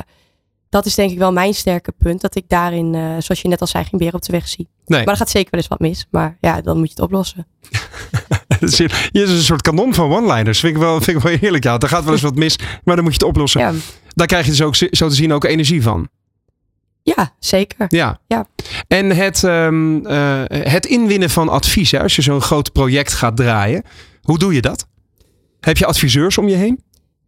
dat 0.70 0.86
is 0.86 0.96
denk 0.96 1.12
ik 1.12 1.18
wel 1.18 1.32
mijn 1.32 1.54
sterke 1.54 1.92
punt. 1.98 2.22
Dat 2.22 2.36
ik 2.36 2.44
daarin, 2.48 2.96
eh, 2.96 3.02
zoals 3.20 3.42
je 3.42 3.48
net 3.48 3.62
al 3.62 3.68
zei, 3.68 3.84
geen 3.84 4.00
beer 4.00 4.14
op 4.14 4.22
de 4.22 4.32
weg 4.32 4.48
zie. 4.48 4.68
Nee. 4.86 5.00
Maar 5.04 5.14
er 5.14 5.18
gaat 5.20 5.30
zeker 5.30 5.52
wel 5.52 5.60
eens 5.60 5.70
wat 5.70 5.80
mis. 5.80 6.08
Maar 6.12 6.38
ja, 6.42 6.62
dan 6.62 6.78
moet 6.78 6.88
je 6.88 6.94
het 6.94 7.04
oplossen. 7.04 7.48
Je 8.60 8.90
is 9.12 9.30
een 9.30 9.42
soort 9.42 9.62
kanon 9.62 9.94
van 9.94 10.12
one-liners. 10.12 10.60
Vind 10.60 10.76
ik 10.76 10.82
wel, 10.82 11.02
vind 11.02 11.18
ik 11.18 11.24
wel 11.24 11.38
heerlijk. 11.38 11.64
Ja, 11.64 11.78
er 11.80 11.88
gaat 11.90 12.04
wel 12.04 12.14
eens 12.14 12.22
wat 12.22 12.36
mis, 12.36 12.56
maar 12.84 12.96
dan 12.96 13.04
moet 13.04 13.14
je 13.14 13.20
het 13.20 13.28
oplossen. 13.30 13.62
Ja, 13.62 13.72
Daar 14.16 14.28
krijg 14.28 14.46
je 14.46 14.52
dus 14.52 14.62
ook 14.62 14.76
zo 14.76 15.08
te 15.08 15.16
zien 15.16 15.34
ook 15.34 15.44
energie 15.44 15.82
van. 15.84 16.08
Ja 17.04 17.34
zeker. 17.40 17.86
Ja. 17.90 18.20
Ja. 18.28 18.48
En 18.88 19.10
het, 19.10 19.44
ehm, 19.44 20.06
eh, 20.06 20.44
het 20.48 20.86
inwinnen 20.86 21.30
van 21.30 21.50
advies, 21.50 21.92
hè, 21.92 22.02
als 22.02 22.16
je 22.16 22.22
zo'n 22.22 22.42
groot 22.42 22.72
project 22.72 23.14
gaat 23.14 23.38
draaien, 23.38 23.84
hoe 24.22 24.38
doe 24.38 24.54
je 24.54 24.62
dat? 24.62 24.88
Heb 25.60 25.78
je 25.78 25.86
adviseurs 25.86 26.38
om 26.38 26.48
je 26.48 26.56
heen? 26.56 26.84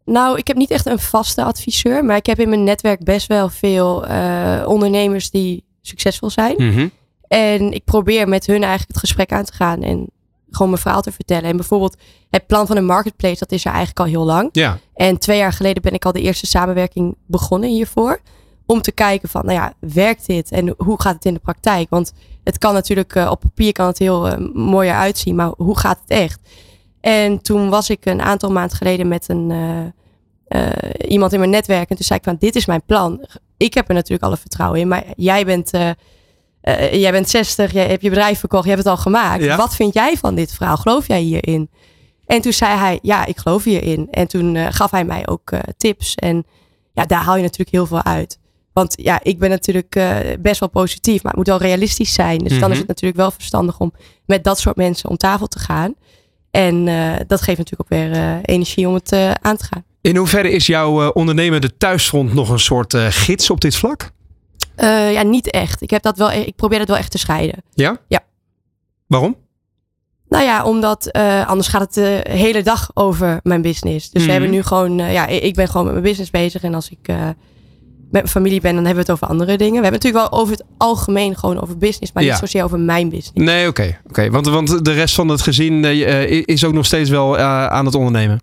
Nou, 0.05 0.37
ik 0.37 0.47
heb 0.47 0.57
niet 0.57 0.71
echt 0.71 0.85
een 0.85 0.99
vaste 0.99 1.43
adviseur. 1.43 2.05
Maar 2.05 2.15
ik 2.15 2.25
heb 2.25 2.39
in 2.39 2.49
mijn 2.49 2.63
netwerk 2.63 3.03
best 3.03 3.27
wel 3.27 3.49
veel 3.49 4.05
eh, 4.05 4.63
ondernemers 4.65 5.29
die 5.29 5.63
succesvol 5.81 6.29
zijn. 6.29 6.55
Mhm. 6.57 6.87
En 7.27 7.71
ik 7.71 7.83
probeer 7.83 8.27
met 8.27 8.45
hun 8.45 8.61
eigenlijk 8.61 8.87
het 8.87 8.99
gesprek 8.99 9.31
aan 9.31 9.45
te 9.45 9.53
gaan. 9.53 9.83
En 9.83 10.09
gewoon 10.49 10.69
mijn 10.69 10.81
verhaal 10.81 11.01
te 11.01 11.11
vertellen. 11.11 11.49
En 11.49 11.55
bijvoorbeeld 11.55 11.97
het 12.29 12.47
plan 12.47 12.67
van 12.67 12.77
een 12.77 12.85
marketplace, 12.85 13.39
dat 13.39 13.51
is 13.51 13.65
er 13.65 13.71
eigenlijk 13.71 13.99
al 13.99 14.05
heel 14.05 14.25
lang. 14.25 14.49
Ja. 14.51 14.79
En 14.93 15.17
twee 15.17 15.37
jaar 15.37 15.53
geleden 15.53 15.81
ben 15.81 15.93
ik 15.93 16.05
al 16.05 16.11
de 16.11 16.21
eerste 16.21 16.47
samenwerking 16.47 17.15
begonnen 17.25 17.69
hiervoor. 17.69 18.19
Om 18.65 18.81
te 18.81 18.91
kijken 18.91 19.29
van, 19.29 19.45
nou 19.45 19.57
ja, 19.57 19.73
werkt 19.79 20.25
dit 20.25 20.51
en 20.51 20.73
hoe 20.77 21.01
gaat 21.01 21.13
het 21.13 21.25
in 21.25 21.33
de 21.33 21.39
praktijk? 21.39 21.89
Want 21.89 22.13
het 22.45 22.57
kan 22.57 22.73
natuurlijk, 22.73 23.15
eh, 23.15 23.31
op 23.31 23.39
papier 23.39 23.71
kan 23.71 23.87
het 23.87 23.97
heel 23.97 24.27
eh, 24.27 24.37
mooi 24.53 24.89
eruit 24.89 25.17
zien, 25.17 25.35
maar 25.35 25.51
hoe 25.57 25.77
gaat 25.77 25.99
het 26.01 26.09
echt? 26.09 26.39
En 27.01 27.41
toen 27.41 27.69
was 27.69 27.89
ik 27.89 28.05
een 28.05 28.21
aantal 28.21 28.51
maanden 28.51 28.77
geleden 28.77 29.07
met 29.07 29.29
een, 29.29 29.51
eh, 30.47 30.69
iemand 31.07 31.33
in 31.33 31.39
mijn 31.39 31.51
netwerk. 31.51 31.89
En 31.89 31.95
toen 31.95 32.05
zei 32.05 32.19
ik 32.19 32.25
van, 32.25 32.35
dit 32.39 32.55
is 32.55 32.65
mijn 32.65 32.83
plan. 32.85 33.25
Ik 33.57 33.73
heb 33.73 33.87
er 33.87 33.93
natuurlijk 33.93 34.23
alle 34.23 34.37
vertrouwen 34.37 34.79
in, 34.79 34.87
maar 34.87 35.03
jij 35.15 35.45
bent, 35.45 35.69
jij 36.91 37.11
bent 37.11 37.29
60, 37.29 37.71
jij 37.71 37.87
hebt 37.87 38.01
je 38.01 38.09
bedrijf 38.09 38.39
verkocht, 38.39 38.63
je 38.63 38.69
hebt 38.69 38.83
het 38.83 38.91
al 38.91 38.97
gemaakt. 38.97 39.43
Ja. 39.43 39.57
Wat 39.57 39.75
vind 39.75 39.93
jij 39.93 40.17
van 40.17 40.35
dit 40.35 40.53
verhaal? 40.53 40.77
Geloof 40.77 41.07
jij 41.07 41.19
hierin? 41.19 41.69
En 42.25 42.41
toen 42.41 42.53
zei 42.53 42.77
hij, 42.77 42.99
ja, 43.01 43.25
ik 43.25 43.37
geloof 43.37 43.63
hierin. 43.63 44.07
En 44.11 44.27
toen 44.27 44.73
gaf 44.73 44.91
hij 44.91 45.05
mij 45.05 45.27
ook 45.27 45.51
tips. 45.77 46.15
En 46.15 46.45
ja, 46.93 47.05
daar 47.05 47.21
haal 47.21 47.35
je 47.35 47.41
natuurlijk 47.41 47.71
heel 47.71 47.85
veel 47.85 48.03
uit. 48.03 48.39
Want 48.75 48.93
ja, 48.97 49.19
ik 49.23 49.39
ben 49.39 49.49
natuurlijk 49.49 49.95
eh, 49.95 50.17
best 50.39 50.59
wel 50.59 50.69
positief, 50.69 51.23
maar 51.23 51.31
het 51.31 51.35
moet 51.35 51.47
wel 51.59 51.67
realistisch 51.67 52.13
zijn. 52.13 52.37
Dus 52.37 52.49
dan 52.51 52.59
Mhm. 52.59 52.71
is 52.71 52.77
het 52.77 52.87
natuurlijk 52.87 53.19
wel 53.19 53.31
verstandig 53.31 53.79
om 53.79 53.93
met 54.25 54.43
dat 54.43 54.59
soort 54.59 54.75
mensen 54.75 55.09
om 55.09 55.17
tafel 55.17 55.47
te 55.47 55.59
gaan. 55.59 55.93
En 56.51 56.87
eh, 56.87 57.13
dat 57.27 57.41
geeft 57.41 57.57
natuurlijk 57.57 57.91
ook 57.91 57.97
weer 57.99 58.11
eh, 58.11 58.35
energie 58.41 58.87
om 58.87 58.93
het 58.93 59.13
aan 59.41 59.57
te 59.57 59.63
gaan. 59.65 59.83
In 60.01 60.15
hoeverre 60.15 60.49
is 60.51 60.65
jouw 60.65 61.09
ondernemende 61.11 61.77
thuisfront 61.77 62.33
nog 62.33 62.49
een 62.49 62.59
soort 62.59 62.93
gids 62.97 63.49
op 63.49 63.61
dit 63.61 63.75
vlak? 63.75 64.11
Ja, 64.77 65.21
niet 65.23 65.49
echt. 65.51 65.81
Ik, 65.81 65.89
heb 65.89 66.01
dat 66.03 66.17
wel, 66.17 66.31
ik 66.31 66.55
probeer 66.55 66.79
dat 66.79 66.87
wel 66.87 66.97
echt 66.97 67.11
te 67.11 67.17
scheiden. 67.17 67.63
Ja? 67.73 67.97
Ja. 68.07 68.19
Waarom? 69.07 69.35
Nou 70.29 70.43
ja, 70.43 70.63
omdat 70.63 71.11
anders 71.47 71.67
gaat 71.67 71.81
het 71.81 71.93
de 71.93 72.25
hele 72.29 72.63
dag 72.63 72.91
over 72.93 73.39
mijn 73.43 73.61
business. 73.61 74.09
Dus 74.09 74.17
Mhm. 74.21 74.25
we 74.25 74.31
hebben 74.31 74.51
nu 74.51 74.63
gewoon, 74.63 74.97
ja, 74.97 75.27
ik 75.27 75.55
ben 75.55 75.67
gewoon 75.67 75.83
met 75.83 75.91
mijn 75.93 76.05
business 76.05 76.31
bezig. 76.31 76.63
En 76.63 76.73
als 76.73 76.89
ik 76.89 77.13
mijn 78.15 78.27
familie 78.27 78.61
ben, 78.61 78.75
dan 78.75 78.85
hebben 78.85 79.05
we 79.05 79.11
het 79.11 79.21
over 79.21 79.27
andere 79.33 79.57
dingen. 79.57 79.81
We 79.81 79.81
hebben 79.87 79.93
het 79.93 80.03
natuurlijk 80.03 80.31
wel 80.31 80.41
over 80.41 80.53
het 80.53 80.63
algemeen 80.77 81.37
gewoon 81.37 81.61
over 81.61 81.77
business, 81.77 82.11
maar 82.13 82.23
Ja. 82.23 82.29
niet 82.29 82.39
zozeer 82.39 82.63
over 82.63 82.79
mijn 82.79 83.09
business. 83.09 83.31
Nee, 83.33 83.67
oké. 83.67 83.97
oké. 84.07 84.29
Want, 84.29 84.47
want 84.47 84.85
de 84.85 84.93
rest 84.93 85.15
van 85.15 85.27
het 85.27 85.41
gezin 85.41 85.85
eh, 85.85 86.41
is 86.45 86.63
ook 86.63 86.73
nog 86.73 86.85
steeds 86.85 87.09
wel 87.09 87.37
eh, 87.37 87.67
aan 87.67 87.85
het 87.85 87.95
ondernemen. 87.95 88.39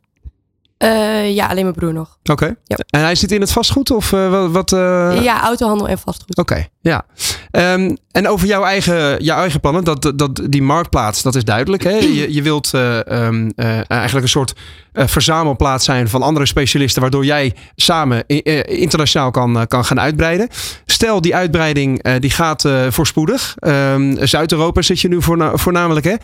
Eh, 0.82 1.34
ja, 1.34 1.46
alleen 1.46 1.62
mijn 1.62 1.74
broer 1.74 1.92
nog. 1.92 2.18
Oké. 2.30 2.54
Ja. 2.64 2.76
En 2.90 3.00
hij 3.00 3.14
zit 3.14 3.32
in 3.32 3.40
het 3.40 3.52
vastgoed 3.52 3.90
of 3.90 4.12
eh, 4.12 4.50
wat? 4.50 4.72
eh, 4.72 5.18
ja, 5.22 5.42
autohandel 5.42 5.88
en 5.88 5.98
vastgoed. 5.98 6.36
Oké, 6.38 6.66
ja. 6.80 7.04
Ehm, 7.50 7.94
en 8.10 8.28
over 8.28 8.46
jouw 8.46 8.62
eigen, 8.64 9.22
jouw 9.24 9.38
eigen 9.38 9.60
plannen, 9.60 9.84
dat, 9.84 10.12
dat, 10.16 10.40
die 10.48 10.62
marktplaats, 10.62 11.22
dat 11.22 11.34
is 11.34 11.44
duidelijk. 11.44 11.82
Hè? 11.82 11.90
Je, 11.96 12.34
je 12.34 12.42
wilt 12.42 12.74
eh, 12.74 13.06
ehm, 13.06 13.50
eh, 13.56 13.90
eigenlijk 13.90 14.22
een 14.22 14.28
soort 14.28 14.52
verzamelplaats 14.92 15.84
zijn 15.84 16.08
van 16.08 16.22
andere 16.22 16.46
specialisten, 16.46 17.02
waardoor 17.02 17.24
jij 17.24 17.54
samen 17.76 18.26
internationaal 18.66 19.30
kan, 19.30 19.66
kan 19.68 19.84
gaan 19.84 20.00
uitbreiden. 20.00 20.48
Stel, 20.86 21.20
die 21.20 21.34
uitbreiding 21.34 22.18
die 22.18 22.30
gaat 22.30 22.68
voorspoedig. 22.88 23.54
Ehm, 23.58 24.26
Zuid-Europa 24.26 24.82
zit 24.82 25.00
je 25.00 25.08
nu 25.08 25.22
voorna- 25.22 25.56
voornamelijk. 25.56 26.04
Hè? 26.06 26.14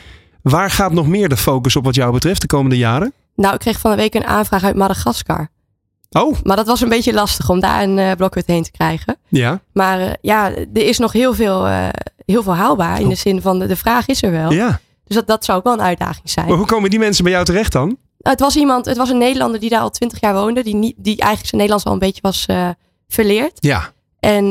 Waar 0.43 0.71
gaat 0.71 0.93
nog 0.93 1.07
meer 1.07 1.29
de 1.29 1.37
focus 1.37 1.77
op 1.77 1.85
wat 1.85 1.95
jou 1.95 2.13
betreft 2.13 2.41
de 2.41 2.47
komende 2.47 2.77
jaren? 2.77 3.13
Nou, 3.39 3.55
ik 3.55 3.61
kreeg 3.61 3.79
van 3.81 3.91
de 3.91 3.97
week 3.97 4.15
een 4.15 4.25
aanvraag 4.25 4.65
uit 4.65 4.77
Madagaskar. 4.77 5.49
Oh, 6.11 6.37
Maar 6.43 6.57
dat 6.57 6.67
was 6.67 6.81
een 6.81 6.89
beetje 6.89 7.13
lastig 7.13 7.49
om 7.51 7.61
daar 7.61 7.83
een 7.83 7.99
uh, 7.99 8.13
blokhut 8.13 8.47
heen 8.47 8.63
te 8.63 8.71
krijgen. 8.71 9.17
ja. 9.29 9.61
Maar 9.73 10.01
uh, 10.01 10.11
ja, 10.21 10.51
er 10.55 10.67
is 10.73 10.99
nog 10.99 11.13
heel 11.13 11.35
veel, 11.35 11.67
uh, 11.69 11.89
heel 12.27 12.43
veel 12.43 12.55
haalbaar. 12.55 12.97
In 12.99 13.03
Oh. 13.05 13.09
de 13.09 13.15
zin 13.15 13.41
van 13.43 13.59
de, 13.59 13.67
de 13.67 13.77
vraag 13.77 14.07
is 14.07 14.23
er 14.23 14.31
wel. 14.31 14.53
ja. 14.53 14.81
Dus 15.05 15.17
dat, 15.17 15.27
dat 15.27 15.45
zou 15.45 15.59
ook 15.59 15.65
wel 15.65 15.73
een 15.73 15.81
uitdaging 15.81 16.31
zijn. 16.31 16.49
Maar 16.49 16.57
hoe 16.57 16.67
komen 16.67 16.91
die 16.91 16.99
mensen 16.99 17.25
bij 17.25 17.33
jou 17.33 17.45
terecht 17.45 17.73
dan? 17.73 17.87
Nou, 17.87 17.97
het 18.19 18.41
was 18.41 18.57
iemand, 18.57 18.87
het 18.87 18.97
was 18.97 19.09
een 19.11 19.19
Nederlander 19.19 19.61
die 19.61 19.71
daar 19.71 19.81
al 19.81 19.91
twintig 19.91 20.21
jaar 20.21 20.35
woonde. 20.35 20.63
Die, 20.63 20.75
niet, 20.75 20.95
die 20.97 21.17
eigenlijk 21.17 21.41
zijn 21.49 21.57
Nederlands 21.61 21.85
al 21.85 21.93
een 21.93 21.99
beetje 21.99 22.21
was 22.23 22.47
verleerd. 23.09 23.53
Ja. 23.61 23.93
En 24.21 24.45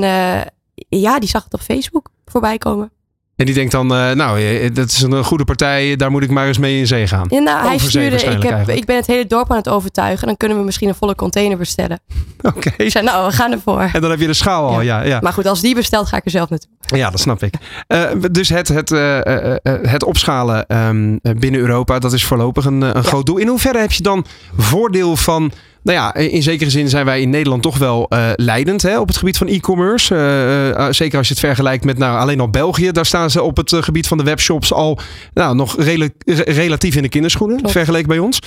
ja, 0.90 1.20
die 1.20 1.30
zag 1.30 1.44
het 1.44 1.54
op 1.54 1.60
Facebook 1.62 2.10
voorbij 2.26 2.58
komen. 2.58 2.92
En 3.38 3.46
die 3.46 3.56
denkt 3.56 3.72
dan, 3.72 3.92
uh, 3.92 4.12
nou, 4.12 4.70
dat 4.72 4.88
is 4.88 5.02
een 5.02 5.24
goede 5.24 5.44
partij, 5.44 5.96
daar 5.96 6.12
moet 6.12 6.24
ik 6.24 6.30
maar 6.30 6.48
eens 6.48 6.58
mee 6.58 6.80
in 6.80 6.88
zee 6.88 7.08
gaan. 7.08 7.26
Ja, 7.30 7.40
nou, 7.40 7.68
hij 7.68 7.78
stuurde, 7.78 8.16
ik, 8.16 8.44
heb, 8.44 8.70
ik 8.70 8.86
ben 8.86 8.96
het 8.96 9.08
hele 9.08 9.26
dorp 9.26 9.52
aan 9.52 9.58
het 9.58 9.70
overtuigen. 9.70 10.28
Dan 10.28 10.38
kunnen 10.38 10.58
we 10.58 10.64
misschien 10.64 10.88
een 10.88 10.96
volle 10.96 11.16
container 11.16 11.58
bestellen. 11.58 12.00
Oké. 12.42 12.58
Okay. 12.58 12.74
Ik 12.78 12.92
zei, 12.92 13.06
nou, 13.06 13.28
we 13.28 13.34
gaan 13.34 13.52
ervoor. 13.52 13.90
En 13.94 14.02
dan 14.02 14.10
heb 14.10 14.20
je 14.20 14.28
de 14.28 14.34
schaal 14.34 14.68
al, 14.68 14.82
ja. 14.82 15.02
ja. 15.02 15.20
Maar 15.22 15.34
goed, 15.34 15.46
als 15.46 15.62
die 15.62 15.76
bestelt, 15.76 16.08
ga 16.08 16.18
ik 16.18 16.26
er 16.26 16.32
zelf 16.32 16.50
naartoe. 16.50 16.70
Ja, 16.98 17.10
dat 17.10 17.20
snap 17.20 17.44
ik. 17.44 17.54
Uh, 17.88 18.04
dus 18.32 18.50
het, 18.50 18.68
het, 18.68 18.92
uh, 18.92 19.20
het 19.64 20.04
opschalen 20.04 20.78
um, 20.88 21.20
binnen 21.22 21.60
Europa, 21.60 22.00
dat 22.00 22.14
is 22.14 22.26
voorlopig 22.26 22.66
een, 22.66 22.82
een 22.82 22.94
ja. 22.94 23.02
groot 23.02 23.26
doel. 23.26 23.38
In 23.38 23.48
hoeverre 23.48 23.80
heb 23.80 23.92
je 23.92 24.04
dan 24.04 24.26
voordeel 24.58 25.16
van 25.16 25.52
nou 25.88 26.00
ja, 26.00 26.14
in 26.14 26.44
zekere 26.44 26.70
zin 26.70 26.90
zijn 26.90 27.06
wij 27.06 27.22
in 27.22 27.30
Nederland 27.30 27.62
toch 27.62 27.78
wel 27.78 28.06
uh, 28.10 28.30
leidend 28.36 28.82
hè, 28.82 29.00
op 29.00 29.08
het 29.08 29.18
gebied 29.18 29.38
van 29.38 29.48
e-commerce. 29.48 30.16
Uh, 30.16 30.68
uh, 30.68 30.88
zeker 30.92 31.18
als 31.18 31.28
je 31.28 31.34
het 31.34 31.44
vergelijkt 31.44 31.86
met 31.86 31.98
nou, 31.98 32.20
alleen 32.20 32.40
al 32.40 32.50
België. 32.50 32.92
Daar 32.92 33.06
staan 33.06 33.30
ze 33.30 33.44
op 33.44 33.58
het 33.58 33.76
gebied 33.76 34.08
van 34.08 34.18
de 34.18 34.24
webshops 34.24 34.74
al 34.74 35.00
nou, 35.34 35.56
nog 35.56 35.76
rela 35.78 36.10
relatief 36.46 36.96
in 36.96 37.02
de 37.02 37.10
kinderschoenen. 37.10 37.58
Klopt. 37.58 37.72
Vergeleken 37.72 38.08
bij 38.08 38.20
ons. 38.20 38.40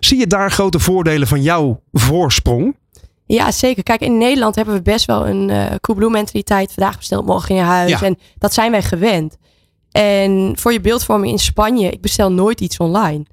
Zie 0.00 0.18
je 0.18 0.26
daar 0.26 0.50
grote 0.50 0.78
voordelen 0.78 1.28
van 1.28 1.42
jouw 1.42 1.80
voorsprong? 1.92 2.76
Ja, 3.26 3.50
zeker. 3.50 3.82
Kijk, 3.82 4.00
in 4.00 4.18
Nederland 4.18 4.54
hebben 4.54 4.74
we 4.74 4.82
best 4.82 5.04
wel 5.06 5.26
een 5.26 5.48
uh, 5.48 5.64
Coolblue 5.80 6.10
mentaliteit. 6.10 6.72
Vandaag 6.72 6.96
besteld, 6.96 7.26
morgen 7.26 7.48
in 7.48 7.56
je 7.56 7.62
huis. 7.62 7.90
Ja. 7.90 8.02
En 8.02 8.18
dat 8.38 8.54
zijn 8.54 8.70
wij 8.70 8.82
gewend. 8.82 9.36
En 9.90 10.52
voor 10.58 10.72
je 10.72 10.80
beeldvorming 10.80 11.32
in 11.32 11.38
Spanje, 11.38 11.90
ik 11.90 12.00
bestel 12.00 12.32
nooit 12.32 12.60
iets 12.60 12.78
online. 12.78 13.26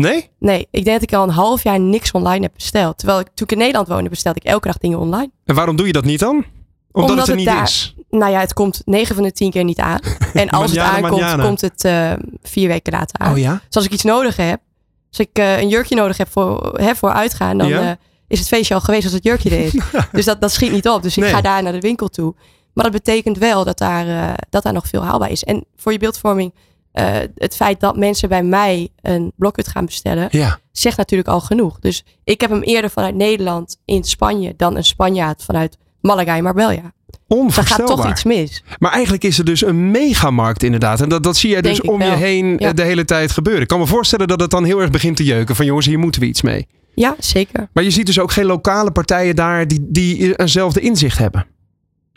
Nee? 0.00 0.30
Nee, 0.38 0.68
ik 0.70 0.84
denk 0.84 1.00
dat 1.00 1.10
ik 1.10 1.16
al 1.18 1.22
een 1.22 1.30
half 1.34 1.62
jaar 1.62 1.80
niks 1.80 2.10
online 2.10 2.42
heb 2.42 2.52
besteld. 2.54 2.98
Terwijl 2.98 3.20
ik, 3.20 3.26
toen 3.34 3.46
ik 3.46 3.52
in 3.52 3.58
Nederland 3.58 3.88
woonde, 3.88 4.08
bestelde 4.08 4.40
ik 4.42 4.46
elke 4.46 4.66
dag 4.66 4.78
dingen 4.78 4.98
online. 4.98 5.30
En 5.44 5.54
waarom 5.54 5.76
doe 5.76 5.86
je 5.86 5.92
dat 5.92 6.04
niet 6.04 6.18
dan? 6.20 6.44
Omdat, 6.92 7.10
Omdat 7.10 7.16
het 7.16 7.18
er 7.18 7.26
het 7.28 7.36
niet 7.36 7.46
daar- 7.46 7.62
is. 7.62 7.94
Nou 8.10 8.32
ja, 8.32 8.40
het 8.40 8.52
komt 8.52 8.82
9 8.84 9.14
van 9.14 9.24
de 9.24 9.32
10 9.32 9.50
keer 9.50 9.64
niet 9.64 9.78
aan. 9.78 9.98
En 10.34 10.48
als 10.50 10.70
het 10.70 10.80
aankomt, 10.80 11.10
manjana. 11.10 11.42
komt 11.44 11.60
het 11.60 11.84
eh, 11.84 12.12
vier 12.42 12.68
weken 12.68 12.92
later 12.92 13.18
aan. 13.18 13.32
Oh 13.32 13.38
ja? 13.38 13.52
Dus 13.66 13.76
als 13.76 13.84
ik 13.84 13.90
iets 13.92 14.02
nodig 14.04 14.36
heb, 14.36 14.60
als 15.08 15.18
ik 15.18 15.28
eh, 15.32 15.58
een 15.60 15.68
jurkje 15.68 15.94
nodig 15.96 16.16
heb 16.16 16.28
voor, 16.30 16.74
hè, 16.80 16.94
voor 16.94 17.10
uitgaan, 17.12 17.58
dan 17.58 17.68
Ja. 17.68 17.80
eh, 17.90 17.96
is 18.28 18.38
het 18.38 18.48
feestje 18.48 18.74
al 18.74 18.80
geweest 18.80 19.04
als 19.04 19.12
het 19.12 19.24
jurkje 19.24 19.50
er 19.50 19.64
is. 19.64 19.72
dus 20.12 20.24
dat, 20.24 20.40
dat 20.40 20.52
schiet 20.52 20.72
niet 20.72 20.88
op. 20.88 21.02
Dus 21.02 21.16
ik 21.16 21.24
ga 21.24 21.40
daar 21.40 21.62
naar 21.62 21.72
de 21.72 21.80
winkel 21.80 22.08
toe. 22.08 22.34
Maar 22.74 22.84
dat 22.84 22.92
betekent 22.92 23.38
wel 23.38 23.64
dat 23.64 23.78
daar, 23.78 24.36
dat 24.50 24.62
daar 24.62 24.72
nog 24.72 24.86
veel 24.86 25.04
haalbaar 25.04 25.30
is. 25.30 25.44
En 25.44 25.64
voor 25.76 25.92
je 25.92 25.98
beeldvorming, 25.98 26.54
eh, 26.92 27.16
het 27.34 27.56
feit 27.56 27.80
dat 27.80 27.96
mensen 27.96 28.28
bij 28.28 28.42
mij 28.42 28.88
een 29.00 29.32
blokhut 29.36 29.68
gaan 29.68 29.84
bestellen, 29.86 30.28
Ja. 30.30 30.58
zegt 30.72 30.96
natuurlijk 30.96 31.28
al 31.28 31.40
genoeg. 31.40 31.78
Dus 31.78 32.04
ik 32.24 32.40
heb 32.40 32.50
hem 32.50 32.62
eerder 32.62 32.90
vanuit 32.90 33.14
Nederland 33.14 33.76
in 33.84 34.04
Spanje 34.04 34.54
dan 34.56 34.76
een 34.76 34.84
Spanjaard 34.84 35.42
vanuit 35.44 35.76
Malaga 36.00 36.34
in 36.34 36.42
Marbella. 36.42 36.68
Daar 36.70 36.82
gaat 36.82 37.38
Onvoorstelbaar. 37.38 37.96
toch 37.96 38.10
iets 38.10 38.24
mis. 38.24 38.62
Maar 38.78 38.92
eigenlijk 38.92 39.24
is 39.24 39.38
er 39.38 39.44
dus 39.44 39.64
een 39.64 39.90
megamarkt 39.90 40.62
inderdaad. 40.62 41.00
En 41.00 41.08
dat, 41.08 41.22
dat 41.22 41.36
zie 41.36 41.50
jij 41.50 41.60
dus 41.62 41.78
Denk 41.80 41.94
om 41.94 42.02
je 42.02 42.10
heen 42.10 42.46
Ja. 42.58 42.68
eh, 42.68 42.74
de 42.74 42.82
hele 42.82 43.04
tijd 43.04 43.30
gebeuren. 43.30 43.62
Ik 43.62 43.68
kan 43.68 43.78
me 43.78 43.86
voorstellen 43.86 44.28
dat 44.28 44.40
het 44.40 44.50
dan 44.50 44.64
heel 44.64 44.80
erg 44.80 44.90
begint 44.90 45.16
te 45.16 45.24
jeuken. 45.24 45.56
Van 45.56 45.64
jongens, 45.66 45.86
hier 45.86 45.98
moeten 45.98 46.20
we 46.20 46.26
iets 46.26 46.42
mee. 46.42 46.66
Ja, 46.94 47.14
zeker. 47.18 47.68
Maar 47.72 47.84
je 47.84 47.90
ziet 47.90 48.06
dus 48.06 48.18
ook 48.18 48.32
geen 48.32 48.44
lokale 48.44 48.90
partijen 48.90 49.36
daar 49.36 49.68
die, 49.68 49.86
die 49.88 50.36
eenzelfde 50.36 50.80
inzicht 50.80 51.18
hebben. 51.18 51.46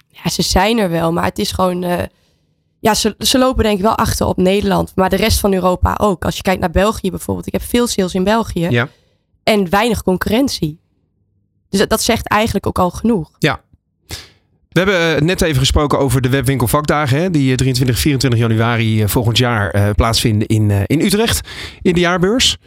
Ja, 0.07 0.29
ze 0.29 0.41
zijn 0.41 0.77
er 0.77 0.89
wel, 0.89 1.11
maar 1.13 1.23
het 1.25 1.39
is 1.39 1.51
gewoon. 1.51 1.83
eh, 1.83 2.03
ja, 2.83 2.93
ze, 2.93 3.15
ze 3.17 3.37
lopen 3.37 3.63
denk 3.63 3.77
ik 3.77 3.83
wel 3.83 3.95
achter 3.97 4.25
op 4.27 4.37
Nederland, 4.37 4.91
maar 4.95 5.09
de 5.09 5.15
rest 5.15 5.39
van 5.39 5.53
Europa 5.53 5.97
ook. 6.01 6.25
Als 6.25 6.35
je 6.35 6.41
kijkt 6.41 6.59
naar 6.59 6.71
België 6.71 7.09
bijvoorbeeld, 7.09 7.47
ik 7.47 7.53
heb 7.53 7.61
veel 7.61 7.87
sales 7.87 8.13
in 8.13 8.23
België 8.23 8.67
Ja. 8.69 8.87
en 9.43 9.69
weinig 9.69 10.03
concurrentie. 10.03 10.79
Dus 11.69 11.79
dat, 11.79 11.89
dat 11.89 12.01
zegt 12.01 12.27
eigenlijk 12.27 12.67
ook 12.67 12.79
al 12.79 12.89
genoeg. 12.89 13.31
We 14.73 14.79
hebben 14.79 15.15
eh, 15.15 15.21
net 15.21 15.41
even 15.41 15.59
gesproken 15.59 15.99
over 15.99 16.21
de 16.21 16.29
webwinkel 16.29 16.67
vakdagen. 16.67 17.17
Hè, 17.21 17.29
die 17.31 17.51
eh, 17.51 17.57
23, 17.57 17.99
24 17.99 18.39
januari 18.39 19.01
eh, 19.01 19.07
volgend 19.07 19.37
jaar 19.37 19.69
eh, 19.69 19.89
plaatsvinden 19.95 20.47
in, 20.47 20.71
eh, 20.71 20.79
in 20.85 20.99
Utrecht. 21.01 21.47
In 21.81 21.93
de 21.93 21.99
jaarbeurs. 21.99 22.57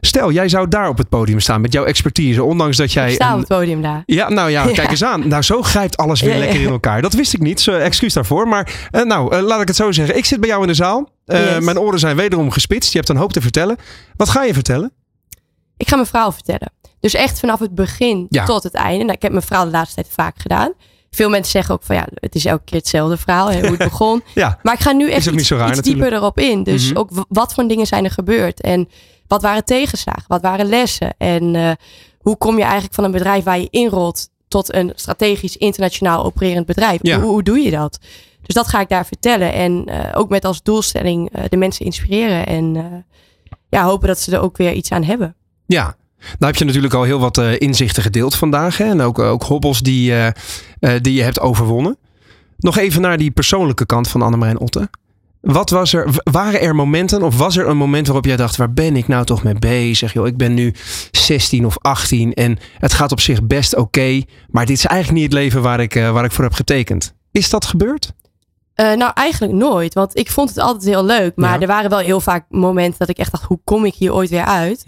Stel, 0.00 0.32
jij 0.32 0.48
zou 0.48 0.68
daar 0.68 0.88
op 0.88 0.98
het 0.98 1.08
podium 1.08 1.40
staan 1.40 1.60
met 1.60 1.72
jouw 1.72 1.84
expertise. 1.84 2.42
Ondanks 2.42 2.76
dat 2.76 2.92
jij... 2.92 3.08
Ik 3.08 3.14
sta 3.14 3.32
op 3.32 3.38
het 3.38 3.48
podium 3.48 3.82
daar. 3.82 4.02
Ja, 4.06 4.28
nou 4.28 4.50
ja, 4.50 4.64
Ja. 4.66 4.72
kijk 4.80 4.90
eens 4.90 5.04
aan. 5.04 5.28
Nou, 5.28 5.42
zo 5.42 5.62
grijpt 5.62 5.96
alles 5.96 6.20
weer 6.20 6.32
Ja, 6.32 6.38
lekker 6.38 6.60
in 6.60 6.68
elkaar. 6.68 7.02
Dat 7.02 7.12
wist 7.12 7.32
ik 7.34 7.40
niet. 7.40 7.68
Excuus 7.68 8.12
daarvoor. 8.12 8.48
Maar 8.48 8.88
eh, 8.90 9.02
nou, 9.02 9.36
eh, 9.36 9.42
laat 9.42 9.60
ik 9.60 9.66
het 9.68 9.76
zo 9.76 9.92
zeggen. 9.92 10.16
Ik 10.16 10.24
zit 10.24 10.40
bij 10.40 10.48
jou 10.48 10.60
in 10.62 10.68
de 10.68 10.74
zaal. 10.74 11.08
Eh, 11.26 11.54
Yes. 11.54 11.64
Mijn 11.64 11.78
oren 11.78 11.98
zijn 11.98 12.16
wederom 12.16 12.50
gespitst. 12.50 12.90
Je 12.92 12.98
hebt 12.98 13.10
een 13.10 13.16
hoop 13.16 13.32
te 13.32 13.40
vertellen. 13.40 13.76
Wat 14.16 14.28
ga 14.28 14.42
je 14.42 14.54
vertellen? 14.54 14.92
Ik 15.76 15.88
ga 15.88 15.94
mijn 15.96 16.08
verhaal 16.08 16.32
vertellen. 16.32 16.72
Dus 17.00 17.14
echt 17.14 17.40
vanaf 17.40 17.58
het 17.58 17.74
begin 17.74 18.26
Ja. 18.28 18.44
tot 18.44 18.62
het 18.62 18.74
einde. 18.74 18.98
Nou, 19.04 19.12
ik 19.16 19.22
heb 19.22 19.32
mijn 19.32 19.44
verhaal 19.44 19.64
de 19.64 19.70
laatste 19.70 19.94
tijd 19.94 20.06
vaak 20.14 20.34
gedaan. 20.38 20.72
Veel 21.14 21.28
mensen 21.28 21.50
zeggen 21.52 21.74
ook 21.74 21.82
van 21.82 21.96
ja, 21.96 22.06
het 22.14 22.34
is 22.34 22.44
elke 22.44 22.64
keer 22.64 22.78
hetzelfde 22.78 23.16
verhaal, 23.16 23.50
hè, 23.50 23.60
hoe 23.60 23.68
het 23.70 23.78
begon. 23.90 24.22
Ja, 24.34 24.58
Maar 24.62 24.74
ik 24.74 24.80
ga 24.80 24.92
nu 24.92 25.10
echt 25.10 25.26
iets, 25.26 25.50
raar 25.50 25.82
dieper 25.82 26.12
erop 26.12 26.38
in. 26.38 26.62
Dus 26.62 26.88
Mhm. 26.88 26.98
ook 26.98 27.08
wat 27.28 27.54
voor 27.54 27.68
dingen 27.68 27.86
zijn 27.86 28.04
er 28.04 28.10
gebeurd? 28.10 28.60
En 28.60 28.88
wat 29.26 29.42
waren 29.42 29.64
tegenslagen? 29.64 30.24
Wat 30.26 30.42
waren 30.42 30.66
lessen? 30.66 31.14
En 31.18 31.54
eh, 31.56 31.70
hoe 32.18 32.36
kom 32.36 32.56
je 32.56 32.62
eigenlijk 32.62 32.94
van 32.94 33.04
een 33.04 33.10
bedrijf 33.10 33.44
waar 33.44 33.58
je 33.58 33.68
inrolt 33.70 34.28
tot 34.48 34.74
een 34.74 34.92
strategisch 34.94 35.56
internationaal 35.56 36.24
opererend 36.24 36.66
bedrijf? 36.66 36.98
Ja. 37.02 37.20
Hoe, 37.20 37.30
hoe 37.30 37.42
doe 37.42 37.58
je 37.58 37.70
dat? 37.70 37.98
Dus 38.42 38.54
dat 38.54 38.68
ga 38.68 38.80
ik 38.80 38.88
daar 38.88 39.06
vertellen. 39.06 39.52
En 39.52 39.84
eh, 39.86 40.18
ook 40.20 40.28
met 40.28 40.44
als 40.44 40.62
doelstelling 40.62 41.30
eh, 41.32 41.44
de 41.48 41.56
mensen 41.56 41.84
inspireren. 41.84 42.46
En 42.46 43.04
ja, 43.68 43.84
hopen 43.84 44.08
dat 44.08 44.18
ze 44.20 44.32
er 44.36 44.40
ook 44.40 44.56
weer 44.56 44.72
iets 44.72 44.90
aan 44.92 45.04
hebben. 45.04 45.36
Ja. 45.66 45.96
Nou 46.38 46.52
heb 46.52 46.56
je 46.56 46.64
natuurlijk 46.64 46.94
al 46.94 47.02
heel 47.02 47.18
wat 47.20 47.38
eh, 47.38 47.60
inzichten 47.60 48.02
gedeeld 48.02 48.34
vandaag. 48.34 48.76
Hè? 48.78 48.84
En 48.84 49.00
ook, 49.00 49.18
ook 49.18 49.42
hobbels 49.42 49.80
die, 49.80 50.12
eh, 50.12 50.26
eh, 50.26 51.00
die 51.02 51.14
je 51.14 51.22
hebt 51.22 51.40
overwonnen. 51.40 51.96
Nog 52.58 52.78
even 52.78 53.00
naar 53.00 53.18
die 53.18 53.30
persoonlijke 53.30 53.86
kant 53.86 54.08
van 54.08 54.22
Annemarijn 54.22 54.58
Otte. 54.60 54.88
Wat 55.40 55.70
was 55.70 55.92
er, 55.92 56.06
waren 56.30 56.60
er 56.60 56.74
momenten 56.74 57.22
of 57.22 57.36
was 57.38 57.56
er 57.56 57.68
een 57.68 57.76
moment 57.76 58.06
waarop 58.06 58.24
jij 58.24 58.36
dacht, 58.36 58.56
waar 58.56 58.72
ben 58.72 58.96
ik 58.96 59.08
nou 59.08 59.24
toch 59.24 59.42
mee 59.42 59.54
bezig? 59.58 60.12
Joh, 60.12 60.26
ik 60.26 60.36
ben 60.36 60.54
nu 60.54 60.74
16 61.10 61.66
of 61.66 61.78
18 61.78 62.34
en 62.34 62.58
het 62.78 62.92
gaat 62.92 63.12
op 63.12 63.20
zich 63.20 63.42
best 63.42 63.76
oké. 63.76 64.22
maar 64.50 64.66
dit 64.66 64.76
is 64.76 64.86
eigenlijk 64.86 65.20
niet 65.20 65.32
het 65.32 65.40
leven 65.42 65.62
waar 65.62 65.80
ik, 65.80 65.94
eh, 65.94 66.10
waar 66.10 66.24
ik 66.24 66.32
voor 66.32 66.44
heb 66.44 66.52
getekend. 66.52 67.14
Is 67.32 67.50
dat 67.50 67.64
gebeurd? 67.64 68.12
Eh, 68.74 68.92
nou, 68.92 69.10
eigenlijk 69.14 69.52
nooit. 69.52 69.94
Want 69.94 70.16
ik 70.18 70.30
vond 70.30 70.48
het 70.48 70.58
altijd 70.58 70.84
heel 70.84 71.04
leuk. 71.04 71.36
Maar 71.36 71.54
Ja. 71.54 71.60
er 71.60 71.66
waren 71.66 71.90
wel 71.90 71.98
heel 71.98 72.20
vaak 72.20 72.44
momenten 72.48 72.98
dat 72.98 73.08
ik 73.08 73.18
echt 73.18 73.30
dacht, 73.30 73.44
hoe 73.44 73.60
kom 73.64 73.84
ik 73.84 73.94
hier 73.94 74.14
ooit 74.14 74.30
weer 74.30 74.44
uit? 74.44 74.82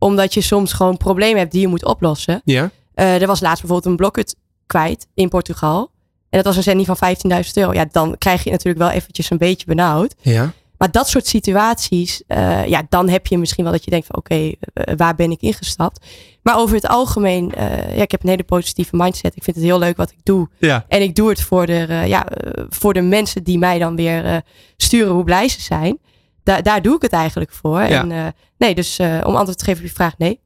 Omdat 0.00 0.34
je 0.34 0.40
soms 0.40 0.72
gewoon 0.72 0.96
problemen 0.96 1.38
hebt 1.38 1.52
die 1.52 1.60
je 1.60 1.68
moet 1.68 1.84
oplossen. 1.84 2.40
Ja. 2.44 2.70
Eh, 2.94 3.20
er 3.20 3.26
was 3.26 3.40
laatst 3.40 3.60
bijvoorbeeld 3.60 3.90
een 3.90 3.96
blokhut 3.96 4.36
kwijt 4.66 5.06
in 5.14 5.28
Portugal. 5.28 5.90
En 6.28 6.38
dat 6.38 6.44
was 6.44 6.56
een 6.56 6.62
zending 6.62 6.86
van 6.86 6.96
15.000 6.96 7.52
euro. 7.54 7.72
Ja, 7.72 7.86
dan 7.90 8.18
krijg 8.18 8.44
je 8.44 8.50
natuurlijk 8.50 8.78
wel 8.78 8.90
eventjes 8.90 9.30
een 9.30 9.38
beetje 9.38 9.66
benauwd. 9.66 10.14
Ja. 10.20 10.52
Maar 10.78 10.90
dat 10.90 11.08
soort 11.08 11.26
situaties, 11.26 12.22
eh, 12.26 12.66
ja, 12.66 12.82
dan 12.88 13.08
heb 13.08 13.26
je 13.26 13.38
misschien 13.38 13.64
wel 13.64 13.72
dat 13.72 13.84
je 13.84 13.90
denkt 13.90 14.06
van 14.06 14.16
oké, 14.16 14.34
eh, 14.34 14.94
waar 14.96 15.14
ben 15.14 15.30
ik 15.30 15.40
ingestapt? 15.40 16.06
Maar 16.42 16.58
over 16.58 16.74
het 16.74 16.88
algemeen, 16.88 17.52
ja, 17.94 18.02
ik 18.02 18.10
heb 18.10 18.22
een 18.22 18.28
hele 18.28 18.42
positieve 18.42 18.96
mindset. 18.96 19.36
Ik 19.36 19.42
vind 19.42 19.56
het 19.56 19.64
heel 19.64 19.78
leuk 19.78 19.96
wat 19.96 20.10
ik 20.10 20.18
doe. 20.22 20.48
Ja. 20.58 20.84
En 20.88 21.02
ik 21.02 21.14
doe 21.14 21.28
het 21.28 21.42
voor 21.42 21.66
de, 21.66 22.02
ja, 22.06 22.26
voor 22.68 22.94
de 22.94 23.00
mensen 23.00 23.44
die 23.44 23.58
mij 23.58 23.78
dan 23.78 23.96
weer 23.96 24.42
sturen 24.76 25.12
hoe 25.12 25.24
blij 25.24 25.48
ze 25.48 25.60
zijn. 25.60 25.98
Da 26.42 26.60
daar 26.60 26.82
doe 26.82 26.96
ik 26.96 27.02
het 27.02 27.12
eigenlijk 27.12 27.52
voor. 27.52 27.80
En, 27.80 28.12
eh, 28.12 28.26
nee, 28.58 28.74
dus 28.74 28.98
eh, 28.98 29.18
om 29.22 29.36
antwoord 29.36 29.58
te 29.58 29.64
geven 29.64 29.80
op 29.82 29.88
je 29.88 29.94
vraag, 29.94 30.18
nee. 30.18 30.40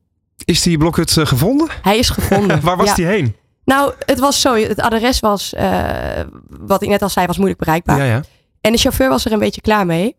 Is 0.45 0.63
die 0.63 0.79
blokhut 0.79 1.17
eh, 1.17 1.27
gevonden? 1.27 1.69
Hij 1.83 1.99
is 1.99 2.09
gevonden. 2.11 2.61
Waar 2.65 2.77
was 2.77 2.89
Ja. 2.89 2.95
die 2.95 3.07
heen? 3.07 3.37
Nou, 3.65 3.93
het 3.99 4.19
was 4.19 4.41
zo. 4.41 4.55
Het 4.55 4.81
adres 4.81 5.21
was, 5.21 5.55
wat 6.49 6.83
ik 6.83 6.89
net 6.89 7.03
al 7.03 7.09
zei, 7.09 7.27
was 7.27 7.37
moeilijk 7.37 7.61
bereikbaar. 7.61 7.99
Ja, 7.99 8.05
ja. 8.05 8.23
En 8.61 8.73
de 8.73 8.79
chauffeur 8.79 9.09
was 9.09 9.25
er 9.25 9.33
een 9.33 9.39
beetje 9.39 9.61
klaar 9.61 9.87
mee. 9.87 10.17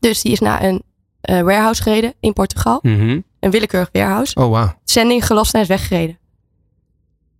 Dus 0.00 0.22
die 0.22 0.32
is 0.32 0.40
naar 0.40 0.62
een 0.62 0.82
eh, 1.20 1.40
warehouse 1.40 1.82
gereden 1.82 2.14
in 2.20 2.32
Portugal. 2.32 2.78
Mhm. 2.82 3.20
Een 3.40 3.50
willekeurig 3.50 3.88
warehouse. 3.92 4.34
Oh, 4.34 4.50
wauw. 4.50 4.78
Zending 4.84 5.26
gelost 5.26 5.54
en 5.54 5.60
is 5.60 5.68
weggereden. 5.68 6.18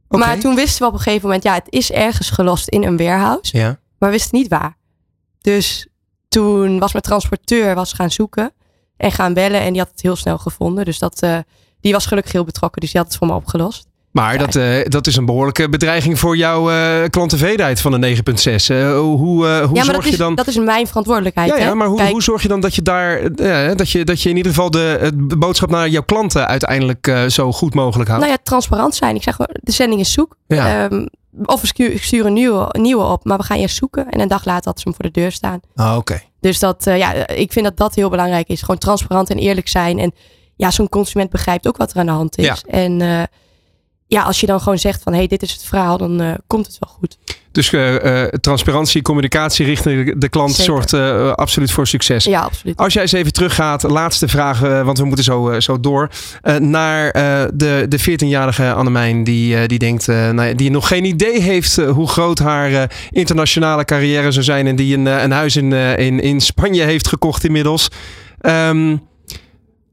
Maar 0.08 0.38
toen 0.38 0.54
wisten 0.54 0.80
we 0.82 0.86
op 0.86 0.92
een 0.92 1.00
gegeven 1.00 1.24
moment, 1.26 1.42
ja, 1.44 1.54
het 1.54 1.66
is 1.68 1.90
ergens 1.92 2.30
gelost 2.30 2.68
in 2.68 2.82
een 2.84 2.96
warehouse. 2.96 3.56
Ja. 3.56 3.66
Maar 3.98 4.10
we 4.10 4.16
wisten 4.16 4.38
niet 4.38 4.48
waar. 4.48 4.76
Dus 5.40 5.86
toen 6.28 6.78
was 6.78 6.92
mijn 6.92 7.04
transporteur 7.04 7.74
was 7.74 7.92
gaan 7.92 8.10
zoeken 8.10 8.52
en 8.96 9.12
gaan 9.12 9.34
bellen. 9.34 9.60
En 9.60 9.72
die 9.72 9.80
had 9.80 9.90
het 9.90 10.02
heel 10.02 10.16
snel 10.16 10.38
gevonden. 10.38 10.84
Dus 10.84 10.98
dat, 10.98 11.22
eh, 11.22 11.38
die 11.80 11.92
was 11.92 12.06
gelukkig 12.06 12.32
heel 12.32 12.44
betrokken. 12.44 12.80
Dus 12.80 12.90
die 12.90 13.00
had 13.00 13.08
het 13.08 13.18
voor 13.18 13.26
me 13.26 13.34
opgelost. 13.34 13.86
Maar 14.10 14.38
dat, 14.38 14.56
eh, 14.56 14.84
dat 14.84 15.06
is 15.06 15.16
een 15.16 15.24
behoorlijke 15.24 15.68
bedreiging 15.68 16.18
voor 16.18 16.36
jouw 16.36 16.70
klanttevredenheid 17.08 17.80
van 17.80 17.92
de 17.92 17.98
9.6. 17.98 18.68
Eh, 18.68 18.98
hoe 18.98 19.18
hoe 19.18 19.44
ja, 19.44 19.68
maar 19.68 19.84
zorg 19.84 19.96
dat 19.96 20.04
is, 20.04 20.10
je 20.10 20.16
dan... 20.16 20.34
dat 20.34 20.46
is 20.46 20.56
mijn 20.56 20.86
verantwoordelijkheid. 20.86 21.50
ja, 21.50 21.56
ja, 21.56 21.74
maar 21.74 21.86
hoe, 21.86 21.96
Kijk, 21.96 22.10
hoe 22.10 22.22
zorg 22.22 22.42
je 22.42 22.48
dan 22.48 22.60
dat 22.60 22.74
je 22.74 22.82
daar 22.82 23.34
dat, 23.76 23.90
je, 23.90 24.04
dat 24.04 24.22
je 24.22 24.28
in 24.28 24.36
ieder 24.36 24.52
geval 24.52 24.70
de 24.70 25.12
boodschap 25.38 25.70
naar 25.70 25.88
jouw 25.88 26.02
klanten 26.02 26.46
uiteindelijk 26.46 27.24
zo 27.28 27.52
goed 27.52 27.74
mogelijk 27.74 28.08
houdt? 28.08 28.24
Nou 28.24 28.36
ja, 28.36 28.42
transparant 28.44 28.94
zijn. 28.94 29.16
Ik 29.16 29.22
zeg, 29.22 29.36
de 29.36 29.72
zending 29.72 30.00
is 30.00 30.12
zoek. 30.12 30.36
Ja. 30.46 30.84
Ehm, 30.84 31.06
of 31.44 31.60
we 31.60 31.66
stu- 31.66 31.98
sturen 31.98 32.26
een 32.26 32.32
nieuwe, 32.32 32.68
nieuwe 32.78 33.04
op, 33.04 33.24
maar 33.24 33.38
we 33.38 33.44
gaan 33.44 33.58
eerst 33.58 33.76
zoeken. 33.76 34.08
En 34.10 34.20
een 34.20 34.28
dag 34.28 34.44
later 34.44 34.64
had 34.64 34.78
ze 34.80 34.88
hem 34.88 34.94
voor 35.00 35.04
de 35.12 35.20
deur 35.20 35.32
staan. 35.32 35.60
Ah, 35.74 35.96
oké. 35.96 36.20
Dus 36.40 36.58
dat, 36.58 36.86
eh, 36.86 36.98
ja, 36.98 37.26
ik 37.28 37.52
vind 37.52 37.64
dat 37.64 37.76
dat 37.76 37.94
heel 37.94 38.10
belangrijk 38.10 38.48
is. 38.48 38.60
Gewoon 38.60 38.78
transparant 38.78 39.30
en 39.30 39.38
eerlijk 39.38 39.68
zijn. 39.68 39.98
En 39.98 40.12
ja, 40.56 40.70
zo'n 40.70 40.88
consument 40.88 41.30
begrijpt 41.30 41.66
ook 41.68 41.76
wat 41.76 41.90
er 41.92 41.98
aan 41.98 42.06
de 42.06 42.12
hand 42.12 42.38
is. 42.38 42.44
Ja. 42.44 42.56
En 42.66 43.00
eh, 43.00 43.22
ja, 44.08 44.22
als 44.22 44.40
je 44.40 44.46
dan 44.46 44.60
gewoon 44.60 44.78
zegt 44.78 45.02
van, 45.02 45.12
hé, 45.12 45.18
hey, 45.18 45.28
dit 45.28 45.42
is 45.42 45.52
het 45.52 45.62
verhaal, 45.62 45.98
dan 45.98 46.20
eh, 46.20 46.34
komt 46.46 46.66
het 46.66 46.76
wel 46.80 46.94
goed. 46.98 47.18
Dus 47.52 47.72
eh, 47.72 48.24
eh, 48.24 48.28
transparantie, 48.28 49.02
communicatie 49.02 49.66
richting 49.66 50.18
de 50.18 50.28
klant 50.28 50.54
Zeker. 50.54 50.64
zorgt 50.64 50.92
absoluut 51.36 51.70
voor 51.70 51.86
succes. 51.86 52.24
Ja, 52.24 52.40
absoluut. 52.40 52.76
Als 52.76 52.92
jij 52.92 53.02
eens 53.02 53.12
even 53.12 53.32
teruggaat, 53.32 53.82
laatste 53.82 54.28
vraag, 54.28 54.60
want 54.60 54.98
we 54.98 55.04
moeten 55.04 55.24
zo, 55.24 55.60
zo 55.60 55.80
door. 55.80 56.10
naar 56.58 57.12
de, 57.54 57.86
de 57.88 58.00
14-jarige 58.00 58.72
Annemijn, 58.72 59.24
die, 59.24 59.66
die 59.66 59.78
denkt, 59.78 60.06
nou 60.06 60.54
die 60.54 60.70
nog 60.70 60.88
geen 60.88 61.04
idee 61.04 61.40
heeft 61.40 61.76
hoe 61.76 62.08
groot 62.08 62.38
haar 62.38 62.90
internationale 63.10 63.84
carrière 63.84 64.30
zou 64.30 64.44
zijn. 64.44 64.66
En 64.66 64.76
die 64.76 64.96
een, 64.96 65.06
een 65.06 65.32
huis 65.32 65.56
in, 65.56 65.72
in, 65.72 66.20
in 66.20 66.40
Spanje 66.40 66.82
heeft 66.82 67.08
gekocht 67.08 67.44
inmiddels. 67.44 67.88
Ehm, 68.40 68.96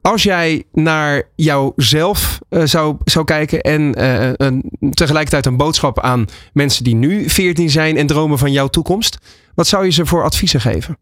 als 0.03 0.23
jij 0.23 0.63
naar 0.71 1.23
jouzelf 1.35 2.39
eh, 2.49 2.63
zou, 2.63 2.97
zou 3.03 3.25
kijken 3.25 3.61
en 3.61 3.95
eh, 3.95 4.31
een, 4.33 4.71
tegelijkertijd 4.89 5.45
een 5.45 5.57
boodschap 5.57 5.99
aan 5.99 6.25
mensen 6.53 6.83
die 6.83 6.95
nu 6.95 7.29
14 7.29 7.69
zijn 7.69 7.97
en 7.97 8.07
dromen 8.07 8.37
van 8.37 8.51
jouw 8.51 8.67
toekomst, 8.67 9.17
wat 9.55 9.67
zou 9.67 9.85
je 9.85 9.91
ze 9.91 10.05
voor 10.05 10.23
adviezen 10.23 10.61
geven? 10.61 10.97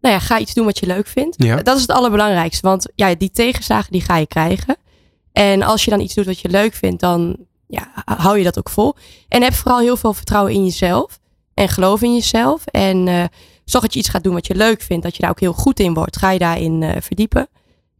Nou 0.00 0.14
ja, 0.14 0.20
ga 0.20 0.38
iets 0.38 0.54
doen 0.54 0.64
wat 0.64 0.78
je 0.78 0.86
leuk 0.86 1.06
vindt. 1.06 1.42
Ja. 1.42 1.56
Dat 1.56 1.76
is 1.76 1.82
het 1.82 1.90
allerbelangrijkste. 1.90 2.66
Want 2.66 2.92
ja, 2.94 3.14
die 3.14 3.30
tegenslagen 3.30 3.92
die 3.92 4.00
ga 4.00 4.16
je 4.16 4.26
krijgen. 4.26 4.76
En 5.32 5.62
als 5.62 5.84
je 5.84 5.90
dan 5.90 6.00
iets 6.00 6.14
doet 6.14 6.26
wat 6.26 6.40
je 6.40 6.48
leuk 6.48 6.74
vindt, 6.74 7.00
dan 7.00 7.36
ja, 7.66 7.90
hou 8.04 8.38
je 8.38 8.44
dat 8.44 8.58
ook 8.58 8.70
vol. 8.70 8.94
En 9.28 9.42
heb 9.42 9.54
vooral 9.54 9.80
heel 9.80 9.96
veel 9.96 10.12
vertrouwen 10.12 10.52
in 10.52 10.64
jezelf. 10.64 11.18
En 11.54 11.68
geloof 11.68 12.02
in 12.02 12.14
jezelf. 12.14 12.66
En 12.66 13.08
eh, 13.08 13.24
zorg 13.64 13.84
dat 13.84 13.92
je 13.92 13.98
iets 13.98 14.08
gaat 14.08 14.22
doen 14.22 14.34
wat 14.34 14.46
je 14.46 14.54
leuk 14.54 14.82
vindt. 14.82 15.04
Dat 15.04 15.16
je 15.16 15.20
daar 15.20 15.30
ook 15.30 15.40
heel 15.40 15.52
goed 15.52 15.80
in 15.80 15.94
wordt. 15.94 16.16
Ga 16.16 16.30
je 16.30 16.38
daarin 16.38 16.94
verdiepen. 17.00 17.48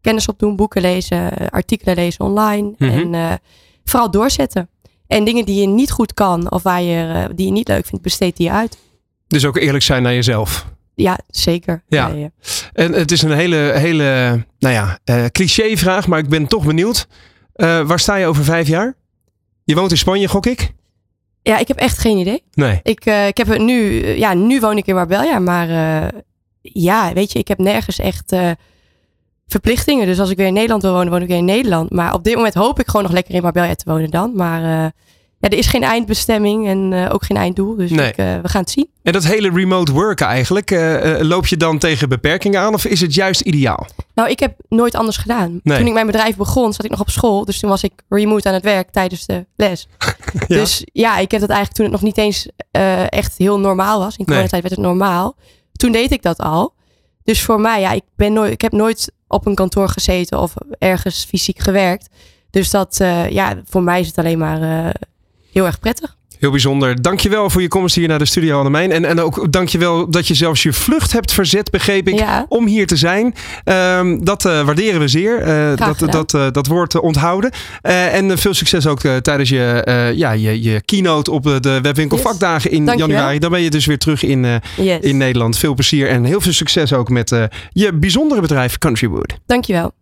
Kennis 0.07 0.29
opdoen, 0.29 0.57
boeken 0.57 0.81
lezen, 0.81 1.39
eh, 1.39 1.47
artikelen 1.51 1.95
lezen 1.95 2.25
online. 2.25 2.75
Mhm. 2.79 2.91
En 2.91 3.15
eh, 3.15 3.33
vooral 3.85 4.11
doorzetten. 4.11 4.69
En 5.07 5.25
dingen 5.25 5.45
die 5.45 5.61
je 5.61 5.67
niet 5.67 5.91
goed 5.91 6.15
kan 6.15 6.51
of 6.51 6.63
waar 6.63 6.83
je, 6.83 7.13
eh, 7.13 7.37
die 7.37 7.47
je 7.47 7.53
niet 7.53 7.69
leuk 7.69 7.87
vindt, 7.87 8.05
besteed 8.05 8.37
die 8.37 8.51
uit. 8.51 8.79
Dus 9.27 9.45
ook 9.45 9.57
eerlijk 9.57 9.85
zijn 9.85 10.03
naar 10.03 10.15
jezelf. 10.15 10.67
Ja, 10.95 11.19
zeker. 11.29 11.83
Ja. 11.89 12.31
En 12.73 12.93
het 12.93 13.11
is 13.11 13.23
een 13.23 13.33
hele, 13.33 13.57
hele 13.57 14.05
nou 14.59 14.75
ja, 14.75 14.99
uh, 15.05 15.25
cliché 15.25 15.77
vraag, 15.77 16.07
maar 16.07 16.19
ik 16.19 16.29
ben 16.29 16.47
toch 16.47 16.65
benieuwd. 16.65 17.07
Uh, 17.57 17.81
waar 17.81 17.99
sta 18.01 18.17
je 18.17 18.27
over 18.27 18.45
vijf 18.45 18.69
jaar? 18.69 18.95
Je 19.65 19.75
woont 19.75 19.91
in 19.91 19.97
Spanje, 19.97 20.29
gok 20.29 20.47
ik? 20.47 20.73
Ja, 21.43 21.59
ik 21.59 21.69
heb 21.69 21.77
echt 21.77 21.99
geen 21.99 22.19
idee. 22.19 22.43
Nee. 22.55 22.81
Ik, 22.83 23.07
uh, 23.07 23.27
ik 23.27 23.37
heb 23.37 23.47
het 23.47 23.61
nu, 23.61 24.07
ja, 24.07 24.35
nu 24.35 24.61
woon 24.61 24.77
ik 24.77 24.87
in 24.87 24.95
Marbella, 24.95 25.39
maar 25.39 25.69
ja, 26.63 27.13
weet 27.13 27.33
je, 27.33 27.39
ik 27.39 27.49
heb 27.49 27.59
nergens 27.59 27.99
echt 27.99 28.33
verplichtingen. 29.47 30.07
Dus 30.07 30.21
als 30.21 30.31
ik 30.31 30.37
weer 30.37 30.47
in 30.47 30.53
Nederland 30.53 30.83
wil 30.83 30.93
wonen, 30.93 31.11
woon 31.11 31.23
ik 31.23 31.29
weer 31.29 31.37
in 31.37 31.45
Nederland. 31.45 31.91
Maar 31.91 32.15
op 32.15 32.25
dit 32.25 32.35
moment 32.35 32.55
hoop 32.55 32.81
ik 32.81 32.87
gewoon 32.87 33.03
nog 33.03 33.13
lekker 33.13 33.35
in 33.35 33.43
Marbella 33.43 33.75
te 33.75 33.91
wonen 33.91 34.11
dan. 34.11 34.33
Maar 34.35 34.93
ja, 35.39 35.49
er 35.49 35.59
is 35.59 35.67
geen 35.67 35.83
eindbestemming 35.83 36.67
en 36.67 36.93
uh, 36.93 37.09
ook 37.13 37.25
geen 37.25 37.37
einddoel. 37.37 37.77
Dus 37.77 37.91
nee. 37.91 38.09
ik, 38.09 38.19
uh, 38.19 38.41
we 38.43 38.49
gaan 38.49 38.61
het 38.61 38.71
zien. 38.71 38.89
En 39.03 39.13
dat 39.13 39.25
hele 39.25 39.51
remote 39.51 39.93
worken 39.93 40.27
eigenlijk, 40.27 40.71
loop 41.21 41.47
je 41.47 41.57
dan 41.57 41.79
tegen 41.79 42.09
beperkingen 42.09 42.61
aan 42.61 42.75
of 42.75 42.85
is 42.85 43.01
het 43.01 43.15
juist 43.15 43.41
ideaal? 43.41 43.87
Nou, 44.15 44.31
ik 44.31 44.41
heb 44.41 44.55
nooit 44.69 44.95
anders 44.95 45.17
gedaan. 45.17 45.61
Nee. 45.63 45.79
Toen 45.79 45.87
ik 45.87 45.93
mijn 45.93 46.07
bedrijf 46.07 46.37
begon, 46.37 46.73
zat 46.73 46.85
ik 46.85 46.91
nog 46.91 47.01
op 47.01 47.11
school. 47.11 47.45
Dus 47.45 47.61
toen 47.61 47.71
was 47.71 47.83
ik 47.83 47.93
remote 48.09 48.49
aan 48.49 48.55
het 48.55 48.65
werk 48.65 48.91
tijdens 48.91 49.27
de 49.27 49.47
les. 49.57 49.89
ja. 49.99 50.57
Dus 50.57 50.87
ja, 50.93 51.19
ik 51.19 51.31
heb 51.31 51.41
dat 51.41 51.51
eigenlijk 51.51 51.73
toen 51.73 51.85
het 51.85 51.95
nog 51.95 52.03
niet 52.03 52.19
eens 52.19 52.49
echt 53.09 53.35
heel 53.39 53.59
normaal 53.59 53.99
was. 53.99 54.17
In 54.17 54.25
coronatijd 54.25 54.53
nee. 54.53 54.61
werd 54.63 54.75
het 54.75 54.85
normaal. 54.85 55.37
Toen 55.73 55.93
deed 55.93 56.13
ik 56.13 56.23
dat 56.23 56.39
al. 56.39 56.75
Dus 57.27 57.43
voor 57.43 57.61
mij, 57.61 57.81
ja, 57.81 57.93
ik, 57.93 58.03
ben 58.17 58.33
nooit, 58.33 58.53
ik 58.53 58.61
heb 58.61 58.73
nooit 58.73 59.13
op 59.29 59.47
een 59.47 59.55
kantoor 59.55 59.89
gezeten 59.89 60.41
of 60.41 60.55
ergens 60.79 61.25
fysiek 61.25 61.59
gewerkt. 61.59 62.09
Dus 62.51 62.71
dat, 62.71 62.97
ja, 63.31 63.61
voor 63.65 63.83
mij 63.83 64.01
is 64.01 64.07
het 64.07 64.19
alleen 64.19 64.39
maar 64.39 64.93
heel 65.53 65.67
erg 65.67 65.79
prettig. 65.79 66.17
Heel 66.47 66.55
bijzonder. 66.55 67.03
Dankjewel 67.03 67.51
voor 67.51 67.63
je 67.63 67.69
komst 67.69 67.95
hier 67.95 68.09
naar 68.09 68.19
de 68.19 68.25
studio 68.25 68.59
Annemijn. 68.59 68.93
En, 68.93 69.05
en 69.05 69.21
ook 69.21 69.53
dankjewel 69.53 70.11
dat 70.11 70.29
je 70.29 70.35
zelfs 70.35 70.63
je 70.63 70.73
vlucht 70.73 71.13
hebt 71.13 71.33
verzet, 71.33 71.71
begreep 71.71 72.09
ik, 72.09 72.19
ja. 72.19 72.47
om 72.49 72.67
hier 72.67 72.87
te 72.87 72.97
zijn. 72.97 73.35
Um, 73.65 74.25
dat 74.25 74.45
uh, 74.45 74.63
waarderen 74.63 75.01
we 75.01 75.09
zeer. 75.09 75.47
Uh, 75.47 75.77
dat, 75.77 76.13
dat, 76.13 76.35
uh, 76.35 76.47
dat 76.53 76.67
wordt 76.67 77.01
onthouden. 77.01 77.51
en 77.83 78.39
veel 78.39 78.55
succes 78.55 78.87
ook 78.87 79.01
tijdens 79.01 79.49
je, 79.49 80.13
ja, 80.17 80.31
je, 80.31 80.63
je 80.63 80.81
keynote 80.81 81.31
op 81.31 81.43
de 81.43 81.79
Webwinkel 81.83 82.17
yes. 82.17 82.27
vakdagen 82.27 82.71
in 82.71 82.85
Dankjewel. 82.85 83.15
januari. 83.15 83.39
Dan 83.39 83.51
ben 83.51 83.61
je 83.61 83.71
dus 83.71 83.87
weer 83.87 83.99
terug 83.99 84.23
in, 84.23 84.61
yes. 84.77 85.01
in 85.01 85.17
Nederland. 85.17 85.59
Veel 85.59 85.75
plezier 85.75 86.09
en 86.09 86.25
heel 86.25 86.41
veel 86.41 86.53
succes 86.53 86.93
ook 86.93 87.09
met 87.09 87.49
je 87.73 87.93
bijzondere 87.93 88.41
bedrijf 88.41 88.79
Countrywood. 88.79 89.35
Dankjewel. 89.47 89.93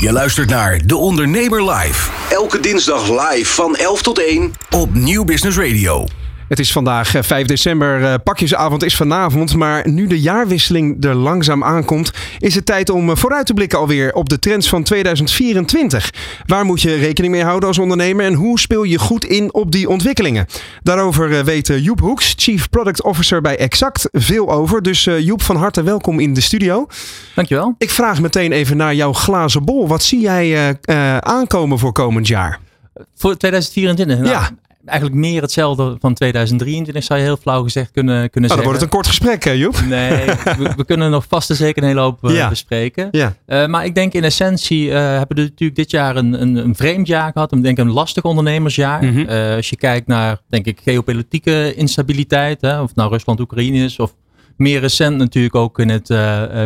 Je 0.00 0.12
luistert 0.12 0.48
naar 0.48 0.86
De 0.86 0.96
Ondernemer 0.96 1.70
Live. 1.70 2.10
Elke 2.36 2.60
dinsdag 2.60 3.08
live 3.08 3.52
van 3.54 3.76
11 3.76 4.02
tot 4.02 4.18
1 4.18 4.52
op 4.70 4.94
Nieuw 4.94 5.24
Business 5.24 5.58
Radio. 5.58 6.06
Het 6.48 6.58
is 6.58 6.72
vandaag 6.72 7.12
5 7.20 7.46
december, 7.46 8.18
pakjesavond 8.18 8.84
is 8.84 8.96
vanavond. 8.96 9.56
Maar 9.56 9.88
nu 9.88 10.06
de 10.06 10.20
jaarwisseling 10.20 11.04
er 11.04 11.14
langzaam 11.14 11.64
aankomt, 11.64 12.10
is 12.38 12.54
het 12.54 12.66
tijd 12.66 12.90
om 12.90 13.16
vooruit 13.16 13.46
te 13.46 13.54
blikken 13.54 13.78
alweer 13.78 14.12
op 14.12 14.28
de 14.28 14.38
trends 14.38 14.68
van 14.68 14.82
2024. 14.82 16.10
Waar 16.46 16.64
moet 16.64 16.82
je 16.82 16.94
rekening 16.94 17.32
mee 17.32 17.44
houden 17.44 17.68
als 17.68 17.78
ondernemer 17.78 18.24
en 18.24 18.34
hoe 18.34 18.58
speel 18.60 18.82
je 18.82 18.98
goed 18.98 19.24
in 19.24 19.54
op 19.54 19.72
die 19.72 19.88
ontwikkelingen? 19.88 20.46
Daarover 20.82 21.44
weet 21.44 21.66
Joep 21.66 22.00
Hoeks, 22.00 22.34
Chief 22.36 22.68
Product 22.68 23.02
Officer 23.02 23.40
bij 23.40 23.58
Exact, 23.58 24.08
veel 24.12 24.50
over. 24.50 24.82
Dus 24.82 25.04
Joep, 25.04 25.42
van 25.42 25.56
harte 25.56 25.82
welkom 25.82 26.20
in 26.20 26.34
de 26.34 26.40
studio. 26.40 26.86
Dankjewel. 27.34 27.74
Ik 27.78 27.90
vraag 27.90 28.20
meteen 28.20 28.52
even 28.52 28.76
naar 28.76 28.94
jouw 28.94 29.12
glazen 29.12 29.64
bol. 29.64 29.88
Wat 29.88 30.02
zie 30.02 30.20
jij 30.20 30.76
aankomen 31.20 31.78
voor 31.78 31.92
komend 31.92 32.26
jaar? 32.26 32.58
Voor 33.14 33.36
2024? 33.36 34.18
Nou, 34.18 34.28
ja. 34.30 34.50
Eigenlijk 34.86 35.20
meer 35.20 35.42
hetzelfde 35.42 35.96
van 36.00 36.14
2023 36.14 37.04
zou 37.04 37.18
je 37.18 37.24
heel 37.24 37.36
flauw 37.36 37.62
gezegd 37.62 37.90
kunnen, 37.90 38.30
kunnen 38.30 38.50
oh, 38.50 38.56
zeggen. 38.56 38.56
Dan 38.56 38.64
wordt 38.64 38.80
het 38.80 38.82
een 38.82 38.98
kort 38.98 39.06
gesprek, 39.06 39.44
hè, 39.44 39.50
Joep? 39.50 39.80
Nee, 39.88 40.24
we, 40.58 40.72
we, 40.76 40.84
kunnen 40.90 41.10
nog 41.10 41.24
vast 41.28 41.50
en 41.50 41.56
zeker 41.56 41.82
een 41.82 41.88
hele 41.88 42.00
hoop 42.00 42.18
ja. 42.20 42.48
bespreken. 42.48 43.08
Ja. 43.10 43.36
Uh, 43.46 43.66
maar 43.66 43.84
ik 43.84 43.94
denk 43.94 44.12
in 44.12 44.24
essentie 44.24 44.86
uh, 44.86 44.94
hebben 44.94 45.36
we 45.36 45.42
natuurlijk 45.42 45.78
dit 45.78 45.90
jaar 45.90 46.16
een, 46.16 46.42
een, 46.42 46.56
een 46.56 46.74
vreemd 46.74 47.06
jaar 47.06 47.32
gehad. 47.32 47.52
Ik 47.52 47.62
denk 47.62 47.78
een 47.78 47.90
lastig 47.90 48.22
ondernemersjaar. 48.22 49.04
Mhm. 49.04 49.12
Mm 49.12 49.26
-hmm. 49.26 49.54
als 49.56 49.70
je 49.70 49.76
kijkt 49.76 50.06
naar, 50.06 50.40
denk 50.48 50.66
ik, 50.66 50.80
geopolitieke 50.82 51.74
instabiliteit. 51.74 52.60
Hè, 52.60 52.80
of 52.80 52.86
het 52.88 52.96
nou 52.96 53.10
Rusland-Oekraïne 53.10 53.84
is. 53.84 53.98
Of 53.98 54.14
meer 54.56 54.80
recent 54.80 55.16
natuurlijk 55.16 55.54
ook 55.54 55.78
in 55.78 55.88
het 55.88 56.08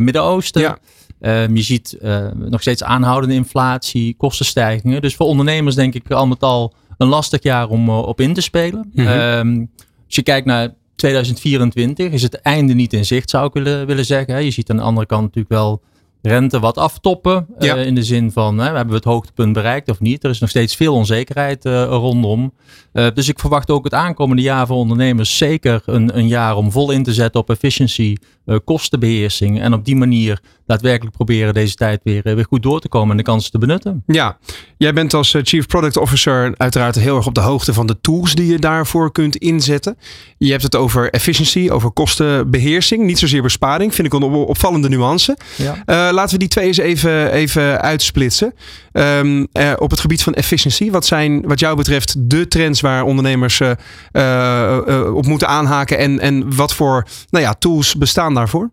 Midden-Oosten. 0.01 0.61
Ja. 0.61 0.79
Um, 1.23 1.57
je 1.57 1.63
ziet 1.63 1.97
uh, 2.03 2.27
nog 2.35 2.61
steeds 2.61 2.83
aanhoudende 2.83 3.35
inflatie, 3.35 4.15
kostenstijgingen. 4.17 5.03
Dus 5.03 5.17
voor 5.17 5.27
ondernemers 5.27 5.75
denk 5.75 5.95
ik 5.95 6.11
al 6.11 6.27
met 6.27 6.43
al 6.43 6.75
een 7.01 7.09
lastig 7.09 7.43
jaar 7.43 7.69
om 7.69 7.89
uh, 7.89 7.99
op 7.99 8.21
in 8.21 8.35
te 8.35 8.41
spelen. 8.41 8.91
Mhm. 8.93 9.03
Mm 9.03 9.13
-hmm. 9.13 9.49
um, 9.49 9.71
als 10.07 10.15
je 10.15 10.23
kijkt 10.23 10.47
naar 10.47 10.75
2024 10.97 12.13
is 12.13 12.23
het 12.23 12.35
einde 12.35 12.75
niet 12.75 12.93
in 12.93 13.05
zicht 13.05 13.31
zou 13.31 13.47
ik 13.47 13.53
willen, 13.53 13.87
willen 13.87 14.05
zeggen. 14.05 14.45
Je 14.45 14.51
ziet 14.51 14.71
aan 14.71 14.77
de 14.77 14.83
andere 14.83 15.07
kant 15.07 15.23
natuurlijk 15.23 15.49
wel 15.49 15.83
rente 16.23 16.61
wat 16.61 16.79
aftoppen. 16.79 17.47
Ja. 17.59 17.77
Uh, 17.77 17.87
in 17.87 17.95
de 17.95 18.03
zin 18.03 18.33
van, 18.33 18.59
hè, 18.59 18.65
hebben 18.65 18.89
we 18.89 18.95
het 18.95 19.05
hoogtepunt 19.05 19.53
bereikt 19.53 19.91
of 19.91 20.01
niet? 20.01 20.25
Er 20.25 20.31
is 20.31 20.41
nog 20.41 20.51
steeds 20.51 20.77
veel 20.77 20.95
onzekerheid 20.95 21.65
uh, 21.65 21.85
rondom. 21.85 22.53
Uh, 22.93 23.07
dus 23.15 23.29
ik 23.29 23.39
verwacht 23.39 23.71
ook 23.71 23.85
het 23.85 23.95
aankomende 23.95 24.43
jaar 24.43 24.67
voor 24.67 24.77
ondernemers 24.77 25.37
zeker 25.37 25.83
een, 25.87 26.19
een 26.19 26.29
jaar 26.29 26.57
om 26.57 26.73
vol 26.73 26.91
in 26.91 27.03
te 27.03 27.15
zetten 27.15 27.41
op 27.41 27.51
efficiency, 27.51 28.17
kostenbeheersing. 28.65 29.61
En 29.61 29.73
op 29.73 29.85
die 29.85 29.97
manier 29.97 30.41
daadwerkelijk 30.67 31.17
proberen 31.17 31.55
deze 31.55 31.75
tijd 31.75 32.01
weer, 32.05 32.23
weer 32.23 32.47
goed 32.49 32.63
door 32.63 32.81
te 32.81 32.89
komen 32.89 33.11
en 33.11 33.17
de 33.17 33.23
kansen 33.23 33.51
te 33.51 33.59
benutten. 33.59 34.03
Ja, 34.07 34.39
jij 34.77 34.93
bent 34.93 35.15
als 35.15 35.37
Chief 35.43 35.67
Product 35.67 35.97
Officer 35.97 36.55
uiteraard 36.57 36.95
heel 36.95 37.17
erg 37.17 37.27
op 37.27 37.35
de 37.35 37.41
hoogte 37.41 37.73
van 37.73 37.87
de 37.87 38.01
tools 38.01 38.35
die 38.35 38.47
je 38.47 38.59
daarvoor 38.59 39.13
kunt 39.13 39.37
inzetten. 39.37 39.99
Je 40.39 40.51
hebt 40.51 40.63
het 40.63 40.77
over 40.77 41.11
efficiency, 41.11 41.69
over 41.71 41.91
kostenbeheersing. 41.91 43.05
Niet 43.05 43.19
zozeer 43.19 43.43
besparing, 43.43 43.95
vind 43.95 44.07
ik 44.07 44.13
een 44.13 44.23
opvallende 44.23 44.89
nuance. 44.89 45.37
Ja. 45.57 45.75
Uh, 45.75 45.85
laten 45.87 46.33
we 46.33 46.39
die 46.39 46.49
twee 46.49 46.67
eens 46.67 46.79
even, 46.79 47.33
even 47.33 47.81
uitsplitsen. 47.81 48.55
Um, 48.93 49.49
uh, 49.53 49.73
op 49.79 49.91
het 49.91 50.01
gebied 50.01 50.23
van 50.23 50.35
efficiency, 50.35 50.91
wat 50.91 51.07
zijn 51.07 51.43
wat 51.43 51.61
jou 51.61 51.77
betreft 51.77 52.31
de 52.31 52.49
trends 52.49 52.81
waar 52.81 53.05
ondernemers 53.05 53.61
uh, 53.61 54.79
op 55.15 55.27
moeten 55.27 55.49
aanhaken 55.49 55.99
en, 55.99 56.21
en 56.21 56.57
wat 56.57 56.75
voor 56.75 57.07
nou 57.31 57.45
ja, 57.45 57.55
tools 57.55 57.97
bestaan 57.97 58.35
daarvoor? 58.35 58.71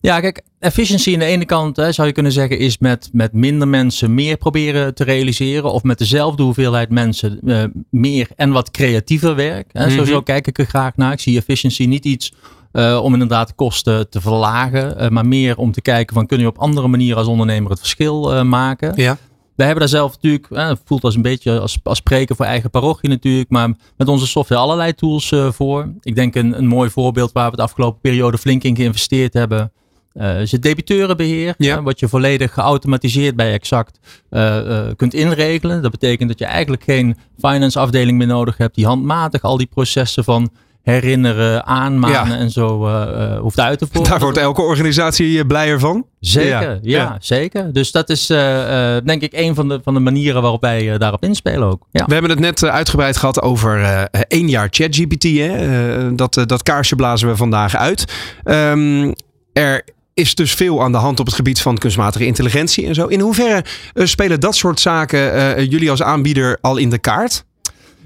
Ja, 0.00 0.20
kijk, 0.20 0.42
efficiency 0.58 1.12
aan 1.12 1.18
de 1.18 1.24
ene 1.24 1.44
kant 1.44 1.76
hè, 1.76 1.92
zou 1.92 2.06
je 2.08 2.14
kunnen 2.14 2.32
zeggen 2.32 2.58
is 2.58 2.78
met, 2.78 3.08
met 3.12 3.32
minder 3.32 3.68
mensen 3.68 4.14
meer 4.14 4.36
proberen 4.36 4.94
te 4.94 5.04
realiseren 5.04 5.72
of 5.72 5.82
met 5.82 5.98
dezelfde 5.98 6.42
hoeveelheid 6.42 6.90
mensen 6.90 7.38
uh, 7.44 7.64
meer 7.90 8.28
en 8.36 8.50
wat 8.50 8.70
creatiever 8.70 9.34
werk. 9.34 9.70
Hè. 9.72 9.84
Mm 9.84 9.88
-hmm. 9.88 10.06
Zo, 10.06 10.12
zo 10.12 10.20
kijk 10.20 10.46
ik 10.46 10.58
er 10.58 10.66
graag 10.66 10.96
naar. 10.96 11.12
Ik 11.12 11.20
zie 11.20 11.38
efficiency 11.38 11.84
niet 11.84 12.04
iets 12.04 12.32
uh, 12.72 13.00
om 13.02 13.12
inderdaad 13.12 13.54
kosten 13.54 14.10
te 14.10 14.20
verlagen, 14.20 15.02
uh, 15.02 15.08
maar 15.08 15.26
meer 15.26 15.56
om 15.56 15.72
te 15.72 15.80
kijken 15.80 16.14
van 16.14 16.26
kun 16.26 16.40
je 16.40 16.46
op 16.46 16.58
andere 16.58 16.88
manieren 16.88 17.18
als 17.18 17.26
ondernemer 17.26 17.70
het 17.70 17.80
verschil 17.80 18.44
maken. 18.44 18.92
Ja. 18.96 19.16
Wij 19.58 19.66
hebben 19.66 19.86
daar 19.88 19.98
zelf 19.98 20.12
natuurlijk, 20.12 20.46
het 20.50 20.80
voelt 20.84 21.04
als 21.04 21.14
een 21.14 21.22
beetje 21.22 21.58
als, 21.58 21.78
als 21.82 21.98
spreken 21.98 22.36
voor 22.36 22.44
eigen 22.44 22.70
parochie 22.70 23.08
natuurlijk, 23.08 23.50
maar 23.50 23.70
met 23.96 24.08
onze 24.08 24.26
software 24.26 24.60
allerlei 24.60 24.94
tools 24.94 25.32
voor. 25.48 25.92
Ik 26.00 26.14
denk 26.14 26.34
een, 26.34 26.58
een 26.58 26.66
mooi 26.66 26.90
voorbeeld 26.90 27.32
waar 27.32 27.50
we 27.50 27.56
de 27.56 27.62
afgelopen 27.62 28.00
periode 28.00 28.38
flink 28.38 28.62
in 28.62 28.76
geïnvesteerd 28.76 29.32
hebben. 29.34 29.72
Uh, 30.14 30.40
is 30.40 30.52
het 30.52 30.62
debiteurenbeheer, 30.62 31.54
ja. 31.58 31.76
uh, 31.76 31.84
wat 31.84 32.00
je 32.00 32.08
volledig 32.08 32.54
geautomatiseerd 32.54 33.36
bij 33.36 33.52
Exact 33.52 33.98
uh, 34.30 34.88
kunt 34.96 35.14
inregelen. 35.14 35.82
Dat 35.82 35.90
betekent 35.90 36.28
dat 36.28 36.38
je 36.38 36.44
eigenlijk 36.44 36.82
geen 36.82 37.16
finance 37.38 37.78
afdeling 37.78 38.18
meer 38.18 38.26
nodig 38.26 38.56
hebt 38.56 38.74
die 38.74 38.86
handmatig 38.86 39.42
al 39.42 39.56
die 39.56 39.66
processen 39.66 40.24
van 40.24 40.50
herinneren, 40.90 41.66
aanmanen 41.66 42.30
Ja. 42.32 42.36
en 42.38 42.50
zo 42.50 42.86
uh, 42.86 43.38
hoeft 43.38 43.60
uit 43.60 43.78
te 43.78 43.86
voeren. 43.92 44.10
Daar 44.10 44.20
wordt 44.20 44.38
elke 44.38 44.62
organisatie 44.62 45.46
blijer 45.46 45.78
van. 45.78 46.06
Zeker, 46.20 46.78
Ja, 46.82 47.16
zeker. 47.20 47.72
Dus 47.72 47.92
dat 47.92 48.08
is 48.10 48.30
uh, 48.30 48.96
denk 49.04 49.22
ik 49.22 49.32
een 49.32 49.54
van 49.54 49.68
de, 49.68 49.80
van 49.84 49.94
de 49.94 50.00
manieren 50.00 50.42
waarop 50.42 50.60
wij 50.60 50.98
daarop 50.98 51.24
inspelen 51.24 51.68
ook. 51.68 51.86
Ja. 51.90 52.04
We 52.04 52.12
hebben 52.12 52.30
het 52.30 52.40
net 52.40 52.64
uitgebreid 52.64 53.16
gehad 53.16 53.42
over 53.42 53.78
uh, 53.80 54.02
één 54.28 54.48
jaar 54.48 54.68
ChatGPT. 54.70 55.22
hè. 55.22 56.14
dat, 56.14 56.42
dat 56.46 56.62
kaarsje 56.62 56.96
blazen 56.96 57.28
we 57.28 57.36
vandaag 57.36 57.76
uit. 57.76 58.04
Um, 58.44 59.14
er 59.52 59.84
is 60.14 60.34
dus 60.34 60.54
veel 60.54 60.82
aan 60.82 60.92
de 60.92 60.98
hand 60.98 61.20
op 61.20 61.26
het 61.26 61.34
gebied 61.34 61.60
van 61.60 61.78
kunstmatige 61.78 62.26
intelligentie 62.26 62.86
en 62.86 62.94
zo. 62.94 63.06
In 63.06 63.20
hoeverre 63.20 63.64
spelen 63.94 64.40
dat 64.40 64.56
soort 64.56 64.80
zaken 64.80 65.66
jullie 65.68 65.90
als 65.90 66.02
aanbieder 66.02 66.58
al 66.60 66.76
in 66.76 66.90
de 66.90 66.98
kaart? 66.98 67.44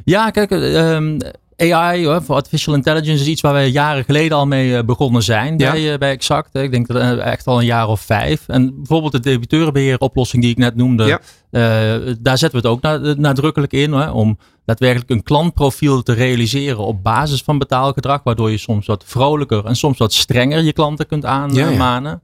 Ja, 0.05 0.31
kijk, 0.31 0.51
um, 0.51 1.19
AI, 1.57 2.21
voor 2.21 2.35
artificial 2.35 2.75
intelligence, 2.75 3.23
is 3.23 3.29
iets 3.29 3.41
waar 3.41 3.53
wij 3.53 3.69
jaren 3.69 4.05
geleden 4.05 4.37
al 4.37 4.47
mee 4.47 4.85
begonnen 4.85 5.23
zijn 5.23 5.59
ja. 5.59 5.73
bij, 5.73 5.99
bij 5.99 6.11
Exact. 6.11 6.55
Ik 6.55 6.71
denk 6.71 6.87
dat 6.87 7.19
echt 7.19 7.47
al 7.47 7.59
een 7.59 7.65
jaar 7.65 7.89
of 7.89 8.01
vijf. 8.01 8.49
En 8.49 8.75
bijvoorbeeld 8.77 9.13
de 9.13 9.21
debiteurenbeheeroplossing 9.21 10.43
die 10.43 10.51
ik 10.51 10.59
net 10.59 10.77
noemde, 10.77 11.05
Ja. 11.05 11.21
uh, 11.51 12.15
daar 12.21 12.39
zetten 12.39 12.63
we 12.63 12.69
het 12.69 12.87
ook 12.87 13.17
nadrukkelijk 13.17 13.73
in 13.73 13.93
hoor, 13.93 14.09
om 14.13 14.39
daadwerkelijk 14.65 15.11
een 15.11 15.23
klantprofiel 15.23 16.03
te 16.03 16.13
realiseren 16.13 16.79
op 16.79 17.03
basis 17.03 17.43
van 17.43 17.59
betaalgedrag, 17.59 18.21
waardoor 18.23 18.51
je 18.51 18.59
soms 18.59 18.87
wat 18.87 19.05
vrolijker 19.07 19.65
en 19.65 19.77
soms 19.77 19.99
wat 19.99 20.13
strenger 20.13 20.63
je 20.63 20.73
klanten 20.73 21.07
kunt 21.07 21.25
aanmanen. 21.25 22.11
Ja, 22.11 22.21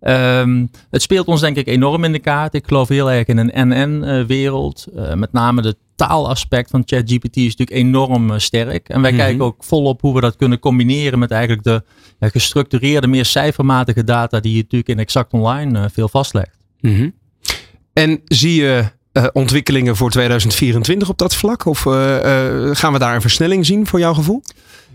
Ehm, 0.00 0.66
het 0.90 1.02
speelt 1.02 1.26
ons 1.26 1.40
denk 1.40 1.56
ik 1.56 1.66
enorm 1.66 2.04
in 2.04 2.12
de 2.12 2.18
kaart. 2.18 2.54
Ik 2.54 2.66
geloof 2.66 2.88
heel 2.88 3.10
erg 3.10 3.26
in 3.26 3.38
een 3.38 3.68
NN-wereld. 3.68 4.86
Uh, 4.96 5.14
met 5.14 5.32
name 5.32 5.62
de 5.62 5.76
taalaspect 5.96 6.70
van 6.70 6.82
ChatGPT 6.86 7.36
is 7.36 7.56
natuurlijk 7.56 7.70
enorm 7.86 8.30
uh, 8.30 8.38
sterk. 8.38 8.88
En 8.88 9.00
wij 9.00 9.10
Mhm. 9.10 9.20
kijken 9.20 9.44
ook 9.44 9.64
volop 9.64 10.00
hoe 10.00 10.14
we 10.14 10.20
dat 10.20 10.36
kunnen 10.36 10.58
combineren 10.58 11.18
met 11.18 11.30
eigenlijk 11.30 11.62
de 11.62 11.82
ja, 12.18 12.28
gestructureerde, 12.28 13.06
meer 13.06 13.24
cijfermatige 13.24 14.04
data 14.04 14.40
die 14.40 14.52
je 14.52 14.62
natuurlijk 14.62 14.90
in 14.90 14.98
Exact 14.98 15.32
Online 15.32 15.78
uh, 15.78 15.84
veel 15.92 16.08
vastlegt. 16.08 16.56
Mhm. 16.80 17.08
En 17.92 18.20
zie 18.24 18.54
je 18.62 18.84
ontwikkelingen 19.32 19.96
voor 19.96 20.10
2024 20.10 21.08
op 21.08 21.18
dat 21.18 21.34
vlak? 21.34 21.64
Of 21.64 21.80
gaan 22.72 22.92
we 22.92 22.98
daar 22.98 23.14
een 23.14 23.20
versnelling 23.20 23.66
zien 23.66 23.86
voor 23.86 23.98
jouw 23.98 24.14
gevoel? 24.14 24.42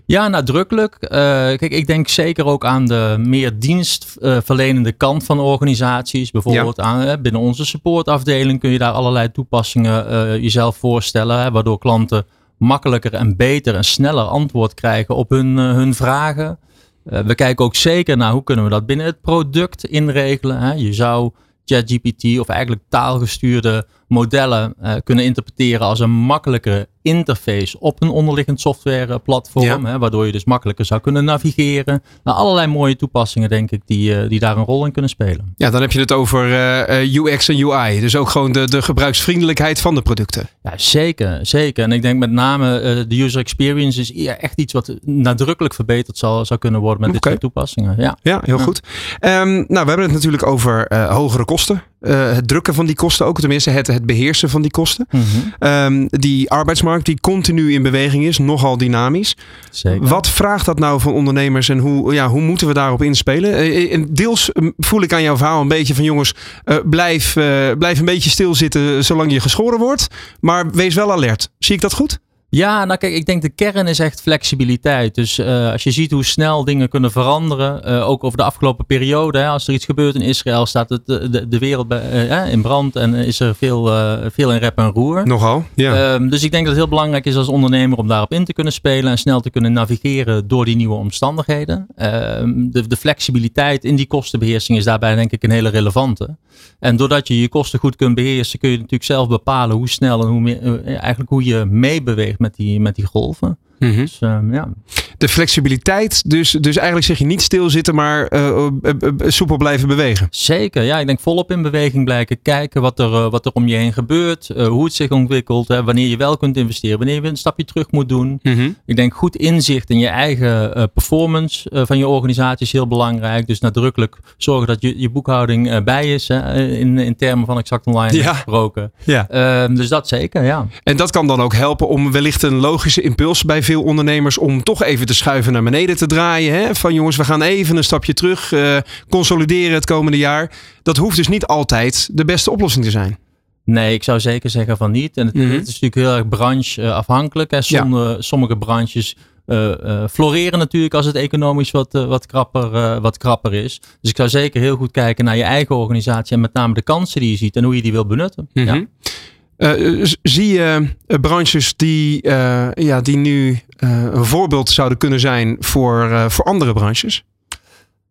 Ja, 0.06 0.28
nadrukkelijk. 0.28 0.98
Uh, 1.02 1.10
kijk, 1.10 1.62
ik 1.62 1.88
denk 1.88 2.08
zeker 2.08 2.46
ook 2.46 2.66
aan 2.66 2.86
de 2.86 3.16
meer 3.20 3.60
dienstverlenende 3.60 4.92
kant 4.92 5.24
van 5.24 5.40
organisaties. 5.40 6.32
Bijvoorbeeld 6.32 6.78
ja. 6.78 6.84
aan, 6.84 7.22
binnen 7.22 7.42
onze 7.42 7.66
supportafdeling 7.66 8.60
kun 8.60 8.70
je 8.70 8.78
daar 8.78 8.92
allerlei 8.92 9.32
toepassingen 9.32 10.12
uh, 10.12 10.42
jezelf 10.42 10.78
voorstellen. 10.78 11.40
Hè, 11.40 11.52
waardoor 11.52 11.78
klanten 11.78 12.26
makkelijker 12.58 13.14
en 13.14 13.36
beter 13.36 13.76
en 13.76 13.84
sneller 13.84 14.24
antwoord 14.24 14.74
krijgen 14.74 15.16
op 15.16 15.30
hun, 15.30 15.58
uh, 15.58 15.72
hun 15.72 15.94
vragen. 15.94 16.60
we 17.04 17.36
kijken 17.36 17.66
ook 17.66 17.76
zeker 17.76 18.18
naar 18.18 18.32
hoe 18.32 18.44
kunnen 18.44 18.64
we 18.64 18.70
dat 18.70 18.86
binnen 18.86 19.06
het 19.06 19.22
product 19.22 19.86
inregelen. 19.86 20.60
Hè. 20.60 20.74
Je 20.74 20.94
zou 20.94 21.32
ChatGPT 21.66 22.40
of 22.40 22.48
eigenlijk 22.48 22.82
taalgestuurde 22.90 23.88
modellen 24.14 24.74
uh, 24.84 24.94
kunnen 25.04 25.26
interpreteren 25.26 25.88
als 25.88 26.00
een 26.00 26.12
makkelijkere 26.12 26.88
interface 27.02 27.80
op 27.80 28.02
een 28.02 28.10
onderliggend 28.10 28.62
softwareplatform. 28.62 29.88
Ja. 29.88 30.00
Waardoor 30.00 30.26
je 30.26 30.32
dus 30.32 30.46
makkelijker 30.46 30.86
zou 30.86 31.02
kunnen 31.02 31.26
navigeren. 31.26 32.04
Nou, 32.24 32.38
allerlei 32.38 32.68
mooie 32.68 32.96
toepassingen, 32.96 33.50
denk 33.50 33.72
ik, 33.72 33.82
die, 33.86 34.24
uh, 34.24 34.30
die 34.30 34.40
daar 34.40 34.58
een 34.58 34.64
rol 34.64 34.86
in 34.86 34.92
kunnen 34.92 35.10
spelen. 35.10 35.54
Ja, 35.58 35.70
dan 35.70 35.82
heb 35.82 35.92
je 35.92 36.00
het 36.00 36.12
over 36.12 36.50
uh, 36.50 37.16
UX 37.16 37.50
en 37.50 37.70
UI. 37.70 38.00
Dus 38.00 38.16
ook 38.16 38.30
gewoon 38.30 38.52
de, 38.52 38.68
de 38.68 38.82
gebruiksvriendelijkheid 38.82 39.82
van 39.82 39.96
de 39.96 40.02
producten. 40.02 40.50
Ja, 40.64 40.74
zeker. 40.76 41.46
Zeker. 41.46 41.84
En 41.84 41.92
ik 41.92 42.02
denk 42.02 42.20
met 42.20 42.32
name 42.32 42.82
uh, 42.82 43.04
de 43.08 43.24
user 43.24 43.40
experience 43.40 44.02
is 44.02 44.14
echt 44.26 44.60
iets 44.60 44.74
wat 44.74 44.96
nadrukkelijk 45.02 45.74
verbeterd 45.74 46.18
zal, 46.18 46.46
zou 46.46 46.60
kunnen 46.60 46.82
worden 46.82 47.00
met 47.00 47.16
okay. 47.16 47.32
dit 47.32 47.42
soort 47.42 47.54
toepassingen. 47.54 47.96
Ja, 47.98 48.18
ja 48.22 48.42
heel 48.46 48.58
ja. 48.58 48.64
goed. 48.64 48.82
Um, 49.22 49.54
nou, 49.56 49.66
we 49.68 49.76
hebben 49.76 50.02
het 50.02 50.12
natuurlijk 50.12 50.46
over 50.46 50.96
hogere 51.10 51.46
kosten. 51.46 51.84
Uh, 52.06 52.34
het 52.34 52.48
drukken 52.48 52.74
van 52.74 52.86
die 52.86 52.96
kosten 52.96 53.26
ook, 53.26 53.40
tenminste 53.40 53.70
het, 53.70 53.88
het 53.88 54.06
beheersen 54.06 54.50
van 54.50 54.62
die 54.62 54.72
kosten. 54.72 55.08
Mhm. 55.10 55.24
Mm 55.24 55.54
-hmm. 55.60 55.70
um, 55.70 56.08
die 56.10 56.50
arbeidsmarkt 56.50 57.06
die 57.06 57.20
continu 57.22 57.74
in 57.74 57.84
beweging 57.84 58.26
is, 58.26 58.38
nogal 58.38 58.78
dynamisch. 58.78 59.36
Zeker. 59.72 60.08
Wat 60.08 60.30
vraagt 60.30 60.66
dat 60.66 60.80
nou 60.80 61.00
van 61.00 61.14
ondernemers 61.14 61.70
en 61.70 61.78
hoe, 61.78 62.14
ja, 62.14 62.28
hoe 62.28 62.42
moeten 62.42 62.68
we 62.68 62.74
daarop 62.74 63.02
inspelen? 63.02 63.76
Uh, 63.76 64.06
deels 64.10 64.52
voel 64.78 65.02
ik 65.02 65.14
aan 65.14 65.24
jouw 65.24 65.38
verhaal 65.38 65.62
een 65.62 65.68
beetje 65.68 65.96
van 65.96 66.04
jongens, 66.04 66.34
uh, 66.66 66.78
blijf, 66.86 67.34
blijf 67.78 68.00
een 68.00 68.06
beetje 68.06 68.30
stilzitten 68.30 69.06
zolang 69.06 69.32
je 69.32 69.40
geschoren 69.40 69.80
wordt. 69.80 70.08
Maar 70.40 70.72
wees 70.72 70.96
wel 70.96 71.12
alert. 71.12 71.50
Zie 71.60 71.76
ik 71.76 71.82
dat 71.82 71.94
goed? 71.94 72.20
Ja, 72.56 72.86
nou 72.86 73.00
kijk, 73.00 73.14
ik 73.14 73.26
denk 73.26 73.42
de 73.42 73.50
kern 73.50 73.88
is 73.88 74.00
echt 74.00 74.22
flexibiliteit. 74.22 75.16
Dus 75.16 75.40
uh, 75.40 75.72
als 75.72 75.84
je 75.84 75.92
ziet 75.92 76.12
hoe 76.12 76.26
snel 76.26 76.64
dingen 76.64 76.90
kunnen 76.90 77.12
veranderen, 77.12 77.90
uh, 77.90 78.10
ook 78.10 78.24
over 78.24 78.38
de 78.38 78.44
afgelopen 78.44 78.86
periode. 78.86 79.38
Hè, 79.38 79.48
als 79.48 79.68
er 79.68 79.74
iets 79.74 79.86
gebeurt 79.86 80.16
in 80.16 80.22
Israël, 80.22 80.66
staat 80.66 80.90
het, 80.90 81.06
de, 81.06 81.48
de 81.48 81.58
wereld 81.58 81.88
bij, 81.88 82.30
uh, 82.30 82.52
in 82.52 82.62
brand 82.62 82.96
en 82.96 83.14
is 83.14 83.40
er 83.40 83.56
veel, 83.56 83.86
veel 84.32 84.52
in 84.52 84.58
rep 84.58 84.78
en 84.78 84.90
roer. 84.90 85.28
Nogal, 85.28 85.66
ja. 85.76 86.14
Um, 86.14 86.30
dus 86.30 86.44
ik 86.44 86.52
denk 86.52 86.66
dat 86.66 86.76
het 86.76 86.84
heel 86.84 86.92
belangrijk 86.92 87.26
is 87.26 87.36
als 87.36 87.48
ondernemer 87.48 87.98
om 87.98 88.08
daarop 88.08 88.34
in 88.34 88.46
te 88.46 88.54
kunnen 88.54 88.74
spelen 88.74 89.12
en 89.12 89.18
snel 89.18 89.40
te 89.40 89.50
kunnen 89.50 89.74
navigeren 89.74 90.48
door 90.48 90.66
die 90.66 90.76
nieuwe 90.76 90.96
omstandigheden. 90.96 91.88
Um, 91.98 92.72
de, 92.72 92.88
de 92.88 92.98
flexibiliteit 92.98 93.84
in 93.84 93.96
die 93.96 94.08
kostenbeheersing 94.08 94.78
is 94.78 94.84
daarbij 94.84 95.16
denk 95.16 95.32
ik 95.32 95.44
een 95.44 95.52
hele 95.52 95.70
relevante. 95.70 96.38
En 96.80 96.96
doordat 96.96 97.28
je 97.28 97.42
je 97.42 97.50
kosten 97.50 97.80
goed 97.80 97.96
kunt 97.96 98.16
beheersen, 98.16 98.60
kun 98.60 98.70
je 98.70 98.76
natuurlijk 98.76 99.04
zelf 99.04 99.28
bepalen 99.28 99.76
hoe 99.76 99.90
snel 99.90 100.22
en 100.22 100.28
hoe 100.28 100.40
meer, 100.40 100.84
eigenlijk 100.86 101.30
hoe 101.30 101.44
je 101.44 101.66
meebeweegt 101.66 102.40
met 102.44 102.56
die, 102.60 102.80
met 102.80 102.96
die 103.00 103.06
golven. 103.06 103.58
Mm 103.84 103.94
-hmm. 103.94 104.02
Dus, 104.02 104.20
um, 104.22 104.54
ja. 104.54 104.70
De 105.18 105.30
flexibiliteit, 105.30 106.30
dus, 106.30 106.52
dus 106.52 106.76
eigenlijk 106.76 107.06
zeg 107.06 107.18
je 107.18 107.26
niet 107.26 107.42
stilzitten, 107.42 107.96
maar 107.96 108.34
uh, 108.34 108.48
uh, 108.82 108.94
uh, 109.00 109.10
soepel 109.28 109.58
blijven 109.58 109.88
bewegen. 109.88 110.28
Zeker, 110.30 110.84
ja. 110.84 111.00
Ik 111.00 111.06
denk 111.06 111.20
volop 111.20 111.52
in 111.52 111.62
beweging 111.62 112.06
blijven. 112.06 112.42
Kijken 112.42 112.82
wat 112.82 113.00
er, 113.00 113.30
wat 113.30 113.46
er 113.46 113.52
om 113.54 113.68
je 113.68 113.76
heen 113.76 113.94
gebeurt, 113.94 114.48
hoe 114.56 114.84
het 114.84 114.94
zich 114.94 115.10
ontwikkelt, 115.10 115.68
hè, 115.68 115.84
wanneer 115.84 116.08
je 116.08 116.18
wel 116.18 116.38
kunt 116.38 116.58
investeren, 116.58 116.98
wanneer 116.98 117.22
je 117.22 117.28
een 117.28 117.38
stapje 117.38 117.66
terug 117.66 117.92
moet 117.92 118.10
doen. 118.10 118.40
Mm 118.42 118.56
-hmm. 118.56 118.76
Ik 118.86 118.96
denk 118.96 119.14
goed 119.14 119.36
inzicht 119.36 119.90
in 119.90 120.00
je 120.00 120.08
eigen 120.08 120.92
performance 120.94 121.86
van 121.86 121.98
je 121.98 122.08
organisatie 122.08 122.66
is 122.66 122.72
heel 122.72 122.88
belangrijk. 122.88 123.48
Dus 123.48 123.60
nadrukkelijk 123.60 124.18
zorgen 124.38 124.68
dat 124.68 124.82
je, 124.82 125.00
je 125.00 125.10
boekhouding 125.10 125.84
bij 125.84 126.14
is, 126.14 126.28
hè, 126.28 126.68
in, 126.68 126.98
in 126.98 127.16
termen 127.16 127.46
van 127.46 127.58
exact 127.58 127.86
online 127.86 128.18
ja. 128.18 128.34
gesproken. 128.34 128.92
Ja. 129.04 129.68
dus 129.68 129.88
dat 129.88 130.08
zeker, 130.08 130.44
ja. 130.44 130.68
En 130.84 130.98
dat 130.98 131.12
kan 131.12 131.28
dan 131.28 131.42
ook 131.42 131.54
helpen 131.54 131.88
om 131.88 132.12
wellicht 132.12 132.44
een 132.44 132.56
logische 132.56 133.02
impuls 133.02 133.44
bij 133.44 133.64
veel 133.64 133.73
ondernemers 133.82 134.38
om 134.38 134.64
toch 134.64 134.84
even 134.84 135.06
te 135.06 135.14
schuiven 135.14 135.54
naar 135.54 135.64
beneden 135.64 135.98
te 135.98 136.06
draaien. 136.06 136.54
Hè? 136.54 136.76
Van 136.76 136.94
jongens, 136.94 137.16
we 137.16 137.24
gaan 137.24 137.42
even 137.42 137.78
een 137.78 137.84
stapje 137.84 138.14
terug, 138.14 138.52
uh, 138.52 138.78
consolideren 139.10 139.74
het 139.74 139.86
komende 139.86 140.18
jaar. 140.18 140.52
Dat 140.84 140.98
hoeft 140.98 141.16
dus 141.16 141.28
niet 141.28 141.46
altijd 141.46 142.10
de 142.12 142.26
beste 142.26 142.52
oplossing 142.52 142.86
te 142.86 142.92
zijn. 142.92 143.18
Nee, 143.66 143.94
ik 143.94 144.04
zou 144.04 144.20
zeker 144.20 144.50
zeggen 144.50 144.78
van 144.78 144.92
niet. 144.92 145.18
En 145.18 145.26
het, 145.26 145.36
Mhm. 145.36 145.44
mm 145.44 145.50
-hmm. 145.50 145.60
het 145.60 145.68
is 145.68 145.80
natuurlijk 145.80 146.08
heel 146.08 146.18
erg 146.18 146.30
brancheafhankelijk. 146.30 147.52
Hè. 147.52 147.62
Sommige, 147.62 148.10
ja. 148.10 148.22
sommige 148.22 148.58
branches 148.58 149.16
uh, 149.46 149.72
uh, 149.86 150.04
floreren 150.12 150.60
natuurlijk 150.60 150.94
als 150.94 151.06
het 151.06 151.16
economisch 151.16 151.72
wat, 151.72 151.96
uh, 151.96 152.06
wat, 152.06 152.26
krapper, 152.26 153.02
wat 153.02 153.18
krapper 153.18 153.54
is. 153.54 153.82
Dus 154.02 154.10
ik 154.10 154.16
zou 154.16 154.30
zeker 154.30 154.62
heel 154.62 154.76
goed 154.76 154.92
kijken 154.92 155.26
naar 155.26 155.38
je 155.38 155.44
eigen 155.44 155.76
organisatie 155.76 156.36
en 156.36 156.42
met 156.42 156.54
name 156.54 156.74
de 156.74 156.82
kansen 156.82 157.22
die 157.22 157.30
je 157.30 157.38
ziet 157.38 157.56
en 157.56 157.64
hoe 157.64 157.76
je 157.76 157.82
die 157.82 157.92
wil 157.92 158.06
benutten. 158.06 158.50
Mm 158.54 158.68
-hmm. 158.68 158.76
ja. 158.76 159.10
Uh, 159.58 160.06
zie 160.22 160.48
je 160.48 160.88
uh, 161.08 161.20
branches 161.20 161.76
die, 161.76 162.28
uh, 162.28 162.72
ja, 162.74 163.02
die 163.02 163.18
nu 163.18 163.60
een 163.78 164.26
voorbeeld 164.26 164.70
zouden 164.70 164.98
kunnen 164.98 165.20
zijn 165.20 165.58
voor, 165.60 166.32
voor 166.32 166.46
andere 166.46 166.74
branches? 166.74 167.24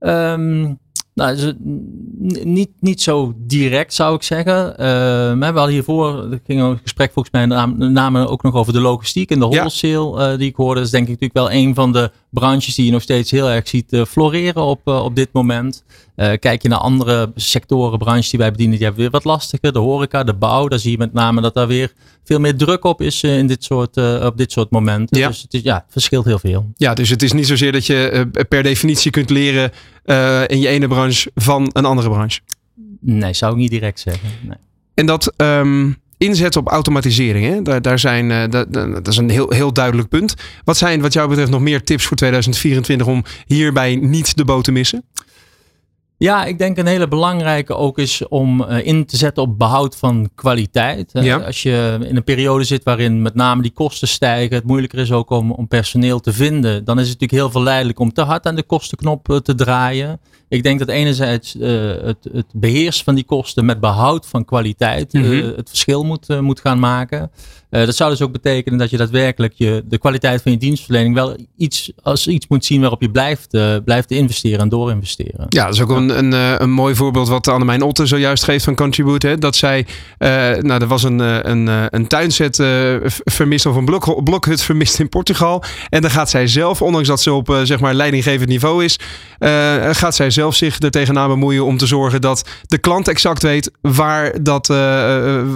Um, 0.01 0.79
nou, 1.15 1.55
niet, 2.45 2.71
niet 2.81 3.03
zo 3.03 3.35
direct 3.37 3.95
zou 3.95 4.15
ik 4.15 4.23
zeggen. 4.23 4.71
Uh, 4.71 4.77
we 5.39 5.45
hadden 5.45 5.69
hiervoor, 5.69 6.33
er 6.33 6.41
ging 6.47 6.61
een 6.61 6.79
gesprek 6.83 7.13
volgens 7.13 7.35
mij 7.35 7.67
namen 7.89 8.29
ook 8.29 8.43
nog 8.43 8.55
over 8.55 8.73
de 8.73 8.81
logistiek 8.81 9.31
en 9.31 9.39
de 9.39 9.47
wholesale 9.47 10.21
ja. 10.21 10.37
die 10.37 10.49
ik 10.49 10.57
hoorde. 10.57 10.75
Dat 10.75 10.85
is 10.85 10.91
denk 10.91 11.09
ik 11.09 11.21
natuurlijk 11.21 11.51
wel 11.51 11.61
een 11.61 11.75
van 11.75 11.93
de 11.93 12.11
branches 12.33 12.75
die 12.75 12.85
je 12.85 12.91
nog 12.91 13.03
steeds 13.03 13.31
heel 13.31 13.49
erg 13.49 13.69
ziet 13.69 13.93
uh, 13.93 14.05
floreren 14.05 14.63
op, 14.63 14.87
op 14.87 15.17
dit 15.17 15.29
moment. 15.33 15.85
kijk 16.15 16.63
je 16.63 16.69
naar 16.69 16.79
andere 16.79 17.33
sectoren, 17.35 17.99
branches 17.99 18.31
die 18.31 18.39
wij 18.39 18.51
bedienen, 18.51 18.77
die 18.77 18.85
hebben 18.85 19.03
weer 19.03 19.13
wat 19.13 19.25
lastiger. 19.25 19.73
De 19.73 19.79
horeca, 19.79 20.25
de 20.25 20.35
bouw, 20.35 20.69
daar 20.69 20.79
zie 20.79 20.91
je 20.91 20.99
met 20.99 21.13
name 21.13 21.41
dat 21.41 21.55
daar 21.55 21.67
weer 21.67 21.93
veel 22.25 22.39
meer 22.39 22.57
druk 22.57 22.85
op 22.85 23.01
is 23.01 23.23
in 23.23 23.47
dit 23.47 23.65
soort, 23.65 23.97
op 24.23 24.37
dit 24.37 24.53
soort 24.53 24.71
momenten. 24.71 25.19
Ja. 25.19 25.29
Dus 25.29 25.43
het, 25.43 25.55
is, 25.55 25.63
ja, 25.63 25.75
het 25.75 25.85
verschilt 25.89 26.25
heel 26.25 26.39
veel. 26.39 26.73
Ja, 26.77 26.95
dus 26.95 27.09
het 27.09 27.23
is 27.23 27.33
niet 27.33 27.47
zozeer 27.47 27.73
dat 27.73 27.87
je 27.87 28.29
per 28.49 28.63
definitie 28.63 29.11
kunt 29.11 29.31
leren 29.31 29.71
in 30.47 30.61
je 30.61 30.69
ene 30.69 30.89
branche 30.89 31.31
van 31.35 31.71
een 31.73 31.85
andere 31.85 32.09
branche. 32.09 32.41
Nee, 33.01 33.35
zou 33.35 33.53
ik 33.53 33.59
niet 33.59 33.71
direct 33.71 34.01
zeggen. 34.01 34.29
Nee. 34.43 34.57
En 34.95 35.07
dat 35.07 35.33
um, 35.37 36.02
inzetten 36.23 36.61
op 36.61 36.69
automatisering, 36.69 37.47
hè? 37.47 37.63
Daar, 37.63 37.83
daar 37.83 37.99
zijn, 37.99 38.31
uh, 38.31 38.43
dat, 38.51 38.73
dat 38.73 39.09
is 39.09 39.17
een 39.17 39.31
heel, 39.31 39.51
heel 39.51 39.73
duidelijk 39.73 40.09
punt. 40.09 40.35
Wat 40.65 40.77
zijn 40.77 41.01
wat 41.01 41.13
jou 41.13 41.29
betreft 41.29 41.51
nog 41.51 41.61
meer 41.61 41.83
tips 41.83 42.05
voor 42.05 42.17
2024 42.17 43.07
om 43.07 43.25
hierbij 43.47 43.97
niet 43.97 44.37
de 44.37 44.45
boot 44.45 44.65
te 44.65 44.73
missen? 44.73 45.05
Ja, 46.23 46.45
ik 46.45 46.59
denk 46.59 46.79
een 46.79 46.87
hele 46.87 47.09
belangrijke 47.09 47.75
ook 47.75 47.99
is 47.99 48.29
om 48.29 48.61
uh, 48.61 48.87
in 48.87 49.07
te 49.07 49.17
zetten 49.17 49.43
op 49.43 49.59
behoud 49.59 49.97
van 49.97 50.31
kwaliteit. 50.35 51.11
Ja. 51.13 51.39
Uh, 51.39 51.47
als 51.47 51.63
je 51.63 51.99
in 52.03 52.17
een 52.17 52.25
periode 52.25 52.65
zit 52.65 52.85
waarin 52.85 53.23
met 53.23 53.35
name 53.35 53.63
die 53.63 53.71
kosten 53.71 54.09
stijgen, 54.09 54.57
het 54.57 54.67
moeilijker 54.67 54.99
is 54.99 55.13
ook 55.13 55.31
om, 55.31 55.51
om 55.51 55.69
personeel 55.69 56.21
te 56.21 56.33
vinden, 56.33 56.85
dan 56.85 56.99
is 56.99 57.09
het 57.09 57.21
natuurlijk 57.21 57.43
heel 57.43 57.51
verleidelijk 57.51 57.99
om 57.99 58.13
te 58.13 58.23
hard 58.23 58.47
aan 58.47 58.55
de 58.55 58.63
kostenknop 58.63 59.29
uh, 59.29 59.37
te 59.37 59.55
draaien. 59.55 60.21
Ik 60.49 60.63
denk 60.63 60.79
dat 60.79 60.89
enerzijds 60.89 61.57
het, 61.61 62.29
het, 62.33 62.47
beheersen 62.55 63.05
van 63.05 63.15
die 63.15 63.25
kosten 63.25 63.65
met 63.65 63.81
behoud 63.81 64.27
van 64.27 64.45
kwaliteit 64.45 65.13
mm 65.13 65.23
-hmm. 65.23 65.53
het 65.57 65.69
verschil 65.69 66.05
moet, 66.05 66.41
moet 66.41 66.61
gaan 66.61 66.79
maken. 66.79 67.31
Dat 67.73 67.97
zou 67.97 68.11
dus 68.11 68.23
ook 68.23 68.33
betekenen 68.33 68.79
dat 68.79 68.91
je 68.91 68.97
daadwerkelijk 68.97 69.53
je, 69.57 69.85
de 69.89 69.99
kwaliteit 69.99 70.43
van 70.43 70.53
je 70.53 70.59
dienstverlening 70.59 71.15
wel 71.15 71.37
iets, 71.57 71.93
als 72.03 72.27
iets 72.27 72.47
moet 72.49 72.65
zien 72.65 72.81
waarop 72.81 73.01
je 73.01 73.11
blijft, 73.11 73.49
blijft 73.85 74.11
investeren 74.11 74.59
en 74.59 74.69
doorinvesteren. 74.69 75.47
Ja, 75.49 75.65
dat 75.65 75.75
is 75.75 75.81
ook 75.81 75.91
een 75.91 76.03
een, 76.03 76.33
een, 76.33 76.63
een 76.63 76.71
mooi 76.71 76.95
voorbeeld 76.95 77.29
wat 77.29 77.49
Annemijn 77.49 77.83
Otte 77.83 78.07
zojuist 78.07 78.45
geeft 78.45 78.65
van 78.65 78.75
Contribute. 78.75 79.27
Hè? 79.27 79.39
Dat 79.39 79.57
zij, 79.57 79.87
uh, 80.19 80.29
nou 80.63 80.81
er 80.81 80.87
was 80.87 81.03
een, 81.03 81.19
een, 81.51 81.95
een 81.95 82.07
tuinset 82.07 82.57
vermist 83.25 83.67
of 83.67 83.77
een 83.77 83.85
blok, 83.85 84.25
blokhut 84.25 84.63
vermist 84.63 84.99
in 84.99 85.09
Portugal. 85.09 85.63
En 85.89 86.03
dan 86.03 86.11
gaat 86.11 86.31
zij 86.31 86.47
zelf, 86.47 86.83
ondanks 86.83 87.09
dat 87.09 87.21
ze 87.21 87.33
op 87.33 87.61
zeg 87.63 87.81
maar 87.81 87.95
leidinggevend 87.95 88.49
niveau 88.49 88.85
is, 88.85 88.99
gaat 89.93 90.15
zij 90.15 90.31
zelf 90.31 90.55
zich 90.55 90.81
er 90.81 90.91
tegenaan 90.91 91.29
bemoeien 91.29 91.65
om 91.65 91.77
te 91.77 91.87
zorgen 91.87 92.21
dat 92.21 92.49
de 92.67 92.79
klant 92.79 93.09
exact 93.09 93.43
weet 93.43 93.71
waar 93.81 94.43
dat, 94.43 94.67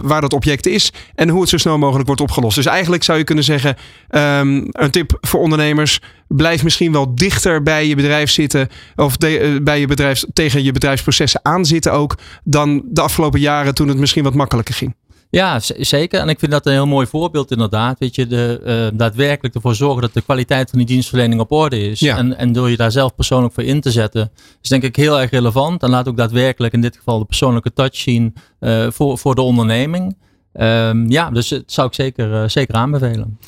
waar 0.02 0.20
dat 0.20 0.32
object 0.32 0.66
is 0.66 0.92
en 1.14 1.28
hoe 1.28 1.40
het 1.40 1.50
zo 1.50 1.56
snel 1.56 1.78
mogelijk 1.78 2.05
wordt 2.06 2.20
opgelost. 2.20 2.56
Dus 2.56 2.66
eigenlijk 2.66 3.02
zou 3.02 3.18
je 3.18 3.24
kunnen 3.24 3.44
zeggen, 3.44 3.76
ehm, 4.08 4.64
een 4.70 4.90
tip 4.90 5.18
voor 5.20 5.40
ondernemers, 5.40 6.00
blijf 6.28 6.62
misschien 6.62 6.92
wel 6.92 7.14
dichter 7.14 7.62
bij 7.62 7.86
je 7.86 7.96
bedrijf 7.96 8.30
zitten 8.30 8.68
of 8.96 9.16
de, 9.16 9.38
eh, 9.38 9.62
bij 9.62 9.80
je 9.80 9.86
bedrijf 9.86 10.24
tegen 10.32 10.64
je 10.64 10.72
bedrijfsprocessen 10.72 11.40
aanzitten 11.42 11.92
ook 11.92 12.18
dan 12.44 12.82
de 12.84 13.00
afgelopen 13.00 13.40
jaren 13.40 13.74
toen 13.74 13.88
het 13.88 13.98
misschien 13.98 14.24
wat 14.24 14.34
makkelijker 14.34 14.74
ging. 14.74 14.94
Ja, 15.30 15.60
zeker. 15.78 16.20
En 16.20 16.28
ik 16.28 16.38
vind 16.38 16.50
dat 16.50 16.66
een 16.66 16.72
heel 16.72 16.86
mooi 16.86 17.06
voorbeeld 17.06 17.50
inderdaad. 17.50 17.98
Weet 17.98 18.14
je, 18.14 18.26
de, 18.26 18.60
uh, 18.92 18.98
daadwerkelijk 18.98 19.54
ervoor 19.54 19.74
zorgen 19.74 20.02
dat 20.02 20.14
de 20.14 20.22
kwaliteit 20.22 20.70
van 20.70 20.78
die 20.78 20.88
dienstverlening 20.88 21.40
op 21.40 21.52
orde 21.52 21.90
is. 21.90 22.00
Ja. 22.00 22.16
En, 22.16 22.36
en 22.36 22.52
door 22.52 22.70
je 22.70 22.76
daar 22.76 22.92
zelf 22.92 23.14
persoonlijk 23.14 23.54
voor 23.54 23.62
in 23.62 23.80
te 23.80 23.90
zetten, 23.90 24.30
is 24.62 24.68
denk 24.68 24.82
ik 24.82 24.96
heel 24.96 25.20
erg 25.20 25.30
relevant. 25.30 25.82
En 25.82 25.90
laat 25.90 26.08
ook 26.08 26.16
daadwerkelijk 26.16 26.74
in 26.74 26.80
dit 26.80 26.96
geval 26.96 27.18
de 27.18 27.24
persoonlijke 27.24 27.72
touch 27.72 27.96
zien 27.96 28.34
uh, 28.60 28.90
voor, 28.90 29.18
voor 29.18 29.34
de 29.34 29.42
onderneming. 29.42 30.16
Um, 30.60 31.10
ja, 31.10 31.30
dus 31.30 31.48
dat 31.48 31.62
zou 31.66 31.88
ik 31.88 31.94
zeker, 31.94 32.30
uh, 32.30 32.48
zeker 32.48 32.74
aanbevelen. 32.74 33.38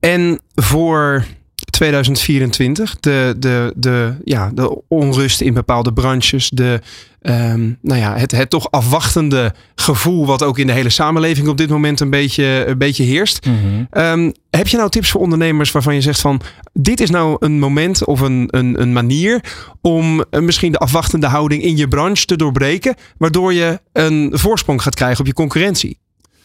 En 0.00 0.40
voor 0.54 1.24
2024, 1.70 3.00
de, 3.00 3.34
de, 3.38 3.72
de, 3.76 4.14
ja, 4.24 4.50
de 4.54 4.82
onrust 4.88 5.40
in 5.40 5.54
bepaalde 5.54 5.92
branches, 5.92 6.50
de, 6.50 6.80
um, 7.22 7.78
nou 7.82 8.00
ja, 8.00 8.16
het, 8.16 8.30
het 8.30 8.50
toch 8.50 8.70
afwachtende 8.70 9.54
gevoel 9.74 10.26
wat 10.26 10.42
ook 10.42 10.58
in 10.58 10.66
de 10.66 10.72
hele 10.72 10.90
samenleving 10.90 11.48
op 11.48 11.56
dit 11.56 11.68
moment 11.68 12.00
een 12.00 12.10
beetje, 12.10 12.64
een 12.66 12.78
beetje 12.78 13.04
heerst. 13.04 13.46
Mm 13.46 13.58
-hmm. 13.60 14.02
um, 14.02 14.32
heb 14.50 14.68
je 14.68 14.76
nou 14.76 14.90
tips 14.90 15.10
voor 15.10 15.20
ondernemers 15.20 15.72
waarvan 15.72 15.94
je 15.94 16.00
zegt 16.00 16.20
van 16.20 16.40
dit 16.72 17.00
is 17.00 17.10
nou 17.10 17.36
een 17.38 17.58
moment 17.58 18.04
of 18.04 18.20
een, 18.20 18.48
een, 18.50 18.80
een 18.80 18.92
manier 18.92 19.44
om 19.80 20.24
uh, 20.30 20.40
misschien 20.40 20.72
de 20.72 20.78
afwachtende 20.78 21.26
houding 21.26 21.62
in 21.62 21.76
je 21.76 21.88
branche 21.88 22.24
te 22.24 22.36
doorbreken, 22.36 22.94
waardoor 23.18 23.52
je 23.52 23.80
een 23.92 24.30
voorsprong 24.32 24.82
gaat 24.82 24.94
krijgen 24.94 25.20
op 25.20 25.26
je 25.26 25.32
concurrentie? 25.32 25.98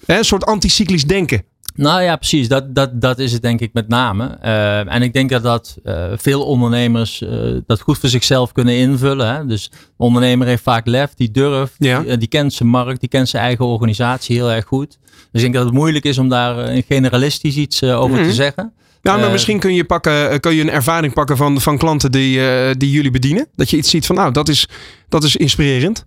Een 0.05 0.25
soort 0.25 0.45
anticyclisch 0.45 1.05
denken. 1.05 1.43
Nou 1.75 2.01
ja, 2.01 2.15
precies. 2.15 2.47
Dat, 2.47 2.75
dat, 2.75 3.01
dat 3.01 3.19
is 3.19 3.31
het 3.31 3.41
denk 3.41 3.59
ik 3.59 3.73
met 3.73 3.87
name. 3.87 4.37
Uh, 4.43 4.93
en 4.93 5.01
ik 5.01 5.13
denk 5.13 5.29
dat, 5.29 5.43
dat 5.43 5.77
uh, 5.83 6.05
veel 6.15 6.45
ondernemers 6.45 7.21
uh, 7.21 7.29
dat 7.65 7.81
goed 7.81 7.97
voor 7.97 8.09
zichzelf 8.09 8.51
kunnen 8.51 8.75
invullen. 8.75 9.35
Hè? 9.35 9.45
Dus 9.45 9.69
de 9.69 9.77
ondernemer 9.97 10.47
heeft 10.47 10.63
vaak 10.63 10.85
lef, 10.85 11.13
die 11.13 11.31
durft, 11.31 11.73
ja. 11.77 11.99
die, 11.99 12.17
die, 12.17 12.27
kent 12.27 12.53
zijn 12.53 12.69
markt, 12.69 12.99
die 12.99 13.09
kent 13.09 13.29
zijn 13.29 13.43
eigen 13.43 13.65
organisatie 13.65 14.35
heel 14.35 14.51
erg 14.51 14.65
goed. 14.65 14.97
Dus 15.11 15.27
ik 15.31 15.41
denk 15.41 15.53
dat 15.53 15.65
het 15.65 15.73
moeilijk 15.73 16.05
is 16.05 16.17
om 16.17 16.29
daar 16.29 16.83
generalistisch 16.87 17.55
iets 17.55 17.83
over 17.83 18.17
Mhm. 18.17 18.27
te 18.27 18.33
zeggen. 18.33 18.73
Ja, 19.01 19.17
maar 19.17 19.31
misschien 19.31 19.59
kun 19.59 19.73
je, 19.73 19.83
pakken, 19.83 20.39
kun 20.39 20.53
je 20.53 20.61
een 20.61 20.69
ervaring 20.69 21.13
pakken 21.13 21.37
van, 21.37 21.61
van 21.61 21.77
klanten 21.77 22.11
die, 22.11 22.39
die 22.77 22.91
jullie 22.91 23.11
bedienen. 23.11 23.47
Dat 23.55 23.69
je 23.69 23.77
iets 23.77 23.89
ziet 23.89 24.05
van, 24.05 24.15
nou, 24.15 24.31
dat 24.31 24.49
is, 24.49 24.67
dat 25.09 25.23
is 25.23 25.35
inspirerend. 25.35 26.05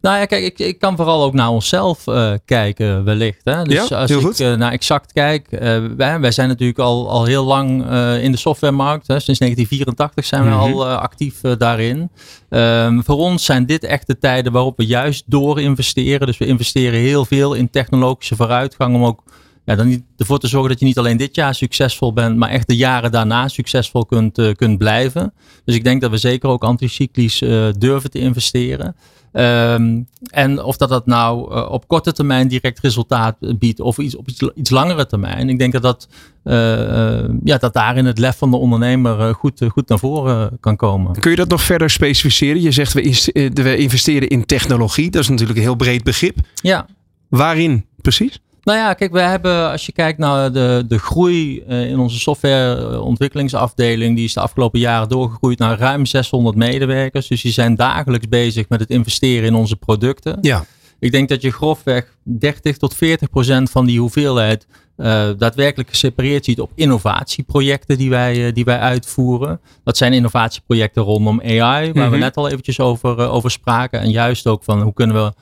Nou 0.00 0.18
ja, 0.18 0.24
kijk, 0.24 0.44
ik, 0.44 0.58
ik 0.58 0.78
kan 0.78 0.96
vooral 0.96 1.22
ook 1.22 1.32
naar 1.32 1.48
onszelf 1.48 2.06
uh, 2.06 2.32
kijken, 2.44 3.04
wellicht. 3.04 3.40
Hè? 3.44 3.62
Dus 3.62 3.88
ja, 3.88 3.96
als 3.96 4.10
heel 4.10 4.18
ik 4.18 4.24
goed. 4.24 4.40
Uh, 4.40 4.54
naar 4.54 4.72
Exact 4.72 5.12
kijk, 5.12 5.48
uh, 5.50 5.60
wij, 5.96 6.20
wij, 6.20 6.30
zijn 6.30 6.48
natuurlijk 6.48 6.78
al, 6.78 7.10
al 7.10 7.24
heel 7.24 7.44
lang 7.44 7.90
in 8.20 8.32
de 8.32 8.38
softwaremarkt. 8.38 9.06
Hè? 9.06 9.20
Sinds 9.20 9.38
1984 9.38 10.24
zijn 10.24 10.42
we 10.42 10.48
Mhm. 10.48 10.58
mm 10.58 10.72
-hmm. 10.72 10.80
al 10.80 10.86
actief 10.86 11.40
daarin. 11.40 12.10
Um, 12.48 13.04
voor 13.04 13.16
ons 13.16 13.44
zijn 13.44 13.66
dit 13.66 13.84
echt 13.84 14.06
de 14.06 14.18
tijden 14.18 14.52
waarop 14.52 14.76
we 14.76 14.86
juist 14.86 15.24
door 15.26 15.60
investeren. 15.60 16.26
Dus 16.26 16.38
we 16.38 16.46
investeren 16.46 17.00
heel 17.00 17.24
veel 17.24 17.54
in 17.54 17.70
technologische 17.70 18.36
vooruitgang 18.36 18.94
om 18.94 19.04
ook 19.04 19.22
ja, 19.68 19.74
dan 19.74 19.88
niet 19.88 20.02
ervoor 20.16 20.38
te 20.38 20.46
zorgen 20.46 20.70
dat 20.70 20.78
je 20.80 20.86
niet 20.86 20.98
alleen 20.98 21.16
dit 21.16 21.34
jaar 21.34 21.54
succesvol 21.54 22.12
bent, 22.12 22.36
maar 22.36 22.48
echt 22.48 22.68
de 22.68 22.76
jaren 22.76 23.12
daarna 23.12 23.48
succesvol 23.48 24.06
kunt, 24.06 24.38
uh, 24.38 24.54
kunt 24.54 24.78
blijven. 24.78 25.32
Dus 25.64 25.74
ik 25.74 25.84
denk 25.84 26.00
dat 26.00 26.10
we 26.10 26.16
zeker 26.16 26.48
ook 26.48 26.64
anticyclisch 26.64 27.42
uh, 27.42 27.68
durven 27.78 28.10
te 28.10 28.18
investeren. 28.18 28.96
Um, 29.32 30.08
en 30.30 30.62
of 30.62 30.76
dat 30.76 30.88
dat 30.88 31.06
nou 31.06 31.54
uh, 31.54 31.70
op 31.70 31.88
korte 31.88 32.12
termijn 32.12 32.48
direct 32.48 32.80
resultaat 32.80 33.36
biedt 33.58 33.80
of 33.80 33.98
iets, 33.98 34.16
op 34.16 34.28
iets, 34.28 34.42
iets 34.54 34.70
langere 34.70 35.06
termijn. 35.06 35.48
Ik 35.48 35.58
denk 35.58 35.72
dat, 35.72 35.82
dat, 35.82 36.08
ja, 37.44 37.58
dat 37.58 37.72
daarin 37.72 38.04
het 38.04 38.18
lef 38.18 38.38
van 38.38 38.50
de 38.50 38.56
ondernemer 38.56 39.34
goed, 39.34 39.64
goed 39.68 39.88
naar 39.88 39.98
voren 39.98 40.56
kan 40.60 40.76
komen. 40.76 41.20
Kun 41.20 41.30
je 41.30 41.36
dat 41.36 41.48
nog 41.48 41.62
verder 41.62 41.90
specificeren? 41.90 42.62
Je 42.62 42.70
zegt 42.70 42.92
we, 42.92 43.50
we 43.54 43.76
investeren 43.76 44.28
in 44.28 44.44
technologie. 44.44 45.10
Dat 45.10 45.22
is 45.22 45.28
natuurlijk 45.28 45.58
een 45.58 45.64
heel 45.64 45.74
breed 45.74 46.02
begrip. 46.02 46.38
Ja. 46.54 46.86
Waarin 47.28 47.86
precies? 48.00 48.40
Nou 48.68 48.80
ja, 48.80 48.94
kijk, 48.94 49.12
we 49.12 49.20
hebben, 49.20 49.70
als 49.70 49.86
je 49.86 49.92
kijkt 49.92 50.18
naar 50.18 50.52
de, 50.52 50.84
de 50.88 50.98
groei 50.98 51.64
uh, 51.68 51.90
in 51.90 51.98
onze 51.98 52.18
softwareontwikkelingsafdeling, 52.18 54.16
die 54.16 54.24
is 54.24 54.32
de 54.32 54.40
afgelopen 54.40 54.80
jaren 54.80 55.08
doorgegroeid 55.08 55.58
naar 55.58 55.78
ruim 55.78 56.06
600 56.06 56.56
medewerkers. 56.56 57.28
Dus 57.28 57.42
die 57.42 57.52
zijn 57.52 57.74
dagelijks 57.74 58.28
bezig 58.28 58.68
met 58.68 58.80
het 58.80 58.90
investeren 58.90 59.46
in 59.46 59.54
onze 59.54 59.76
producten. 59.76 60.38
Ja. 60.40 60.64
Ik 60.98 61.12
denk 61.12 61.28
dat 61.28 61.42
je 61.42 61.50
grofweg 61.50 62.16
30 62.22 62.76
tot 62.76 62.94
40 62.94 63.30
procent 63.30 63.70
van 63.70 63.86
die 63.86 64.00
hoeveelheid 64.00 64.66
uh, 64.96 65.28
daadwerkelijk 65.38 65.88
gesepareerd 65.88 66.44
ziet 66.44 66.60
op 66.60 66.70
innovatieprojecten 66.74 67.98
die 67.98 68.10
wij, 68.10 68.46
uh, 68.46 68.52
die 68.54 68.64
wij 68.64 68.78
uitvoeren. 68.78 69.60
Dat 69.84 69.96
zijn 69.96 70.12
innovatieprojecten 70.12 71.02
rondom 71.02 71.40
AI, 71.40 71.58
waar 71.58 71.82
mm 71.82 71.92
Mhm. 71.92 72.00
-hmm. 72.00 72.10
we 72.10 72.16
net 72.16 72.36
al 72.36 72.48
eventjes 72.48 72.80
over, 72.80 73.18
uh, 73.18 73.34
over 73.34 73.50
spraken. 73.50 74.00
En 74.00 74.10
juist 74.10 74.46
ook 74.46 74.64
van 74.64 74.82
hoe 74.82 74.94
kunnen 74.94 75.24
we 75.24 75.32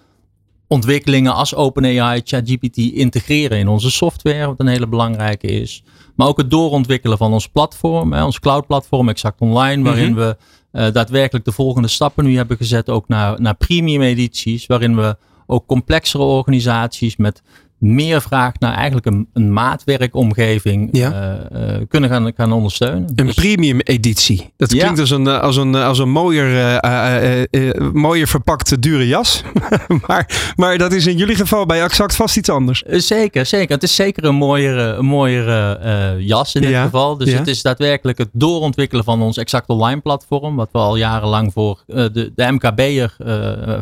ontwikkelingen 0.69 1.35
als 1.35 1.55
OpenAI, 1.55 2.21
ChatGPT 2.25 2.77
integreren 2.77 3.59
in 3.59 3.69
onze 3.69 3.91
software, 3.91 4.47
wat 4.47 4.61
een 4.61 4.67
hele 4.67 4.89
belangrijke 4.89 5.47
is. 5.47 5.83
Maar 6.15 6.27
ook 6.27 6.37
het 6.37 6.51
doorontwikkelen 6.51 7.19
van 7.19 7.33
ons 7.33 7.49
platform, 7.49 8.13
hè, 8.13 8.25
ons 8.25 8.41
cloud-platform 8.41 9.09
Exact 9.09 9.41
Online, 9.41 9.83
waarin 9.83 10.13
Mhm. 10.13 10.13
mm 10.13 10.19
-hmm. 10.19 10.37
we 10.73 10.81
uh, 10.87 10.93
daadwerkelijk 10.93 11.45
de 11.45 11.53
volgende 11.53 11.89
stappen 11.89 12.25
nu 12.25 12.37
hebben 12.37 12.57
gezet, 12.57 12.91
ook 12.91 13.09
naar, 13.09 13.41
naar 13.41 13.55
premium 13.55 14.03
edities, 14.03 14.67
waarin 14.67 14.97
we 14.97 15.17
ook 15.47 15.67
complexere 15.67 16.23
organisaties 16.23 17.17
met 17.17 17.43
meer 17.79 18.23
vraag 18.23 18.53
naar 18.59 18.75
eigenlijk 18.75 19.07
een, 19.07 19.29
een 19.33 19.53
maatwerkomgeving 19.53 20.89
ja. 20.93 21.39
uh, 21.53 21.61
uh, 21.61 21.77
kunnen 21.89 22.11
gaan, 22.11 22.33
gaan 22.37 22.53
ondersteunen. 22.53 23.13
Een 23.15 23.27
dus, 23.27 23.35
premium 23.35 23.81
editie. 23.81 24.53
Dat 24.57 24.73
ja. 24.73 24.79
klinkt 24.79 25.01
als 25.01 25.11
een, 25.11 25.27
als 25.27 25.57
een, 25.57 25.75
als 25.75 25.99
een 25.99 26.11
mooier, 26.11 26.81
uh, 26.85 27.93
mooier 27.93 28.27
verpakte 28.27 28.79
dure 28.79 29.07
jas. 29.07 29.43
maar, 30.07 30.53
maar 30.57 30.79
dat 30.79 30.93
is 30.93 31.07
in 31.07 31.17
jullie 31.17 31.37
geval 31.37 31.67
bij 31.67 31.83
Exact 31.83 32.17
vast 32.17 32.37
iets 32.37 32.49
anders. 32.49 32.83
Zeker, 32.87 33.47
zeker. 33.47 33.75
Het 33.75 33.83
is 33.83 33.95
zeker 33.95 34.25
een 34.25 34.35
mooiere, 34.35 34.83
een 34.83 35.07
mooiere 35.07 36.17
jas 36.19 36.55
in 36.55 36.61
dit 36.61 36.71
ja. 36.71 36.85
geval. 36.85 37.17
Dus 37.17 37.33
het 37.33 37.47
is 37.47 37.63
daadwerkelijk 37.63 38.19
het 38.19 38.29
doorontwikkelen 38.33 39.05
van 39.05 39.23
ons 39.23 39.37
Exact 39.37 39.69
Online 39.69 40.01
platform. 40.01 40.57
Wat 40.57 40.69
we 40.73 40.79
al 40.79 40.97
jarenlang 40.97 41.53
voor 41.53 41.83
de, 41.87 42.33
de 42.35 42.53
MKB'er 42.53 43.17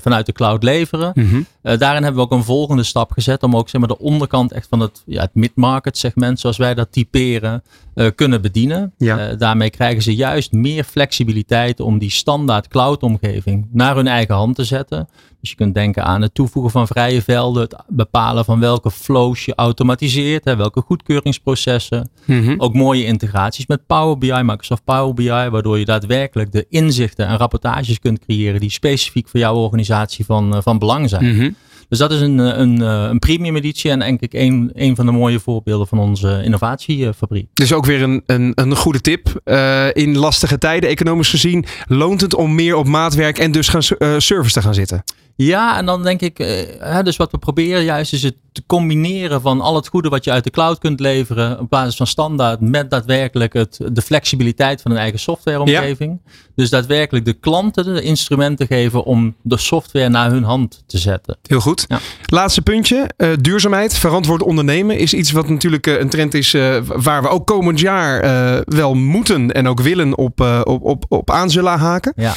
vanuit 0.01 0.27
de 0.27 0.33
cloud 0.33 0.63
leveren. 0.63 1.13
Mm 1.15 1.29
-hmm. 1.29 1.79
daarin 1.79 2.03
hebben 2.03 2.15
we 2.15 2.21
ook 2.21 2.39
een 2.39 2.45
volgende 2.45 2.83
stap 2.83 3.13
gezet 3.13 3.43
om 3.43 3.57
ook 3.57 3.69
zeg 3.69 3.81
maar, 3.87 3.97
de 3.97 4.05
onderkant 4.05 4.53
echt 4.53 4.67
van 4.69 4.81
het, 4.81 5.03
ja, 5.07 5.21
het 5.21 5.35
mid-market 5.35 5.99
segment, 5.99 6.41
zoals 6.41 6.57
wij 6.57 6.75
dat 6.75 6.93
typeren, 6.93 7.63
uh, 7.95 8.07
kunnen 8.15 8.43
bedienen. 8.43 8.93
Ja. 8.99 9.31
Uh, 9.31 9.39
daarmee 9.39 9.71
krijgen 9.71 10.03
ze 10.03 10.15
juist 10.15 10.53
meer 10.53 10.85
flexibiliteit 10.85 11.81
om 11.81 11.99
die 11.99 12.11
standaard 12.11 12.69
cloud-omgeving 12.69 13.69
naar 13.73 13.97
hun 13.97 14.07
eigen 14.07 14.35
hand 14.35 14.55
te 14.55 14.65
zetten. 14.65 15.09
Dus 15.41 15.53
je 15.53 15.59
kunt 15.59 15.75
denken 15.75 16.05
aan 16.05 16.23
het 16.23 16.35
toevoegen 16.35 16.71
van 16.71 16.87
vrije 16.87 17.23
velden, 17.23 17.63
het 17.63 17.77
bepalen 17.89 18.45
van 18.45 18.61
welke 18.61 18.91
flows 18.91 19.45
je 19.45 19.55
automatiseert, 19.55 20.45
hè, 20.45 20.57
welke 20.57 20.81
goedkeuringsprocessen. 20.81 22.11
Mm 22.25 22.43
-hmm. 22.45 22.61
Ook 22.61 22.75
mooie 22.75 23.05
integraties 23.05 23.67
met 23.67 23.87
Power 23.87 24.19
BI, 24.19 24.43
Microsoft 24.43 24.85
Power 24.85 25.15
BI, 25.15 25.29
waardoor 25.29 25.79
je 25.79 25.85
daadwerkelijk 25.85 26.53
de 26.53 26.67
inzichten 26.69 27.27
en 27.27 27.37
rapportages 27.37 27.99
kunt 27.99 28.19
creëren 28.19 28.61
die 28.61 28.71
specifiek 28.71 29.29
voor 29.29 29.41
jouw 29.41 29.55
organisatie 29.55 30.25
van, 30.25 30.55
uh, 30.55 30.63
van 30.63 30.79
belang 30.79 31.09
zijn. 31.09 31.25
Mm 31.25 31.39
-hmm. 31.39 31.57
Dus 31.89 31.99
dat 31.99 32.13
is 32.13 32.21
een, 32.21 32.39
een, 32.39 32.81
een 32.81 33.19
premium 33.19 33.57
editie 33.57 33.91
en 33.91 33.99
denk 33.99 34.21
ik 34.21 34.33
een, 34.33 34.71
een 34.75 34.97
van 34.97 35.07
de 35.07 35.13
mooie 35.13 35.41
voorbeelden 35.41 35.87
van 35.87 35.99
onze 35.99 36.41
innovatiefabriek. 36.45 37.49
Dus 37.53 37.73
ook 37.73 37.87
weer 37.87 38.03
een, 38.03 38.23
een, 38.27 38.53
een 38.55 38.77
goede 38.77 39.01
tip. 39.01 39.41
Uh, 39.45 39.87
in 39.93 40.17
lastige 40.17 40.59
tijden, 40.59 40.91
economisch 40.91 41.31
gezien, 41.31 41.65
loont 41.89 42.21
het 42.21 42.35
om 42.35 42.55
meer 42.55 42.77
op 42.77 42.87
maatwerk 42.87 43.39
en 43.39 43.53
dus 43.53 43.69
gaan, 43.69 43.83
service 44.21 44.53
te 44.53 44.63
gaan 44.63 44.75
zitten. 44.75 45.05
Ja, 45.37 45.79
en 45.79 45.87
dan 45.87 46.03
denk 46.03 46.21
ik, 46.21 46.39
uh, 46.39 47.03
dus 47.03 47.17
wat 47.17 47.31
we 47.31 47.39
proberen 47.39 47.85
juist 47.85 48.13
is 48.13 48.23
het 48.23 48.35
te 48.53 48.63
combineren 48.67 49.41
van 49.41 49.61
al 49.61 49.75
het 49.75 49.89
goede 49.89 50.09
wat 50.09 50.25
je 50.25 50.31
uit 50.31 50.45
de 50.45 50.51
cloud 50.51 50.79
kunt 50.79 51.01
leveren, 51.01 51.61
op 51.61 51.71
basis 51.71 51.97
van 51.97 52.07
standaard, 52.07 52.61
met 52.61 52.91
daadwerkelijk 52.91 53.53
het, 53.53 53.81
de 53.93 54.03
flexibiliteit 54.03 54.83
van 54.83 54.91
een 54.91 54.97
eigen 54.97 55.19
softwareomgeving. 55.19 56.21
Ja. 56.25 56.33
Dus 56.55 56.71
daadwerkelijk 56.71 57.25
de 57.25 57.33
klanten 57.33 57.85
de 57.85 58.03
instrumenten 58.03 58.67
geven 58.67 59.05
om 59.05 59.35
de 59.43 59.59
software 59.59 60.09
naar 60.09 60.31
hun 60.31 60.43
hand 60.43 60.83
te 60.87 60.99
zetten. 60.99 61.37
Heel 61.43 61.61
goed. 61.61 61.85
Ja. 61.89 61.99
Laatste 62.27 62.63
puntje, 62.63 63.11
uh, 63.17 63.33
duurzaamheid, 63.41 63.97
verantwoord 63.99 64.43
ondernemen 64.43 64.99
is 64.99 65.15
iets 65.15 65.31
wat 65.31 65.49
natuurlijk 65.49 65.87
uh, 65.87 66.01
een 66.01 66.09
trend 66.09 66.35
is 66.35 66.55
uh, 66.55 66.77
waar 66.83 67.23
we 67.23 67.29
ook 67.29 67.47
komend 67.47 67.81
jaar 67.81 68.23
wel 68.65 68.95
moeten 68.95 69.53
en 69.53 69.69
ook 69.69 69.81
willen 69.81 70.19
op, 70.19 70.41
op, 70.65 70.83
op, 70.83 71.05
op 71.09 71.31
aan 71.31 71.51
zullen 71.51 71.79
haken. 71.79 72.13
Ja. 72.17 72.35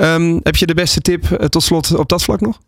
Um, 0.00 0.40
heb 0.42 0.56
je 0.56 0.66
de 0.66 0.74
beste 0.74 1.00
tip 1.00 1.24
tot 1.48 1.62
slot 1.62 1.94
op 1.94 2.08
dat 2.08 2.22
vlak 2.22 2.40
nog? 2.40 2.58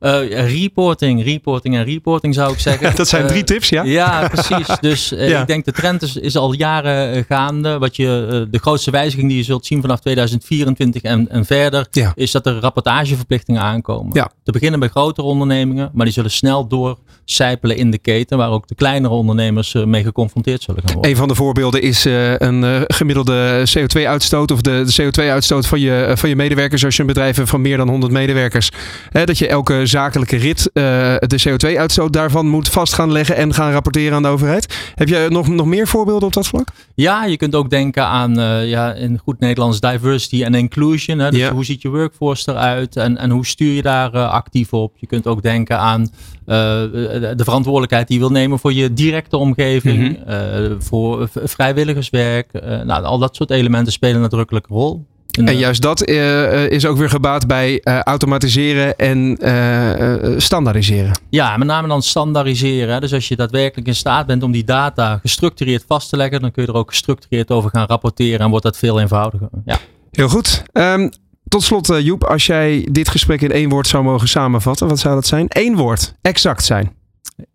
Uh, 0.00 0.50
reporting, 0.60 1.24
reporting 1.24 1.76
en 1.76 1.84
reporting 1.84 2.34
zou 2.34 2.52
ik 2.52 2.58
zeggen. 2.58 2.96
dat 2.96 3.08
zijn 3.08 3.26
drie 3.26 3.44
tips, 3.44 3.68
ja? 3.68 3.82
Ja, 3.82 4.28
precies. 4.28 4.66
Dus 4.80 5.12
ik 5.12 5.46
denk 5.46 5.64
de 5.64 5.72
trend 5.72 6.02
is, 6.02 6.16
is 6.16 6.36
al 6.36 6.52
jaren 6.52 7.24
gaande. 7.28 7.78
Wat 7.78 7.96
je, 7.96 8.46
de 8.50 8.58
grootste 8.58 8.90
wijziging 8.90 9.28
die 9.28 9.36
je 9.36 9.42
zult 9.42 9.66
zien 9.66 9.80
vanaf 9.80 10.00
2024 10.00 11.02
en, 11.02 11.28
en 11.28 11.44
verder, 11.44 11.86
is 12.14 12.30
dat 12.30 12.46
er 12.46 12.58
rapportageverplichtingen 12.58 13.62
aankomen. 13.62 14.14
Ja. 14.14 14.30
Te 14.44 14.52
beginnen 14.52 14.80
bij 14.80 14.88
grotere 14.88 15.26
ondernemingen, 15.26 15.90
maar 15.92 16.04
die 16.04 16.14
zullen 16.14 16.30
snel 16.30 16.66
doorcijpelen 16.68 17.76
in 17.76 17.90
de 17.90 17.98
keten, 17.98 18.38
waar 18.38 18.50
ook 18.50 18.68
de 18.68 18.74
kleinere 18.74 19.14
ondernemers 19.14 19.72
mee 19.72 20.02
geconfronteerd 20.02 20.62
zullen 20.62 20.82
gaan 20.84 20.92
worden. 20.92 21.10
Een 21.10 21.16
van 21.16 21.28
de 21.28 21.34
voorbeelden 21.34 21.82
is 21.82 22.04
een 22.04 22.84
gemiddelde 22.86 23.66
CO2-uitstoot 23.78 24.50
of 24.50 24.60
de, 24.60 24.84
de 24.86 25.02
CO2-uitstoot 25.02 25.66
van 25.66 25.80
je, 25.80 26.12
van 26.16 26.28
je 26.28 26.36
medewerkers 26.36 26.84
als 26.84 26.94
je 26.94 27.00
een 27.00 27.08
bedrijf 27.08 27.36
hebt 27.36 27.48
van 27.48 27.60
meer 27.60 27.76
dan 27.76 27.88
100 27.88 28.12
medewerkers. 28.12 28.70
dat 29.12 29.38
je 29.38 29.48
elke 29.48 29.85
zakelijke 29.86 30.36
rit 30.36 30.58
uh, 30.58 30.82
de 31.18 31.42
CO2-uitstoot 31.48 32.12
daarvan 32.12 32.48
moet 32.48 32.68
vast 32.68 32.92
gaan 32.92 33.12
leggen 33.12 33.36
en 33.36 33.54
gaan 33.54 33.72
rapporteren 33.72 34.14
aan 34.14 34.22
de 34.22 34.28
overheid. 34.28 34.92
Heb 34.94 35.08
je 35.08 35.26
nog, 35.30 35.48
nog 35.48 35.66
meer 35.66 35.86
voorbeelden 35.86 36.26
op 36.26 36.32
dat 36.32 36.46
vlak? 36.46 36.68
Ja, 36.94 37.24
je 37.24 37.36
kunt 37.36 37.54
ook 37.54 37.70
denken 37.70 38.06
aan 38.06 38.40
uh, 38.40 38.68
ja, 38.68 38.92
in 38.92 39.18
goed 39.18 39.40
Nederlands 39.40 39.80
diversity 39.80 40.42
en 40.42 40.54
inclusion. 40.54 41.18
Hè? 41.18 41.30
Dus 41.30 41.40
ja. 41.40 41.52
hoe 41.52 41.64
ziet 41.64 41.82
je 41.82 41.88
workforce 41.88 42.50
eruit 42.50 42.96
en, 42.96 43.16
en 43.16 43.30
hoe 43.30 43.46
stuur 43.46 43.72
je 43.72 43.82
daar 43.82 44.14
uh, 44.14 44.30
actief 44.30 44.72
op? 44.72 44.92
Je 44.96 45.06
kunt 45.06 45.26
ook 45.26 45.42
denken 45.42 45.78
aan 45.78 46.08
de 46.46 47.42
verantwoordelijkheid 47.44 48.06
die 48.08 48.16
je 48.16 48.22
wil 48.22 48.32
nemen 48.32 48.58
voor 48.58 48.72
je 48.72 48.92
directe 48.92 49.36
omgeving, 49.36 49.98
mm 49.98 50.16
-hmm. 50.26 50.82
voor 50.82 51.28
vrijwilligerswerk. 51.32 52.52
nou, 52.84 53.04
al 53.04 53.18
dat 53.18 53.36
soort 53.36 53.50
elementen 53.50 53.92
spelen 53.92 54.14
een 54.14 54.20
nadrukkelijke 54.20 54.68
rol. 54.72 55.04
En 55.44 55.56
juist 55.56 55.82
dat 55.82 56.08
uh, 56.08 56.70
is 56.70 56.86
ook 56.86 56.96
weer 56.96 57.10
gebaat 57.10 57.46
bij 57.46 57.80
uh, 57.84 58.00
automatiseren 58.00 58.96
en 58.96 59.38
uh, 59.40 60.38
standaardiseren. 60.38 61.20
Ja, 61.30 61.56
met 61.56 61.66
name 61.66 61.88
dan 61.88 62.02
standaardiseren. 62.02 63.00
Dus 63.00 63.12
als 63.12 63.28
je 63.28 63.36
daadwerkelijk 63.36 63.88
in 63.88 63.94
staat 63.94 64.26
bent 64.26 64.42
om 64.42 64.52
die 64.52 64.64
data 64.64 65.18
gestructureerd 65.22 65.84
vast 65.86 66.08
te 66.08 66.16
leggen, 66.16 66.40
dan 66.40 66.50
kun 66.50 66.62
je 66.62 66.68
er 66.68 66.74
ook 66.74 66.88
gestructureerd 66.88 67.50
over 67.50 67.70
gaan 67.70 67.86
rapporteren 67.86 68.40
en 68.40 68.50
wordt 68.50 68.64
dat 68.64 68.78
veel 68.78 69.00
eenvoudiger. 69.00 69.48
Ja. 69.64 69.78
Heel 70.10 70.28
goed. 70.28 70.62
Um, 70.72 71.10
tot 71.48 71.62
slot, 71.62 71.92
Joep, 72.02 72.24
als 72.24 72.46
jij 72.46 72.88
dit 72.90 73.08
gesprek 73.08 73.40
in 73.40 73.52
één 73.52 73.68
woord 73.68 73.86
zou 73.86 74.04
mogen 74.04 74.28
samenvatten, 74.28 74.88
wat 74.88 74.98
zou 74.98 75.14
dat 75.14 75.26
zijn? 75.26 75.46
Eén 75.48 75.76
woord, 75.76 76.14
exact 76.22 76.64
zijn. 76.64 76.95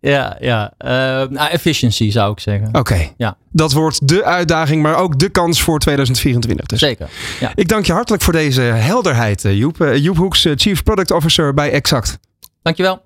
Ja, 0.00 0.36
ja. 0.40 0.72
Uh, 0.84 0.90
nou, 1.30 1.50
efficiency 1.50 2.10
zou 2.10 2.32
ik 2.32 2.40
zeggen. 2.40 2.68
Oké. 2.72 3.12
Ja. 3.16 3.36
Dat 3.50 3.72
wordt 3.72 4.08
de 4.08 4.24
uitdaging, 4.24 4.82
maar 4.82 4.96
ook 4.96 5.18
de 5.18 5.28
kans 5.28 5.62
voor 5.62 5.78
2024. 5.78 6.66
Dus. 6.66 6.78
Zeker. 6.78 7.08
Ja. 7.40 7.52
Ik 7.54 7.68
dank 7.68 7.86
je 7.86 7.92
hartelijk 7.92 8.22
voor 8.22 8.32
deze 8.32 8.60
helderheid, 8.60 9.44
eh, 9.44 9.56
Joep. 9.56 9.80
Uh, 9.80 9.96
Joep 9.96 10.16
Hoeks, 10.16 10.46
Chief 10.54 10.82
Product 10.82 11.10
Officer 11.10 11.54
bij 11.54 11.70
Exact. 11.70 12.18
Dankjewel. 12.62 13.02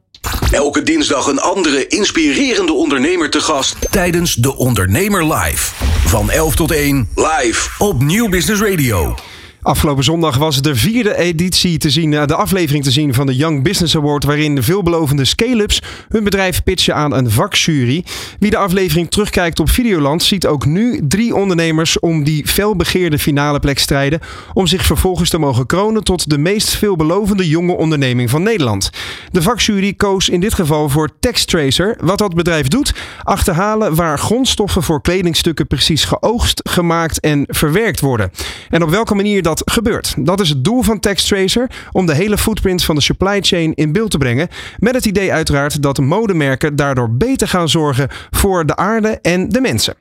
Elke 0.50 0.82
dinsdag 0.82 1.26
een 1.26 1.40
andere 1.40 1.86
inspirerende 1.86 2.72
ondernemer 2.72 3.30
te 3.30 3.40
gast 3.40 3.90
tijdens 3.90 4.34
De 4.34 4.56
Ondernemer 4.56 5.34
Live. 5.34 5.74
Van 6.06 6.30
11 6.30 6.54
tot 6.56 6.70
1 6.70 7.08
live 7.14 7.70
op 7.78 8.02
Nieuw 8.02 8.28
Business 8.28 8.62
Radio. 8.62 9.14
Afgelopen 9.62 10.04
zondag 10.04 10.36
was 10.36 10.62
de 10.62 10.74
vierde 10.74 11.16
editie 11.16 11.78
te 11.78 11.90
zien, 11.90 12.14
eh, 12.14 12.26
de 12.26 12.34
aflevering 12.34 12.84
te 12.84 12.90
zien 12.90 13.14
van 13.14 13.26
de 13.26 13.36
Young 13.36 13.62
Business 13.62 13.96
Award, 13.96 14.24
waarin 14.24 14.54
de 14.54 14.62
veelbelovende 14.62 15.24
scale-ups 15.24 15.82
hun 16.08 16.24
bedrijf 16.24 16.62
pitchen 16.62 16.94
aan 16.94 17.14
een 17.14 17.30
vakjury. 17.30 18.04
Wie 18.38 18.50
de 18.50 18.56
aflevering 18.56 19.10
terugkijkt 19.10 19.60
op 19.60 19.70
Videoland, 19.70 20.22
ziet 20.22 20.46
ook 20.46 20.66
nu 20.66 21.00
drie 21.08 21.34
ondernemers 21.34 21.98
om 21.98 22.24
die 22.24 22.46
felbegeerde 22.46 23.18
finale 23.18 23.60
plek 23.60 23.78
strijden, 23.78 24.20
om 24.52 24.66
zich 24.66 24.84
vervolgens 24.84 25.30
te 25.30 25.38
mogen 25.38 25.66
kronen 25.66 26.04
tot 26.04 26.30
de 26.30 26.38
meest 26.38 26.68
veelbelovende 26.68 27.48
jonge 27.48 27.76
onderneming 27.76 28.30
van 28.30 28.42
Nederland. 28.42 28.90
De 29.30 29.42
vakjury 29.42 29.94
koos 29.94 30.28
in 30.28 30.40
dit 30.40 30.54
geval 30.54 30.88
voor 30.88 31.10
Textracer. 31.20 31.96
Wat 32.00 32.18
dat 32.18 32.34
bedrijf 32.34 32.68
doet, 32.68 32.94
achterhalen 33.22 33.94
waar 33.94 34.18
grondstoffen 34.18 34.82
voor 34.82 35.00
kledingstukken 35.00 35.66
precies 35.66 36.04
geoogst, 36.04 36.60
gemaakt 36.68 37.20
en 37.20 37.44
verwerkt 37.46 38.00
worden. 38.00 38.30
En 38.70 38.82
op 38.82 38.90
welke 38.90 39.14
manier 39.14 39.42
dat 39.42 39.55
gebeurt. 39.64 40.14
Dat 40.18 40.40
is 40.40 40.48
het 40.48 40.64
doel 40.64 40.82
van 40.82 41.00
TextTracer 41.00 41.70
om 41.92 42.06
de 42.06 42.14
hele 42.14 42.38
footprint 42.38 42.84
van 42.84 42.94
de 42.94 43.00
supply 43.00 43.40
chain 43.40 43.74
in 43.74 43.92
beeld 43.92 44.10
te 44.10 44.18
brengen. 44.18 44.48
Met 44.78 44.94
het 44.94 45.06
idee 45.06 45.32
uiteraard 45.32 45.82
dat 45.82 45.98
modemerken 45.98 46.76
daardoor 46.76 47.10
beter 47.10 47.48
gaan 47.48 47.68
zorgen 47.68 48.08
voor 48.30 48.66
de 48.66 48.76
aarde 48.76 49.18
en 49.22 49.48
de 49.48 49.60
mensen. 49.60 49.94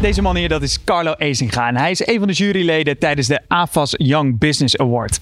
Deze 0.00 0.22
man 0.22 0.36
hier, 0.36 0.48
dat 0.48 0.62
is 0.62 0.84
Carlo 0.84 1.14
Ezinga. 1.18 1.68
En 1.68 1.76
hij 1.76 1.90
is 1.90 2.06
een 2.06 2.18
van 2.18 2.28
de 2.28 2.34
juryleden 2.34 2.98
tijdens 2.98 3.26
de 3.26 3.40
AFAS 3.48 3.94
Young 3.96 4.38
Business 4.38 4.78
Award. 4.78 5.20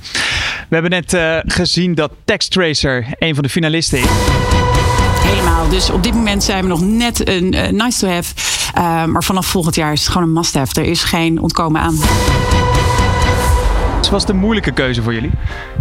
We 0.68 0.74
hebben 0.74 0.90
net 0.90 1.12
uh, 1.12 1.38
gezien 1.44 1.94
dat 1.94 2.12
TextTracer 2.24 3.06
een 3.18 3.34
van 3.34 3.42
de 3.42 3.48
finalisten 3.48 3.98
is. 3.98 4.77
Helemaal. 5.22 5.68
Dus 5.68 5.90
op 5.90 6.02
dit 6.02 6.14
moment 6.14 6.42
zijn 6.42 6.62
we 6.62 6.68
nog 6.68 6.80
net 6.80 7.28
een 7.28 7.54
uh, 7.54 7.68
nice 7.68 7.98
to 7.98 8.08
have. 8.08 8.34
Uh, 8.76 9.04
maar 9.04 9.24
vanaf 9.24 9.46
volgend 9.46 9.74
jaar 9.74 9.92
is 9.92 10.00
het 10.00 10.08
gewoon 10.08 10.28
een 10.28 10.34
must-have. 10.34 10.80
Er 10.80 10.86
is 10.86 11.04
geen 11.04 11.40
ontkomen 11.40 11.80
aan. 11.80 11.94
Het 13.96 14.08
was 14.10 14.26
de 14.26 14.32
moeilijke 14.32 14.72
keuze 14.72 15.02
voor 15.02 15.14
jullie? 15.14 15.30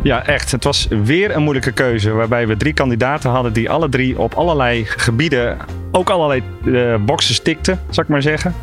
Ja, 0.04 0.26
echt. 0.26 0.52
Het 0.52 0.64
was 0.64 0.88
weer 1.04 1.36
een 1.36 1.42
moeilijke 1.42 1.72
keuze. 1.72 2.12
Waarbij 2.12 2.48
we 2.48 2.58
drie 2.58 2.74
kandidaten 2.74 3.30
hadden 3.30 3.54
die 3.54 3.70
alle 3.70 3.90
drie 3.90 4.20
op 4.20 4.34
allerlei 4.34 4.86
gebieden 4.86 5.58
ook 5.92 6.10
allerlei 6.10 6.44
uh, 6.64 6.96
boxen 7.06 7.44
tikten, 7.44 7.80
zou 7.90 8.06
ik 8.06 8.12
maar 8.12 8.22
zeggen. 8.22 8.56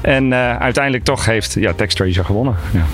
En 0.00 0.30
uh, 0.30 0.56
uiteindelijk 0.56 1.04
toch 1.04 1.24
heeft 1.24 1.54
ja, 1.54 1.72
TextRacer 1.72 2.24
gewonnen. 2.24 2.56
Ja. 2.72 2.84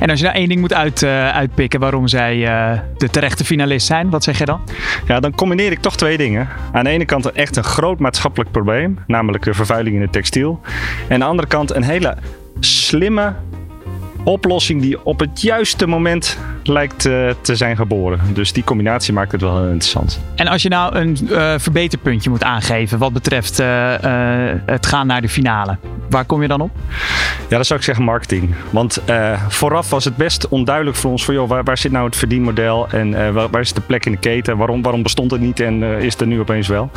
En 0.00 0.10
als 0.10 0.18
je 0.18 0.24
nou 0.24 0.36
één 0.36 0.48
ding 0.48 0.60
moet 0.60 0.74
uit, 0.74 1.02
uh, 1.02 1.28
uitpikken 1.28 1.80
waarom 1.80 2.08
zij 2.08 2.36
uh, 2.36 2.78
de 2.96 3.10
terechte 3.10 3.44
finalist 3.44 3.86
zijn, 3.86 4.10
wat 4.10 4.24
zeg 4.24 4.38
je 4.38 4.44
dan? 4.44 4.60
Ja, 5.06 5.20
dan 5.20 5.34
combineer 5.34 5.72
ik 5.72 5.80
toch 5.80 5.96
twee 5.96 6.16
dingen. 6.16 6.48
Aan 6.72 6.84
de 6.84 6.90
ene 6.90 7.04
kant 7.04 7.32
echt 7.32 7.56
een 7.56 7.64
groot 7.64 7.98
maatschappelijk 7.98 8.50
probleem, 8.50 8.98
namelijk 9.06 9.44
de 9.44 9.54
vervuiling 9.54 9.96
in 9.96 10.02
het 10.02 10.12
textiel. 10.12 10.60
En 11.08 11.14
aan 11.14 11.18
de 11.18 11.24
andere 11.24 11.48
kant 11.48 11.74
een 11.74 11.82
hele 11.82 12.16
slimme 12.60 13.34
oplossing 14.24 14.80
die 14.80 15.04
op 15.04 15.20
het 15.20 15.40
juiste 15.40 15.86
moment 15.86 16.38
lijkt 16.62 17.06
uh, 17.06 17.30
te 17.40 17.56
zijn 17.56 17.76
geboren. 17.76 18.20
Dus 18.32 18.52
die 18.52 18.64
combinatie 18.64 19.12
maakt 19.12 19.32
het 19.32 19.40
wel 19.40 19.56
heel 19.56 19.70
interessant. 19.70 20.20
En 20.34 20.46
als 20.46 20.62
je 20.62 20.68
nou 20.68 20.96
een 20.96 21.18
uh, 21.22 21.54
verbeterpuntje 21.56 22.30
moet 22.30 22.42
aangeven 22.42 22.98
wat 22.98 23.12
betreft 23.12 23.60
uh, 23.60 23.94
het 24.66 24.86
gaan 24.86 25.06
naar 25.06 25.20
de 25.20 25.28
finale, 25.28 25.76
waar 26.10 26.24
kom 26.24 26.42
je 26.42 26.48
dan 26.48 26.60
op? 26.60 26.70
Ja, 27.48 27.56
dan 27.56 27.64
zou 27.64 27.78
ik 27.78 27.84
zeggen 27.84 28.04
marketing. 28.04 28.54
Want 28.70 29.02
vooraf 29.48 29.90
was 29.90 30.04
het 30.04 30.16
best 30.16 30.48
onduidelijk 30.48 30.96
voor 30.96 31.10
ons 31.10 31.24
voor 31.24 31.34
joh, 31.34 31.48
waar, 31.48 31.64
waar 31.64 31.78
zit 31.78 31.92
nou 31.92 32.06
het 32.06 32.16
verdienmodel 32.16 32.88
en 32.88 33.32
waar, 33.32 33.50
waar, 33.50 33.60
is 33.60 33.72
de 33.72 33.80
plek 33.80 34.06
in 34.06 34.12
de 34.12 34.18
keten? 34.18 34.56
Waarom, 34.56 34.82
waarom 34.82 35.02
bestond 35.02 35.30
het 35.30 35.40
niet 35.40 35.60
en 35.60 35.82
is 35.82 36.12
het 36.12 36.20
er 36.20 36.26
nu 36.26 36.40
opeens 36.40 36.68
wel? 36.68 36.90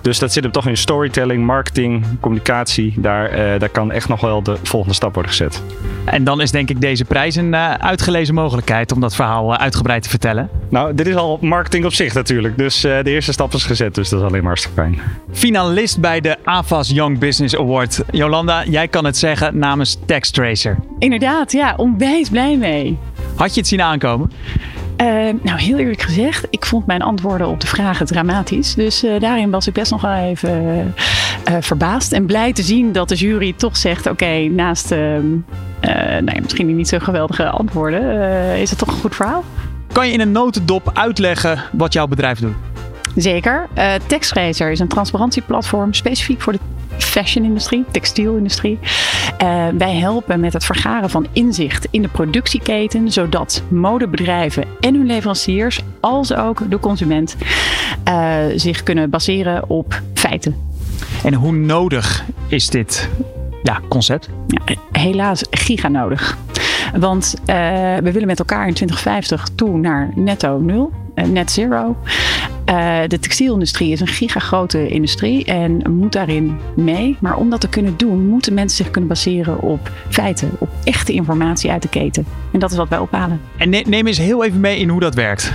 Dus 0.00 0.18
dat 0.18 0.32
zit 0.32 0.42
hem 0.42 0.52
toch 0.52 0.66
in 0.66 0.76
storytelling, 0.76 1.44
marketing, 1.44 2.04
communicatie. 2.20 2.94
Daar, 2.96 3.58
daar 3.58 3.68
kan 3.68 3.92
echt 3.92 4.08
nog 4.08 4.20
wel 4.20 4.42
de 4.42 4.56
volgende 4.62 4.94
stap 4.94 5.14
worden 5.14 5.30
gezet. 5.30 5.62
En 6.04 6.24
dan 6.24 6.40
is 6.40 6.50
denk 6.50 6.70
ik 6.70 6.73
deze 6.80 7.04
prijs 7.04 7.36
een 7.36 7.56
uitgelezen 7.56 8.34
mogelijkheid 8.34 8.92
om 8.92 9.00
dat 9.00 9.14
verhaal 9.14 9.52
eh, 9.52 9.60
uitgebreid 9.60 10.02
te 10.02 10.08
vertellen? 10.08 10.50
Nou, 10.68 10.94
dit 10.94 11.06
is 11.06 11.14
al 11.14 11.38
marketing 11.40 11.84
op 11.84 11.92
zich 11.92 12.14
natuurlijk. 12.14 12.58
Dus 12.58 12.84
uh, 12.84 13.02
de 13.02 13.10
eerste 13.10 13.32
stap 13.32 13.54
is 13.54 13.64
gezet, 13.64 13.94
dus 13.94 14.08
dat 14.08 14.20
is 14.20 14.26
alleen 14.26 14.38
maar 14.38 14.48
hartstikke 14.48 14.80
fijn. 14.80 15.00
Finalist 15.32 16.00
bij 16.00 16.20
de 16.20 16.36
AFAS 16.44 16.90
Young 16.90 17.18
Business 17.18 17.56
Award. 17.56 18.02
Jolanda, 18.10 18.64
jij 18.64 18.88
kan 18.88 19.04
het 19.04 19.16
zeggen 19.16 19.58
namens 19.58 19.98
TextRacer. 20.06 20.78
Inderdaad, 20.98 21.52
ja, 21.52 21.74
onwijs 21.76 22.28
blij 22.28 22.56
mee. 22.56 22.98
Had 23.34 23.54
je 23.54 23.60
het 23.60 23.68
zien 23.68 23.82
aankomen? 23.82 24.30
Uh, 25.00 25.06
nou, 25.42 25.58
heel 25.58 25.78
eerlijk 25.78 26.02
gezegd, 26.02 26.46
ik 26.50 26.66
vond 26.66 26.86
mijn 26.86 27.02
antwoorden 27.02 27.48
op 27.48 27.60
de 27.60 27.66
vragen 27.66 28.06
dramatisch. 28.06 28.74
Dus 28.74 29.04
uh, 29.04 29.20
daarin 29.20 29.50
was 29.50 29.66
ik 29.66 29.74
best 29.74 29.90
nog 29.90 30.00
wel 30.00 30.14
even 30.14 30.94
uh, 31.50 31.56
verbaasd. 31.60 32.12
En 32.12 32.26
blij 32.26 32.52
te 32.52 32.62
zien 32.62 32.92
dat 32.92 33.08
de 33.08 33.14
jury 33.14 33.52
toch 33.56 33.76
zegt: 33.76 34.00
oké, 34.00 34.10
okay, 34.10 34.46
naast 34.46 34.90
ehm, 34.90 35.26
nou 36.24 36.40
misschien 36.42 36.76
niet 36.76 36.88
zo 36.88 36.98
geweldige 36.98 37.48
antwoorden, 37.48 38.02
is 38.58 38.70
het 38.70 38.78
toch 38.78 38.88
een 38.88 39.00
goed 39.00 39.14
verhaal. 39.14 39.44
Kan 39.92 40.06
je 40.06 40.12
in 40.12 40.20
een 40.20 40.32
notendop 40.32 40.90
uitleggen 40.94 41.62
wat 41.72 41.92
jouw 41.92 42.06
bedrijf 42.06 42.38
doet? 42.38 42.54
Zeker. 43.16 43.68
Uh, 43.78 44.70
is 44.70 44.78
een 44.80 44.88
transparantieplatform 44.88 45.92
specifiek 45.92 46.40
voor 46.40 46.52
de 46.52 46.58
fashion-industrie, 46.98 47.84
textielindustrie. 47.90 48.78
Uh, 49.42 49.66
wij 49.78 49.94
helpen 49.94 50.40
met 50.40 50.52
het 50.52 50.64
vergaren 50.64 51.10
van 51.10 51.26
inzicht 51.32 51.86
in 51.90 52.02
de 52.02 52.08
productieketen, 52.08 53.12
zodat 53.12 53.62
modebedrijven 53.68 54.64
en 54.80 54.94
hun 54.94 55.06
leveranciers, 55.06 55.80
als 56.00 56.34
ook 56.34 56.70
de 56.70 56.78
consument, 56.78 57.36
uh, 58.08 58.36
zich 58.54 58.82
kunnen 58.82 59.10
baseren 59.10 59.68
op 59.68 60.02
feiten. 60.14 60.56
En 61.24 61.34
hoe 61.34 61.52
nodig 61.52 62.24
is 62.48 62.68
dit 62.68 63.08
ja, 63.62 63.80
concept? 63.88 64.28
Ja, 64.46 64.74
helaas 64.92 65.44
giga 65.50 65.88
nodig. 65.88 66.36
Want 66.96 67.34
uh, 67.40 67.46
we 67.96 68.10
willen 68.12 68.26
met 68.26 68.38
elkaar 68.38 68.66
in 68.66 68.74
2050 68.74 69.48
toe 69.54 69.78
naar 69.78 70.12
netto 70.14 70.58
nul. 70.58 70.92
Eh, 71.14 71.24
net 71.24 71.50
zero. 71.50 71.96
Uh, 72.70 73.00
de 73.06 73.18
textielindustrie 73.18 73.92
is 73.92 74.00
een 74.00 74.06
gigagrote 74.06 74.88
industrie 74.88 75.44
en 75.44 75.82
moet 75.90 76.12
daarin 76.12 76.58
mee. 76.76 77.16
Maar 77.20 77.36
om 77.36 77.50
dat 77.50 77.60
te 77.60 77.68
kunnen 77.68 77.96
doen, 77.96 78.26
moeten 78.26 78.54
mensen 78.54 78.76
zich 78.76 78.90
kunnen 78.90 79.08
baseren 79.08 79.60
op 79.60 79.90
feiten, 80.08 80.50
op 80.58 80.68
echte 80.84 81.12
informatie 81.12 81.70
uit 81.70 81.82
de 81.82 81.88
keten. 81.88 82.26
En 82.52 82.58
dat 82.58 82.70
is 82.70 82.76
wat 82.76 82.88
wij 82.88 82.98
ophalen. 82.98 83.40
En 83.56 83.70
neem 83.70 84.06
eens 84.06 84.18
heel 84.18 84.44
even 84.44 84.60
mee 84.60 84.78
in 84.78 84.88
hoe 84.88 85.00
dat 85.00 85.14
werkt. 85.14 85.52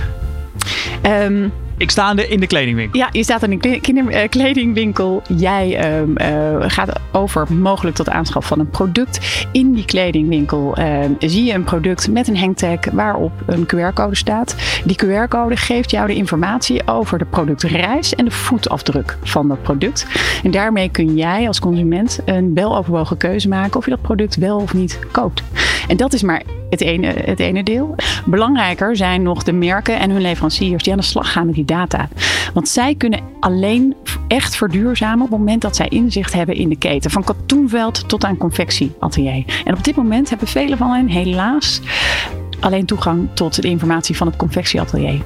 Um, 1.06 1.52
ik 1.80 1.90
sta 1.90 2.16
in 2.16 2.40
de 2.40 2.46
kledingwinkel. 2.46 3.00
Ja, 3.00 3.08
je 3.12 3.22
staat 3.22 3.42
in 3.42 3.52
een 3.52 4.10
eh, 4.10 4.28
kledingwinkel. 4.28 5.22
Jij 5.36 5.92
uh, 5.92 6.30
uh, 6.30 6.64
gaat 6.66 6.92
over 7.12 7.52
mogelijk 7.52 7.96
tot 7.96 8.08
aanschaf 8.08 8.46
van 8.46 8.58
een 8.58 8.70
product. 8.70 9.46
In 9.52 9.72
die 9.72 9.84
kledingwinkel 9.84 10.78
uh, 10.78 11.00
zie 11.18 11.44
je 11.44 11.52
een 11.52 11.64
product 11.64 12.10
met 12.10 12.28
een 12.28 12.38
hangtag 12.38 12.78
waarop 12.92 13.32
een 13.46 13.66
QR-code 13.66 14.16
staat. 14.16 14.56
Die 14.84 14.96
QR-code 15.04 15.56
geeft 15.56 15.90
jou 15.90 16.06
de 16.06 16.14
informatie 16.14 16.86
over 16.86 17.18
de 17.18 17.24
productreis 17.24 18.14
en 18.14 18.24
de 18.24 18.30
voetafdruk 18.30 19.18
van 19.22 19.48
dat 19.48 19.62
product. 19.62 20.06
En 20.42 20.50
daarmee 20.50 20.90
kun 20.90 21.16
jij 21.16 21.46
als 21.46 21.60
consument 21.60 22.20
een 22.24 22.54
weloverwogen 22.54 23.16
keuze 23.16 23.48
maken 23.48 23.76
of 23.76 23.84
je 23.84 23.90
dat 23.90 24.02
product 24.02 24.36
wel 24.36 24.58
of 24.58 24.74
niet 24.74 24.98
koopt. 25.12 25.42
En 25.90 25.96
dat 25.96 26.12
is 26.12 26.22
maar 26.22 26.42
het 26.68 26.80
ene, 26.80 27.06
het 27.06 27.40
ene 27.40 27.62
deel. 27.62 27.94
Belangrijker 28.24 28.96
zijn 28.96 29.22
nog 29.22 29.42
de 29.42 29.52
merken 29.52 29.98
en 29.98 30.10
hun 30.10 30.20
leveranciers 30.20 30.82
die 30.82 30.92
aan 30.92 30.98
de 30.98 31.04
slag 31.04 31.32
gaan 31.32 31.46
met 31.46 31.54
die 31.54 31.64
data. 31.64 32.08
Want 32.54 32.68
zij 32.68 32.94
kunnen 32.94 33.20
alleen 33.40 33.96
echt 34.28 34.56
verduurzamen 34.56 35.24
op 35.24 35.30
het 35.30 35.38
moment 35.38 35.62
dat 35.62 35.76
zij 35.76 35.88
inzicht 35.88 36.32
hebben 36.32 36.54
in 36.54 36.68
de 36.68 36.76
keten. 36.76 37.10
Van 37.10 37.24
katoenveld 37.24 38.08
tot 38.08 38.24
aan 38.24 38.36
confectieatelier. 38.36 39.44
En 39.64 39.76
op 39.76 39.84
dit 39.84 39.96
moment 39.96 40.28
hebben 40.28 40.48
velen 40.48 40.78
van 40.78 40.90
hen 40.90 41.08
helaas 41.08 41.80
alleen 42.60 42.86
toegang 42.86 43.28
tot 43.34 43.62
de 43.62 43.68
informatie 43.68 44.16
van 44.16 44.26
het 44.26 44.36
confectieatelier. 44.36 45.20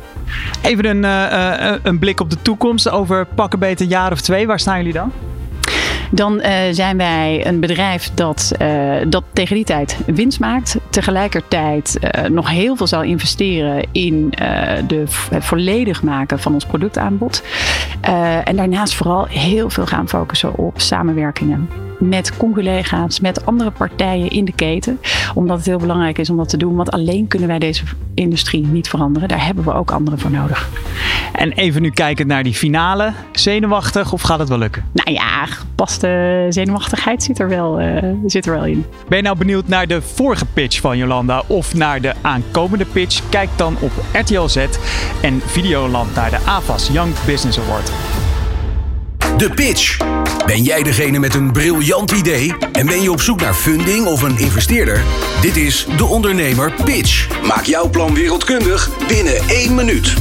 Even 0.62 0.84
een, 0.84 1.02
uh, 1.02 1.74
een 1.82 1.98
blik 1.98 2.20
op 2.20 2.30
de 2.30 2.42
toekomst 2.42 2.90
over 2.90 3.26
pakken 3.26 3.58
beter 3.58 3.84
een 3.84 3.92
jaar 3.92 4.12
of 4.12 4.20
twee. 4.20 4.46
Waar 4.46 4.60
staan 4.60 4.76
jullie 4.76 4.92
dan? 4.92 5.12
Dan 6.10 6.34
uh, 6.34 6.52
zijn 6.70 6.96
wij 6.96 7.46
een 7.46 7.60
bedrijf 7.60 8.10
dat, 8.14 8.52
uh, 8.62 8.94
dat 9.08 9.24
tegen 9.32 9.56
die 9.56 9.64
tijd 9.64 9.98
winst 10.06 10.40
maakt. 10.40 10.76
Tegelijkertijd 10.90 11.98
uh, 12.00 12.24
nog 12.24 12.50
heel 12.50 12.76
veel 12.76 12.86
zal 12.86 13.02
investeren 13.02 13.86
in 13.92 14.30
de, 14.86 15.04
het 15.30 15.44
volledig 15.44 16.02
maken 16.02 16.38
van 16.38 16.52
ons 16.54 16.66
productaanbod. 16.66 17.42
en 18.44 18.56
daarnaast 18.56 18.94
vooral 18.94 19.26
heel 19.26 19.70
veel 19.70 19.86
gaan 19.86 20.08
focussen 20.08 20.56
op 20.56 20.80
samenwerkingen 20.80 21.68
met 21.98 22.36
conculega's, 22.36 23.20
met 23.20 23.46
andere 23.46 23.70
partijen 23.70 24.30
in 24.30 24.44
de 24.44 24.52
keten. 24.52 25.00
Omdat 25.34 25.56
het 25.56 25.66
heel 25.66 25.78
belangrijk 25.78 26.18
is 26.18 26.30
om 26.30 26.36
dat 26.36 26.48
te 26.48 26.56
doen. 26.56 26.74
Want 26.74 26.90
alleen 26.90 27.28
kunnen 27.28 27.48
wij 27.48 27.58
deze 27.58 27.84
industrie 28.14 28.66
niet 28.66 28.88
veranderen. 28.88 29.28
Daar 29.28 29.46
hebben 29.46 29.64
we 29.64 29.72
ook 29.72 29.90
anderen 29.90 30.18
voor 30.18 30.30
nodig. 30.30 30.68
En 31.32 31.52
even 31.52 31.82
nu 31.82 31.90
kijkend 31.90 32.28
naar 32.28 32.42
die 32.42 32.54
finale. 32.54 33.12
Zenuwachtig 33.32 34.12
of 34.12 34.22
gaat 34.22 34.38
het 34.38 34.48
wel 34.48 34.58
lukken? 34.58 34.84
Nou 34.92 35.12
ja, 35.12 35.46
gepaste 35.46 36.46
zenuwachtigheid 36.48 37.22
zit 37.22 37.38
er 37.38 37.48
wel, 37.48 37.80
uh, 37.80 38.02
zit 38.26 38.46
er 38.46 38.52
wel 38.52 38.64
in. 38.64 38.84
Ben 39.08 39.16
je 39.18 39.24
nou 39.24 39.38
benieuwd 39.38 39.68
naar 39.68 39.86
de 39.86 40.02
vorige 40.02 40.46
pitch 40.46 40.80
van 40.80 40.96
Jolanda 40.96 41.42
of 41.46 41.74
naar 41.74 42.00
de 42.00 42.12
aankomende 42.20 42.84
pitch? 42.84 43.28
Kijk 43.28 43.48
dan 43.56 43.76
op 43.80 43.92
RTL 44.12 44.46
Z 44.46 44.56
en 45.22 45.40
Videoland 45.44 46.14
naar 46.14 46.30
de 46.30 46.38
AFAS 46.46 46.88
Young 46.92 47.12
Business 47.26 47.58
Award. 47.58 47.92
De 49.36 49.50
pitch. 49.54 49.96
Ben 50.46 50.62
jij 50.62 50.82
degene 50.82 51.18
met 51.18 51.34
een 51.34 51.52
briljant 51.52 52.10
idee 52.10 52.54
en 52.72 52.86
ben 52.86 53.02
je 53.02 53.10
op 53.10 53.20
zoek 53.20 53.40
naar 53.40 53.54
funding 53.54 54.06
of 54.06 54.22
een 54.22 54.38
investeerder? 54.38 55.02
Dit 55.40 55.56
is 55.56 55.86
de 55.96 56.04
ondernemer 56.04 56.72
Pitch. 56.84 57.42
Maak 57.46 57.64
jouw 57.64 57.90
plan 57.90 58.14
wereldkundig 58.14 58.90
binnen 59.06 59.48
één 59.48 59.74
minuut. 59.74 60.14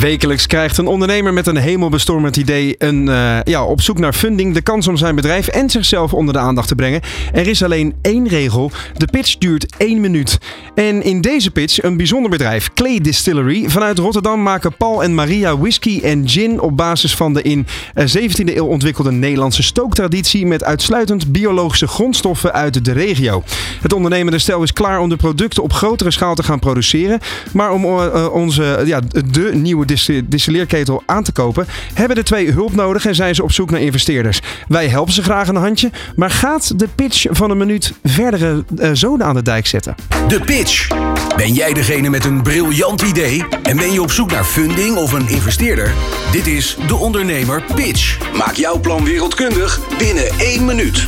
Wekelijks 0.00 0.46
krijgt 0.46 0.78
een 0.78 0.86
ondernemer 0.86 1.32
met 1.32 1.46
een 1.46 1.56
hemelbestormend 1.56 2.36
idee 2.36 2.74
een, 2.78 3.06
uh, 3.06 3.38
ja, 3.42 3.64
op 3.64 3.80
zoek 3.80 3.98
naar 3.98 4.12
funding 4.12 4.54
de 4.54 4.60
kans 4.60 4.88
om 4.88 4.96
zijn 4.96 5.14
bedrijf 5.14 5.48
en 5.48 5.70
zichzelf 5.70 6.14
onder 6.14 6.34
de 6.34 6.40
aandacht 6.40 6.68
te 6.68 6.74
brengen. 6.74 7.00
Er 7.32 7.46
is 7.46 7.62
alleen 7.62 7.94
één 8.02 8.28
regel. 8.28 8.70
De 8.96 9.06
pitch 9.06 9.38
duurt 9.38 9.74
één 9.76 10.00
minuut. 10.00 10.38
En 10.74 11.02
in 11.02 11.20
deze 11.20 11.50
pitch 11.50 11.82
een 11.82 11.96
bijzonder 11.96 12.30
bedrijf, 12.30 12.70
Clay 12.74 13.00
Distillery. 13.00 13.68
Vanuit 13.68 13.98
Rotterdam 13.98 14.42
maken 14.42 14.76
Paul 14.76 15.02
en 15.02 15.14
Maria 15.14 15.58
whisky 15.58 16.00
en 16.02 16.28
gin 16.28 16.60
op 16.60 16.76
basis 16.76 17.14
van 17.14 17.34
de 17.34 17.42
in 17.42 17.66
17e 18.00 18.44
eh, 18.44 18.56
eeuw 18.56 18.66
ontwikkelde 18.66 19.12
Nederlandse 19.12 19.62
stooktraditie 19.62 20.46
met 20.46 20.64
uitsluitend 20.64 21.32
biologische 21.32 21.86
grondstoffen 21.86 22.52
uit 22.52 22.84
de 22.84 22.92
regio. 22.92 23.42
Het 23.80 23.92
ondernemende 23.92 24.38
stel 24.38 24.62
is 24.62 24.72
klaar 24.72 25.00
om 25.00 25.08
de 25.08 25.16
producten 25.16 25.62
op 25.62 25.72
grotere 25.72 26.10
schaal 26.10 26.34
te 26.34 26.42
gaan 26.42 26.58
produceren. 26.58 27.20
Maar 27.52 27.72
om 27.72 27.84
uh, 27.84 28.28
onze, 28.32 28.82
ja, 28.84 29.00
de 29.30 29.50
nieuwe 29.54 29.82
distilleerketel 30.24 31.02
aan 31.06 31.22
te 31.22 31.32
kopen, 31.32 31.66
hebben 31.94 32.16
de 32.16 32.22
twee 32.22 32.50
hulp 32.50 32.74
nodig 32.74 33.06
en 33.06 33.14
zijn 33.14 33.34
ze 33.34 33.42
op 33.42 33.52
zoek 33.52 33.70
naar 33.70 33.80
investeerders. 33.80 34.40
Wij 34.68 34.88
helpen 34.88 35.12
ze 35.12 35.22
graag 35.22 35.48
een 35.48 35.56
handje, 35.56 35.90
maar 36.16 36.30
gaat 36.30 36.78
de 36.78 36.88
pitch 36.88 37.26
van 37.30 37.50
een 37.50 37.56
minuut 37.56 37.92
verdere 38.02 38.64
uh, 38.80 38.90
zoden 38.92 39.26
aan 39.26 39.34
de 39.34 39.42
dijk 39.42 39.66
zetten? 39.66 39.94
De 40.28 40.40
pitch. 40.40 40.88
Ben 41.36 41.52
jij 41.52 41.72
degene 41.72 42.10
met 42.10 42.24
een 42.24 42.42
briljant 42.42 43.02
idee 43.02 43.44
en 43.62 43.76
ben 43.76 43.92
je 43.92 44.02
op 44.02 44.10
zoek 44.10 44.30
naar 44.30 44.44
funding 44.44 44.96
of 44.96 45.12
een 45.12 45.28
investeerder? 45.28 45.92
Dit 46.32 46.46
is 46.46 46.76
de 46.86 46.96
ondernemer 46.96 47.62
Pitch. 47.74 48.32
Maak 48.32 48.54
jouw 48.54 48.80
plan 48.80 49.04
wereldkundig 49.04 49.80
binnen 49.98 50.28
één 50.38 50.64
minuut. 50.64 51.04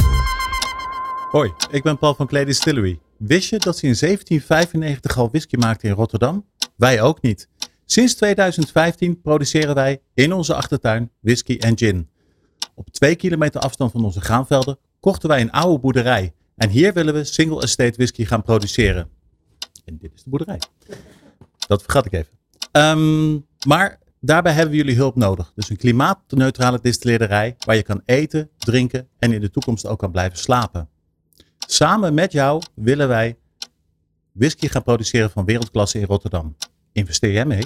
Hoi, 1.31 1.53
ik 1.71 1.83
ben 1.83 1.99
Paul 1.99 2.15
van 2.15 2.27
Clay 2.27 2.45
Distillery. 2.45 2.99
Wist 3.19 3.51
je 3.51 3.59
dat 3.59 3.77
ze 3.77 3.87
in 3.87 3.97
1795 4.01 5.19
al 5.19 5.29
whisky 5.29 5.57
maakten 5.57 5.89
in 5.89 5.95
Rotterdam? 5.95 6.45
Wij 6.77 7.03
ook 7.03 7.23
niet. 7.23 7.49
Sinds 7.89 8.15
2015 8.15 9.21
produceren 9.21 9.75
wij 9.75 10.03
in 10.15 10.33
onze 10.33 10.55
achtertuin 10.55 11.11
whisky 11.21 11.57
en 11.57 11.79
gin. 11.79 12.09
Op 12.75 12.91
twee 12.91 13.15
kilometer 13.17 13.61
afstand 13.61 13.93
van 13.93 14.05
onze 14.05 14.21
graanvelden 14.21 14.79
kochten 15.01 15.29
wij 15.29 15.41
een 15.41 15.51
oude 15.51 15.79
boerderij. 15.79 16.35
En 16.57 16.69
hier 16.69 16.93
willen 16.93 17.15
we 17.15 17.25
single 17.25 17.63
estate 17.63 17.97
whisky 17.97 18.25
gaan 18.25 18.43
produceren. 18.43 19.09
En 19.85 19.99
dit 19.99 20.11
is 20.15 20.23
de 20.23 20.31
boerderij. 20.31 20.61
Dat 21.67 21.83
vergat 21.83 22.07
ik 22.07 22.13
even. 22.13 22.33
Um, 22.73 23.47
maar 23.67 23.99
daarbij 24.21 24.53
hebben 24.53 24.71
we 24.71 24.77
jullie 24.77 24.97
hulp 24.97 25.17
nodig. 25.17 25.53
Dus 25.55 25.71
een 25.71 25.77
klimaatneutrale 25.77 26.79
distilleerderij 26.83 27.57
waar 27.59 27.77
je 27.77 27.83
kan 27.83 28.03
eten, 28.05 28.51
drinken 28.59 29.09
en 29.19 29.33
in 29.33 29.41
de 29.41 29.51
toekomst 29.51 29.87
ook 29.87 29.99
kan 29.99 30.11
blijven 30.11 30.39
slapen. 30.39 30.89
Samen 31.59 32.15
met 32.15 32.33
jou 32.33 32.63
willen 32.75 33.09
wij 33.09 33.37
whisky 34.33 34.69
gaan 34.69 34.83
produceren 34.83 35.31
van 35.31 35.45
wereldklasse 35.45 35.99
in 35.99 36.07
Rotterdam. 36.07 36.57
Investeer 36.97 37.33
jij 37.33 37.45
mee? 37.45 37.63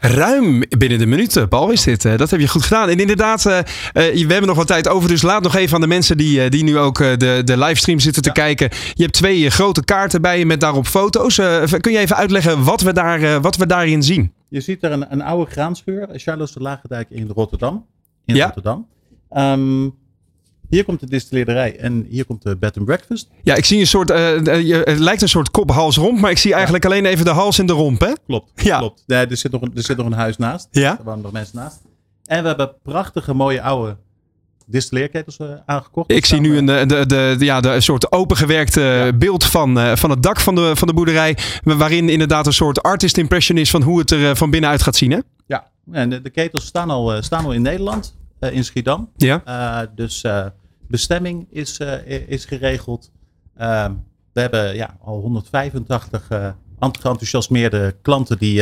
Ruim 0.00 0.64
binnen 0.78 0.98
de 0.98 1.06
minuten, 1.06 1.48
Paul, 1.48 1.70
is 1.70 1.82
dit. 1.82 2.04
Eh, 2.04 2.16
dat 2.16 2.30
heb 2.30 2.40
je 2.40 2.48
goed 2.48 2.62
gedaan. 2.62 2.88
En 2.88 2.98
inderdaad, 2.98 3.46
uh, 3.46 3.58
we 3.92 4.24
hebben 4.28 4.46
nog 4.46 4.56
wat 4.56 4.66
tijd 4.66 4.88
over. 4.88 5.08
Dus 5.08 5.22
laat 5.22 5.42
nog 5.42 5.54
even 5.56 5.74
aan 5.74 5.80
de 5.80 5.86
mensen 5.86 6.16
die, 6.16 6.50
die 6.50 6.64
nu 6.64 6.78
ook 6.78 6.98
de, 6.98 7.42
de 7.44 7.58
livestream 7.58 7.98
zitten 7.98 8.22
te 8.22 8.32
kijken. 8.32 8.68
Je 8.94 9.02
hebt 9.02 9.14
twee 9.14 9.50
grote 9.50 9.84
kaarten 9.84 10.22
bij 10.22 10.38
je 10.38 10.46
met 10.46 10.60
daarop 10.60 10.86
foto's. 10.86 11.34
kun 11.80 11.92
je 11.92 11.98
even 11.98 12.16
uitleggen 12.16 12.64
wat 12.64 12.80
we, 12.80 12.92
daar, 12.92 13.40
wat 13.40 13.56
we 13.56 13.66
daarin 13.66 14.02
zien? 14.02 14.32
Je 14.48 14.60
ziet 14.60 14.82
er 14.82 14.92
een, 14.92 15.12
een 15.12 15.22
oude 15.22 15.50
graanschuur. 15.50 16.08
Charles 16.12 16.52
de 16.52 16.60
Lagendijk 16.60 17.10
in 17.10 17.30
Rotterdam. 17.34 17.86
In 18.24 18.34
ja. 18.34 18.44
Rotterdam. 18.44 18.86
Um, 19.36 19.94
hier 20.70 20.84
komt 20.84 21.00
de 21.00 21.06
distilleerderij 21.06 21.76
en 21.76 22.06
hier 22.08 22.24
komt 22.24 22.42
de 22.42 22.56
bed 22.56 22.76
and 22.76 22.86
breakfast. 22.86 23.28
Ja, 23.42 23.54
ik 23.54 23.64
zie 23.64 23.80
een 23.80 23.86
soort, 23.86 24.10
uh, 24.10 24.16
het 24.84 24.98
lijkt 24.98 25.22
een 25.22 25.28
soort 25.28 25.50
kop, 25.50 25.70
hals, 25.70 25.96
romp, 25.96 26.20
maar 26.20 26.30
ik 26.30 26.38
zie 26.38 26.54
eigenlijk 26.54 26.84
alleen 26.84 27.06
even 27.06 27.24
de 27.24 27.30
hals 27.30 27.58
en 27.58 27.66
de 27.66 27.72
romp, 27.72 28.00
hè? 28.00 28.12
Klopt, 28.26 28.50
ja. 28.54 28.78
klopt. 28.78 29.02
Nee, 29.06 29.26
er, 29.26 29.36
zit 29.36 29.52
nog 29.52 29.62
een, 29.62 29.72
er 29.74 29.82
zit 29.82 29.96
nog 29.96 30.06
een 30.06 30.12
huis 30.12 30.36
naast. 30.36 30.68
Ja. 30.70 30.98
Er 30.98 31.04
wonen 31.04 31.22
nog 31.22 31.32
mensen 31.32 31.56
naast. 31.56 31.80
En 32.24 32.42
we 32.42 32.48
hebben 32.48 32.74
prachtige, 32.82 33.34
mooie 33.34 33.62
oude 33.62 33.96
distilleerketels 34.66 35.38
uh, 35.38 35.48
aangekocht. 35.66 36.10
Ik 36.10 36.26
zie 36.26 36.40
nu 36.40 36.56
een, 36.56 36.66
de, 36.66 36.86
de, 36.86 37.06
de, 37.06 37.36
ja, 37.38 37.60
de, 37.60 37.68
een 37.68 37.82
soort 37.82 38.12
opengewerkte 38.12 38.80
ja. 38.80 39.12
beeld 39.12 39.44
van, 39.44 39.78
uh, 39.78 39.96
van 39.96 40.10
het 40.10 40.22
dak 40.22 40.40
van 40.40 40.54
de, 40.54 40.76
van 40.76 40.88
de 40.88 40.94
boerderij. 40.94 41.36
Waarin 41.62 42.08
inderdaad 42.08 42.46
een 42.46 42.52
soort 42.52 42.82
artist 42.82 43.16
impression 43.16 43.58
is 43.58 43.70
van 43.70 43.82
hoe 43.82 43.98
het 43.98 44.10
er 44.10 44.36
van 44.36 44.50
binnenuit 44.50 44.82
gaat 44.82 44.96
zien. 44.96 45.10
Hè? 45.10 45.18
Ja, 45.46 45.66
en 45.92 46.10
de, 46.10 46.22
de 46.22 46.30
ketels 46.30 46.66
staan 46.66 46.90
al, 46.90 47.22
staan 47.22 47.44
al 47.44 47.52
in 47.52 47.62
Nederland, 47.62 48.16
in 48.40 48.64
Schiedam. 48.64 49.10
Ja. 49.16 49.86
dus 49.94 50.24
bestemming 50.90 51.46
is, 51.50 51.80
uh, 51.80 52.06
is 52.28 52.44
geregeld. 52.44 53.10
Uh, 53.60 53.86
we 54.32 54.40
hebben 54.40 54.74
ja, 54.74 54.96
al 55.00 55.20
185 55.20 56.30
uh, 56.30 56.48
enthousiasmeerde 56.78 57.96
klanten 58.02 58.38
die, 58.38 58.60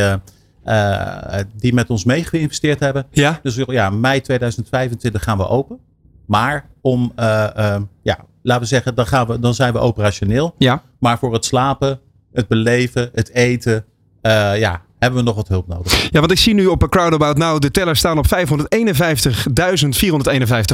uh, 0.64 1.38
die 1.54 1.74
met 1.74 1.90
ons 1.90 2.04
mee 2.04 2.24
geïnvesteerd 2.24 2.80
hebben. 2.80 3.06
Ja. 3.10 3.40
Dus 3.42 3.54
ja, 3.66 3.90
mei 3.90 4.20
2025 4.20 5.22
gaan 5.22 5.38
we 5.38 5.48
open. 5.48 5.78
Maar 6.26 6.68
om, 6.80 7.12
ehm, 7.16 7.82
ja, 8.02 8.18
laten 8.42 8.62
we 8.62 8.68
zeggen, 8.68 8.94
dan, 8.94 9.06
gaan 9.06 9.26
we, 9.26 9.40
dan 9.40 9.54
zijn 9.54 9.72
we 9.72 9.78
operationeel. 9.78 10.54
Ja. 10.58 10.82
Maar 10.98 11.18
voor 11.18 11.32
het 11.32 11.44
slapen, 11.44 12.00
het 12.32 12.48
beleven, 12.48 13.10
het 13.12 13.30
eten, 13.30 13.84
ja, 14.22 14.82
hebben 14.98 15.18
we 15.18 15.24
nog 15.24 15.36
wat 15.36 15.48
hulp 15.48 15.66
nodig. 15.66 16.10
Ja, 16.10 16.20
want 16.20 16.32
ik 16.32 16.38
zie 16.38 16.54
nu 16.54 16.66
op 16.66 16.82
een 16.82 16.88
Crowdabout 16.88 17.38
Now 17.38 17.60
de 17.60 17.70
teller 17.70 17.96
staan 17.96 18.18
op 18.18 18.26
551.451 18.26 18.30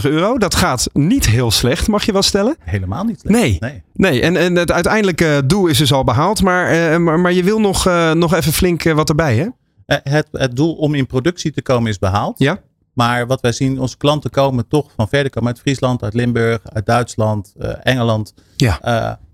euro. 0.02 0.38
Dat 0.38 0.54
gaat 0.54 0.88
niet 0.92 1.26
heel 1.26 1.50
slecht, 1.50 1.88
mag 1.88 2.04
je 2.04 2.12
wel 2.12 2.22
stellen? 2.22 2.56
Helemaal 2.58 3.04
niet 3.04 3.20
slecht. 3.20 3.38
Nee. 3.40 3.56
nee. 3.60 3.82
Nee, 3.92 4.22
en, 4.22 4.36
en 4.36 4.56
het 4.56 4.72
uiteindelijke 4.72 5.42
doel 5.46 5.66
is 5.66 5.78
dus 5.78 5.92
al 5.92 6.04
behaald. 6.04 6.42
Maar, 6.42 6.68
eh, 6.68 6.98
maar, 6.98 7.20
maar 7.20 7.32
je 7.32 7.42
wil 7.42 7.60
nog, 7.60 7.86
eh, 7.86 8.12
nog 8.12 8.34
even 8.34 8.52
flink 8.52 8.84
eh, 8.84 8.94
wat 8.94 9.08
erbij, 9.08 9.36
hè? 9.36 9.46
Het, 9.86 10.28
het 10.32 10.56
doel 10.56 10.74
om 10.74 10.94
in 10.94 11.06
productie 11.06 11.52
te 11.52 11.62
komen 11.62 11.90
is 11.90 11.98
behaald. 11.98 12.38
Ja. 12.38 12.58
Maar 12.92 13.26
wat 13.26 13.40
wij 13.40 13.52
zien, 13.52 13.80
onze 13.80 13.96
klanten 13.96 14.30
komen 14.30 14.68
toch 14.68 14.90
van 14.96 15.08
verder, 15.08 15.30
komen 15.30 15.48
uit 15.48 15.60
Friesland, 15.60 16.02
uit 16.02 16.14
Limburg, 16.14 16.60
uit 16.64 16.86
Duitsland, 16.86 17.54
Engeland. 17.82 18.34
Ja. 18.56 18.78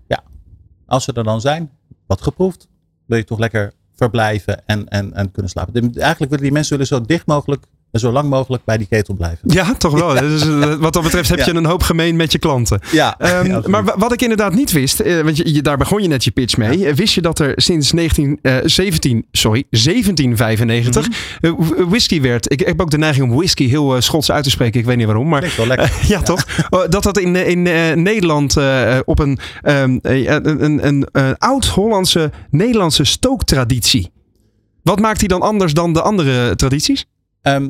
Ja. 0.07 0.23
Als 0.85 1.03
ze 1.03 1.13
er 1.13 1.23
dan 1.23 1.41
zijn, 1.41 1.71
wat 2.07 2.21
geproefd, 2.21 2.67
wil 3.05 3.17
je 3.17 3.23
toch 3.23 3.39
lekker 3.39 3.73
verblijven 4.01 4.67
en, 4.67 4.87
en, 4.87 5.13
en 5.13 5.31
kunnen 5.31 5.51
slapen. 5.51 5.93
Eigenlijk 5.93 6.31
willen 6.31 6.45
die 6.45 6.51
mensen 6.51 6.71
willen 6.77 6.87
zo 6.87 7.01
dicht 7.01 7.25
mogelijk 7.25 7.65
en 7.91 7.99
zo 7.99 8.11
lang 8.11 8.29
mogelijk 8.29 8.63
bij 8.63 8.77
die 8.77 8.87
ketel 8.87 9.13
blijven. 9.13 9.39
Ja, 9.53 9.73
toch 9.73 9.93
wel. 9.99 10.13
Dus, 10.29 10.41
eh, 10.47 10.73
wat 10.73 10.93
dat 10.93 11.03
betreft 11.03 11.29
heb 11.29 11.39
je 11.39 11.53
een 11.53 11.65
hoop 11.65 11.83
gemeen 11.83 12.15
met 12.15 12.31
je 12.31 12.39
klanten. 12.39 12.79
Ja, 12.91 13.15
Ehm, 13.17 13.61
maar 13.71 13.83
wa- 13.83 13.95
wat 13.97 14.13
ik 14.13 14.21
inderdaad 14.21 14.53
niet 14.53 14.71
wist, 14.71 14.99
eh, 14.99 15.21
want 15.21 15.37
je, 15.37 15.53
je- 15.53 15.61
daar 15.61 15.77
begon 15.77 16.01
je 16.01 16.07
net 16.07 16.23
je 16.23 16.31
pitch 16.31 16.57
mee. 16.57 16.87
Eh, 16.87 16.93
Wist 16.93 17.13
je 17.13 17.21
dat 17.21 17.39
er 17.39 17.53
sinds 17.55 17.91
19, 17.91 18.39
eh, 18.41 18.55
17, 18.63 19.25
sorry, 19.31 19.63
1795 19.69 21.07
Mhm. 21.07 21.15
eh, 21.41 21.51
whisky 21.87 22.21
werd? 22.21 22.51
Ik, 22.51 22.61
ik 22.61 22.67
heb 22.67 22.81
ook 22.81 22.89
de 22.91 22.97
neiging 22.97 23.29
om 23.31 23.37
whisky 23.37 23.67
heel 23.67 23.95
eh, 23.95 24.01
Schots 24.01 24.31
uit 24.31 24.43
te 24.43 24.49
spreken. 24.49 24.79
Ik 24.79 24.85
weet 24.85 24.97
niet 24.97 25.05
waarom, 25.05 25.27
maar 25.27 25.53
wel 25.57 25.67
lekker. 25.67 25.93
ja, 26.07 26.21
toch? 26.21 26.45
Oh, 26.69 26.83
Dat 26.89 27.03
dat 27.03 27.17
in, 27.19 27.35
in 27.35 27.67
eh, 27.67 27.93
Nederland 27.95 28.57
eh, 28.57 28.97
op 29.05 29.19
een, 29.19 29.39
ehm, 29.61 29.97
eh, 30.01 30.23
een, 30.23 30.63
een, 30.63 30.87
een, 30.87 31.07
een 31.11 31.37
oud-Hollandse 31.37 32.31
Nederlandse 32.49 33.03
stooktraditie. 33.03 34.11
Wat 34.83 34.99
maakt 34.99 35.19
die 35.19 35.27
dan 35.27 35.41
anders 35.41 35.73
dan 35.73 35.93
de 35.93 36.01
andere 36.01 36.55
tradities? 36.55 37.05
Ehm, 37.41 37.69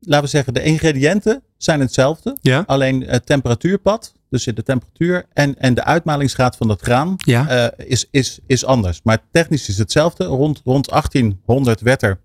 laten 0.00 0.24
we 0.24 0.30
zeggen, 0.30 0.54
de 0.54 0.62
ingrediënten 0.62 1.42
zijn 1.56 1.80
hetzelfde. 1.80 2.36
Ja. 2.40 2.62
Alleen 2.66 3.00
het 3.02 3.26
temperatuurpad, 3.26 4.12
dus 4.30 4.44
de 4.44 4.62
temperatuur 4.62 5.26
en, 5.32 5.58
en 5.58 5.74
de 5.74 5.84
uitmalingsgraad 5.84 6.56
van 6.56 6.68
het 6.68 6.80
graan 6.80 7.14
Ja. 7.16 7.48
eh, 7.48 7.86
is, 7.88 8.06
is, 8.10 8.38
is 8.46 8.64
anders. 8.64 9.00
Maar 9.04 9.18
technisch 9.30 9.68
is 9.68 9.78
hetzelfde. 9.78 10.24
Rond, 10.24 10.60
rond 10.64 10.88
1800 10.88 11.80
werd 11.80 12.02
er 12.02 12.20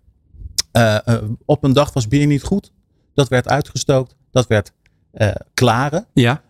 eh, 0.71 1.07
eh, 1.07 1.23
op 1.45 1.63
een 1.63 1.73
dag 1.73 1.93
was 1.93 2.07
bier 2.07 2.27
niet 2.27 2.43
goed. 2.43 2.71
Dat 3.13 3.27
werd 3.27 3.47
uitgestookt. 3.47 4.15
Dat 4.31 4.47
werd 4.47 4.71
klaren. 5.53 6.05
Ja. 6.13 6.41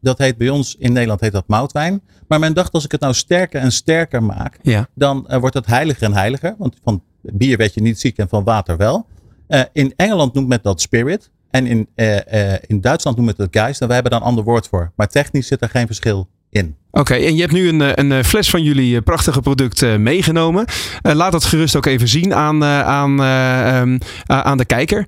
Dat 0.00 0.18
heet 0.18 0.36
bij 0.38 0.48
ons 0.48 0.76
in 0.78 0.92
Nederland 0.92 1.20
heet 1.20 1.32
dat 1.32 1.48
moutwijn. 1.48 2.02
Maar 2.28 2.38
men 2.38 2.54
dacht 2.54 2.72
als 2.72 2.84
ik 2.84 2.92
het 2.92 3.00
nou 3.00 3.14
sterker 3.14 3.60
en 3.60 3.72
sterker 3.72 4.22
maak, 4.22 4.58
Ja. 4.62 4.88
dan 4.94 5.26
wordt 5.40 5.54
het 5.54 5.66
heiliger 5.66 6.02
en 6.02 6.12
heiliger. 6.12 6.54
Want 6.58 6.76
van 6.82 7.02
bier 7.22 7.56
werd 7.56 7.74
je 7.74 7.80
niet 7.80 8.00
ziek 8.00 8.18
en 8.18 8.28
van 8.28 8.44
water 8.44 8.76
wel. 8.76 9.06
Eh, 9.46 9.62
in 9.72 9.92
Engeland 9.96 10.34
noemt 10.34 10.48
men 10.48 10.58
dat 10.62 10.80
spirit. 10.80 11.30
En 11.50 11.66
in, 11.66 11.88
eh, 11.94 12.52
eh, 12.54 12.62
in 12.66 12.80
Duitsland 12.80 13.16
noemt 13.16 13.36
men 13.36 13.46
het 13.46 13.56
geist. 13.56 13.80
En 13.80 13.86
wij 13.86 13.94
hebben 13.94 14.12
daar 14.12 14.20
een 14.22 14.26
ander 14.26 14.44
woord 14.44 14.68
voor. 14.68 14.92
Maar 14.96 15.08
technisch 15.08 15.46
zit 15.46 15.62
er 15.62 15.68
geen 15.68 15.86
verschil 15.86 16.28
in. 16.50 16.76
Oké, 16.90 17.14
en 17.14 17.34
je 17.34 17.40
hebt 17.40 17.52
nu 17.52 17.68
een, 17.68 18.00
een 18.12 18.24
fles 18.24 18.50
van 18.50 18.62
jullie 18.62 19.02
prachtige 19.02 19.40
product 19.40 19.98
meegenomen. 19.98 20.64
Laat 21.02 21.32
dat 21.32 21.44
gerust 21.44 21.76
ook 21.76 21.86
even 21.86 22.08
zien 22.08 22.34
aan, 22.34 22.64
aan, 22.64 23.20
eh, 23.20 23.78
ehm, 23.80 23.98
aan 24.26 24.58
de 24.58 24.64
kijker. 24.64 25.06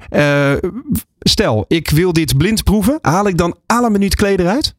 Stel, 1.18 1.64
ik 1.68 1.90
wil 1.90 2.12
dit 2.12 2.36
blind 2.36 2.64
proeven. 2.64 2.98
Haal 3.00 3.28
ik 3.28 3.36
dan 3.38 3.56
la 3.66 3.88
minuut 3.88 4.14
kleder 4.14 4.46
uit? 4.48 4.74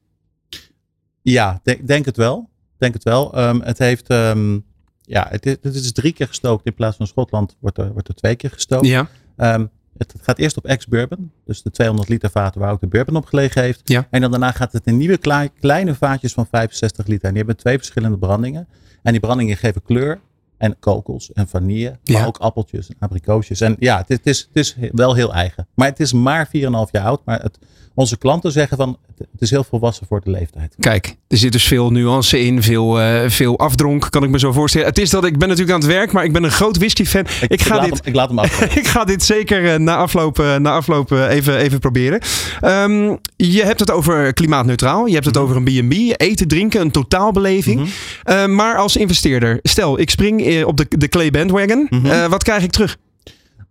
Ja, 1.22 1.60
de- 1.64 1.84
denk 1.86 2.06
het 2.06 2.18
wel. 2.18 2.50
Denk 2.78 2.94
het 2.94 3.04
wel. 3.04 3.34
Ehm, 3.34 3.60
het 3.60 3.78
heeft, 3.78 4.08
ehm, 4.08 4.60
ja, 5.02 5.28
het 5.30 5.46
is, 5.46 5.56
het 5.62 5.76
is 5.76 5.92
drie 5.92 6.14
keer 6.14 6.28
gestookt. 6.28 6.66
In 6.66 6.74
plaats 6.74 6.98
van 6.98 7.08
Schotland 7.08 7.56
wordt 7.60 7.78
er, 7.78 7.92
wordt 7.94 8.08
er 8.08 8.16
twee 8.16 8.36
keer 8.36 8.50
gestookt. 8.50 8.86
Ja. 8.88 9.08
Ehm, 9.38 9.66
het 9.98 10.14
gaat 10.22 10.38
eerst 10.38 10.58
op 10.58 10.66
ex-bourbon. 10.66 11.32
Dus 11.46 11.62
de 11.62 11.72
200 11.72 12.10
liter 12.10 12.30
vaten 12.30 12.62
waar 12.62 12.72
ook 12.72 12.80
de 12.80 12.88
bourbon 12.88 13.16
op 13.16 13.26
gelegen 13.26 13.62
heeft. 13.62 13.82
Ja. 13.84 14.08
En 14.10 14.22
dan 14.22 14.32
daarna 14.32 14.52
gaat 14.52 14.72
het 14.72 14.86
in 14.86 14.98
nieuwe 14.98 15.18
klei- 15.18 15.50
kleine 15.60 15.96
vaatjes 15.96 16.34
van 16.34 16.48
65 16.48 17.08
liter. 17.08 17.24
En 17.26 17.30
die 17.30 17.38
hebben 17.38 17.58
twee 17.58 17.78
verschillende 17.78 18.18
brandingen. 18.18 18.68
En 19.04 19.12
die 19.12 19.22
brandingen 19.22 19.58
geven 19.58 19.84
kleur. 19.84 20.20
En 20.58 20.76
kokos 20.80 21.34
en 21.34 21.48
vanille. 21.48 21.98
Ja. 22.04 22.18
Maar 22.18 22.28
ook 22.28 22.38
appeltjes 22.38 22.88
en 22.88 22.96
abrikoosjes. 23.00 23.62
En 23.62 23.76
ja, 23.80 23.98
het, 23.98 24.10
is- 24.10 24.18
het, 24.18 24.26
is, 24.26 24.48
het 24.54 24.80
is 24.82 24.90
wel 24.92 25.14
heel 25.16 25.34
eigen. 25.34 25.68
Maar 25.74 25.88
het 25.88 26.00
is 26.00 26.14
maar 26.14 26.48
4,5 26.48 26.52
jaar 26.92 27.04
oud. 27.04 27.22
Maar 27.26 27.40
het, 27.42 27.58
onze 27.94 28.18
klanten 28.18 28.52
zeggen 28.52 28.78
van 28.78 28.98
het, 29.18 29.28
is 29.42 29.50
heel 29.50 29.64
volwassen 29.64 30.08
voor 30.08 30.22
de 30.24 30.32
leeftijd. 30.32 30.76
Kijk, 30.80 31.16
er 31.28 31.38
zit 31.38 31.52
dus 31.52 31.64
veel 31.68 31.92
nuance 31.92 32.40
in, 32.40 32.64
veel, 32.64 33.00
eh, 33.02 33.30
veel 33.30 33.60
afdronk, 33.60 34.08
kan 34.10 34.24
ik 34.24 34.30
me 34.30 34.40
zo 34.40 34.52
voorstellen. 34.52 34.88
Het 34.88 34.98
is 34.98 35.10
dat 35.10 35.26
ik 35.26 35.38
ben 35.38 35.48
natuurlijk 35.48 35.76
aan 35.76 35.84
het 35.84 35.92
werk, 35.94 36.12
maar 36.12 36.24
ik 36.24 36.34
ben 36.34 36.44
een 36.44 36.52
groot 36.52 36.78
whisky-fan. 36.78 37.26
Ik, 37.48 37.62
ga 37.62 37.80
dit, 37.80 37.90
hem, 37.90 38.00
ik 38.04 38.16
laat 38.16 38.30
hem 38.30 38.40
af. 38.40 38.62
ik 38.82 38.88
ga 38.88 39.04
dit 39.04 39.24
zeker 39.24 39.82
na 39.82 39.96
afloop, 39.96 40.40
eh, 40.40 40.56
na 40.56 40.72
afloop 40.72 41.12
eh, 41.12 41.30
even, 41.30 41.58
even 41.58 41.80
proberen. 41.80 42.20
Ehm, 42.62 43.16
je 43.36 43.64
hebt 43.64 43.80
het 43.80 43.92
over 43.92 44.34
klimaatneutraal. 44.34 45.06
Je 45.06 45.14
hebt 45.14 45.26
het 45.26 45.38
over 45.38 45.56
een 45.56 45.64
B&B, 45.64 46.22
eten, 46.22 46.48
drinken, 46.48 46.82
een 46.82 46.92
totaalbeleving. 46.92 47.80
Mhm. 47.80 47.90
Eh, 48.24 48.46
maar 48.46 48.78
als 48.78 48.96
investeerder, 48.98 49.60
stel 49.64 50.00
ik 50.00 50.10
spring 50.10 50.42
eh, 50.48 50.68
op 50.68 50.78
de, 50.78 50.86
de 50.90 51.08
Clay 51.08 51.32
Bandwagon. 51.32 51.88
Mhm. 51.90 52.06
Eh, 52.06 52.26
wat 52.26 52.44
krijg 52.44 52.64
ik 52.64 52.72
terug? 52.72 52.98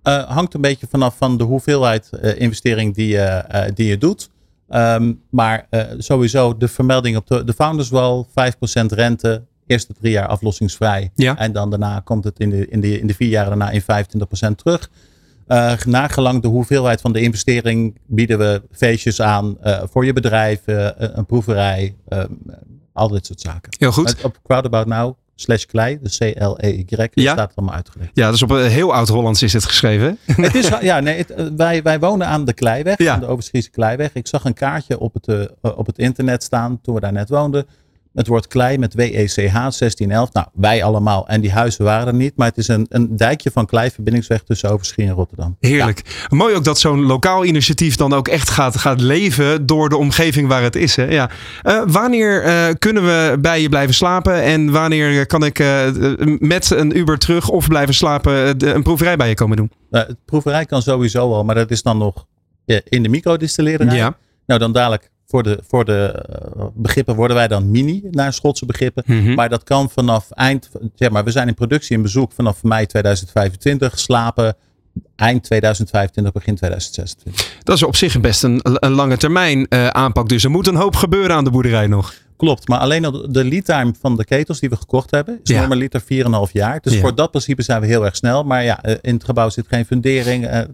Eh, 0.02 0.30
hangt 0.30 0.54
een 0.54 0.60
beetje 0.60 0.86
vanaf 0.90 1.16
van 1.16 1.38
de 1.38 1.44
hoeveelheid 1.44 2.10
investering 2.36 2.94
die 2.94 3.08
je, 3.08 3.44
die 3.74 3.86
je 3.86 3.98
doet. 3.98 4.30
Ehm, 4.68 5.12
maar 5.30 5.68
sowieso 5.98 6.56
de 6.56 6.68
vermelding 6.68 7.16
op 7.16 7.26
de, 7.26 7.44
de 7.44 7.52
Founders 7.52 7.88
Wall, 7.88 8.24
5% 8.24 8.92
rente, 8.92 9.44
eerste 9.66 9.92
drie 10.00 10.12
jaar 10.12 10.26
aflossingsvrij. 10.26 11.10
Ja. 11.14 11.38
En 11.38 11.52
dan 11.52 11.70
daarna 11.70 12.00
komt 12.00 12.24
het 12.24 12.38
in 12.38 12.50
de, 12.50 12.68
in 12.68 12.80
de, 12.80 13.00
in 13.00 13.06
de 13.06 13.14
vier 13.14 13.28
jaar 13.28 13.46
daarna 13.46 13.70
in 13.70 13.82
25% 13.82 13.84
terug. 14.56 14.90
Eh 15.46 15.72
nagelang 15.84 16.42
de 16.42 16.48
hoeveelheid 16.48 17.00
van 17.00 17.12
de 17.12 17.20
investering 17.20 17.98
bieden 18.06 18.38
we 18.38 18.62
feestjes 18.70 19.20
aan 19.20 19.56
voor 19.92 20.04
je 20.04 20.12
bedrijf, 20.12 20.60
een 20.96 21.26
proeverij, 21.26 21.96
eh, 22.08 22.24
al 22.96 23.08
dit 23.08 23.26
soort 23.26 23.40
zaken. 23.40 23.72
Heel 23.78 23.92
goed. 23.92 24.16
Op 24.22 24.38
Crowdabout 24.42 24.86
Now, 24.86 25.16
slash 25.38 25.64
klei, 25.64 25.98
dus 26.02 26.18
C-L-E-Y, 26.18 27.06
Ja. 27.12 27.32
staat 27.32 27.52
allemaal 27.54 27.74
uitgelegd. 27.76 28.10
Ja, 28.14 28.30
dus 28.30 28.42
op 28.42 28.50
een 28.50 28.70
heel 28.70 28.94
oud-Hollands 28.94 29.42
is 29.42 29.52
het 29.52 29.64
geschreven. 29.64 30.18
Het 30.36 30.54
is, 30.54 30.68
ja, 30.80 31.00
nee, 31.00 31.16
het, 31.18 31.30
eh, 31.30 31.46
wij, 31.56 31.82
wij 31.82 31.98
wonen 31.98 32.26
aan 32.26 32.44
de 32.44 32.52
Kleiweg, 32.52 32.98
Ja. 32.98 33.12
aan 33.14 33.20
de 33.20 33.26
Overschriese 33.26 33.70
Kleiweg. 33.70 34.10
Ik 34.12 34.26
zag 34.26 34.44
een 34.44 34.54
kaartje 34.54 34.98
op 34.98 35.14
het, 35.14 35.28
eh, 35.28 35.44
op 35.76 35.86
het 35.86 35.98
internet 35.98 36.42
staan 36.42 36.80
toen 36.82 36.94
we 36.94 37.00
daar 37.00 37.12
net 37.12 37.28
woonden. 37.28 37.66
Het 38.16 38.26
woord 38.26 38.46
klei 38.46 38.78
met 38.78 38.94
WECH 38.94 39.34
1611. 39.34 40.32
Nou, 40.32 40.46
wij 40.54 40.84
allemaal. 40.84 41.28
En 41.28 41.40
die 41.40 41.52
huizen 41.52 41.84
waren 41.84 42.06
er 42.06 42.14
niet. 42.14 42.32
Maar 42.36 42.48
het 42.48 42.56
is 42.58 42.68
een, 42.68 42.86
een 42.88 43.16
dijkje 43.16 43.50
van 43.50 43.66
kleiverbindingsweg 43.66 44.42
tussen 44.42 44.70
Overschie 44.70 45.06
en 45.06 45.12
Rotterdam. 45.12 45.56
Heerlijk. 45.60 46.26
Mooi 46.28 46.54
ook 46.54 46.64
dat 46.64 46.78
zo'n 46.78 47.02
lokaal 47.02 47.44
initiatief 47.44 47.96
dan 47.96 48.12
ook 48.12 48.28
echt 48.28 48.50
gaat, 48.50 48.76
gaat 48.76 49.00
leven 49.00 49.66
door 49.66 49.88
de 49.88 49.96
omgeving 49.96 50.48
waar 50.48 50.62
het 50.62 50.76
is. 50.76 50.96
Hè? 50.96 51.04
Ja. 51.04 51.30
Eh, 51.62 51.82
wanneer 51.86 52.42
eh, 52.42 52.68
kunnen 52.78 53.02
we 53.02 53.38
bij 53.40 53.62
je 53.62 53.68
blijven 53.68 53.94
slapen? 53.94 54.42
En 54.42 54.70
wanneer 54.72 55.26
kan 55.26 55.44
ik 55.44 55.58
eh, 55.58 55.86
met 56.38 56.70
een 56.70 56.96
Uber 56.98 57.18
terug 57.18 57.48
of 57.48 57.68
blijven 57.68 57.94
slapen 57.94 58.58
de- 58.58 58.72
een 58.72 58.82
proeverij 58.82 59.16
bij 59.16 59.28
je 59.28 59.34
komen 59.34 59.56
doen? 59.56 59.70
Nou, 59.90 60.06
het 60.06 60.16
proeverij 60.24 60.64
kan 60.64 60.82
sowieso 60.82 61.30
wel, 61.30 61.44
maar 61.44 61.54
dat 61.54 61.70
is 61.70 61.82
dan 61.82 61.98
nog 61.98 62.26
in 62.88 63.02
de 63.02 63.08
microdistilleerderij. 63.08 63.96
Ja. 63.96 64.16
Nou, 64.46 64.60
dan 64.60 64.72
dadelijk 64.72 65.10
voor 65.26 65.42
de, 65.42 65.58
voor 65.68 65.84
de 65.84 66.24
eh, 66.56 66.64
begrippen 66.74 67.14
worden 67.14 67.36
wij 67.36 67.48
dan 67.48 67.70
mini 67.70 68.02
naar 68.10 68.32
Schotse 68.32 68.66
begrippen. 68.66 69.02
Mhm. 69.06 69.34
Maar 69.34 69.48
dat 69.48 69.62
kan 69.64 69.90
vanaf 69.90 70.30
eind, 70.30 70.70
zeg 70.94 71.10
maar, 71.10 71.24
we 71.24 71.30
zijn 71.30 71.48
in 71.48 71.54
productie 71.54 71.96
en 71.96 72.02
bezoek 72.02 72.32
vanaf 72.32 72.62
mei 72.62 72.86
2025, 72.86 73.98
slapen 73.98 74.56
eind 75.16 75.42
2025, 75.42 76.32
begin 76.32 76.54
2026. 76.54 77.58
Dat 77.62 77.76
is 77.76 77.82
op 77.82 77.96
zich 77.96 78.20
best 78.20 78.42
een, 78.42 78.60
een 78.62 78.92
lange 78.92 79.16
termijn 79.16 79.68
eh, 79.68 79.86
aanpak. 79.86 80.28
Dus 80.28 80.44
er 80.44 80.50
moet 80.50 80.66
een 80.66 80.74
hoop 80.76 80.94
gebeuren 80.96 81.36
aan 81.36 81.44
de 81.44 81.50
boerderij 81.50 81.86
nog. 81.86 82.14
Klopt, 82.36 82.68
maar 82.68 82.78
alleen 82.78 83.04
al 83.04 83.32
de 83.32 83.44
lead 83.44 83.64
time 83.64 83.94
van 84.00 84.16
de 84.16 84.24
ketels 84.24 84.60
die 84.60 84.68
we 84.68 84.76
gekocht 84.76 85.10
hebben 85.10 85.40
is 85.42 85.50
Ja. 85.50 85.58
normaliter 85.60 86.00
4,5 86.00 86.52
jaar. 86.52 86.80
Dus 86.80 86.92
Ja. 86.94 87.00
voor 87.00 87.14
dat 87.14 87.30
principe 87.30 87.62
zijn 87.62 87.80
we 87.80 87.86
heel 87.86 88.04
erg 88.04 88.16
snel. 88.16 88.42
Maar 88.44 88.64
ja, 88.64 88.82
eh, 88.82 88.94
in 89.00 89.14
het 89.14 89.24
gebouw 89.24 89.48
zit 89.48 89.66
geen 89.68 89.84
fundering. 89.86 90.44
Er 90.46 90.68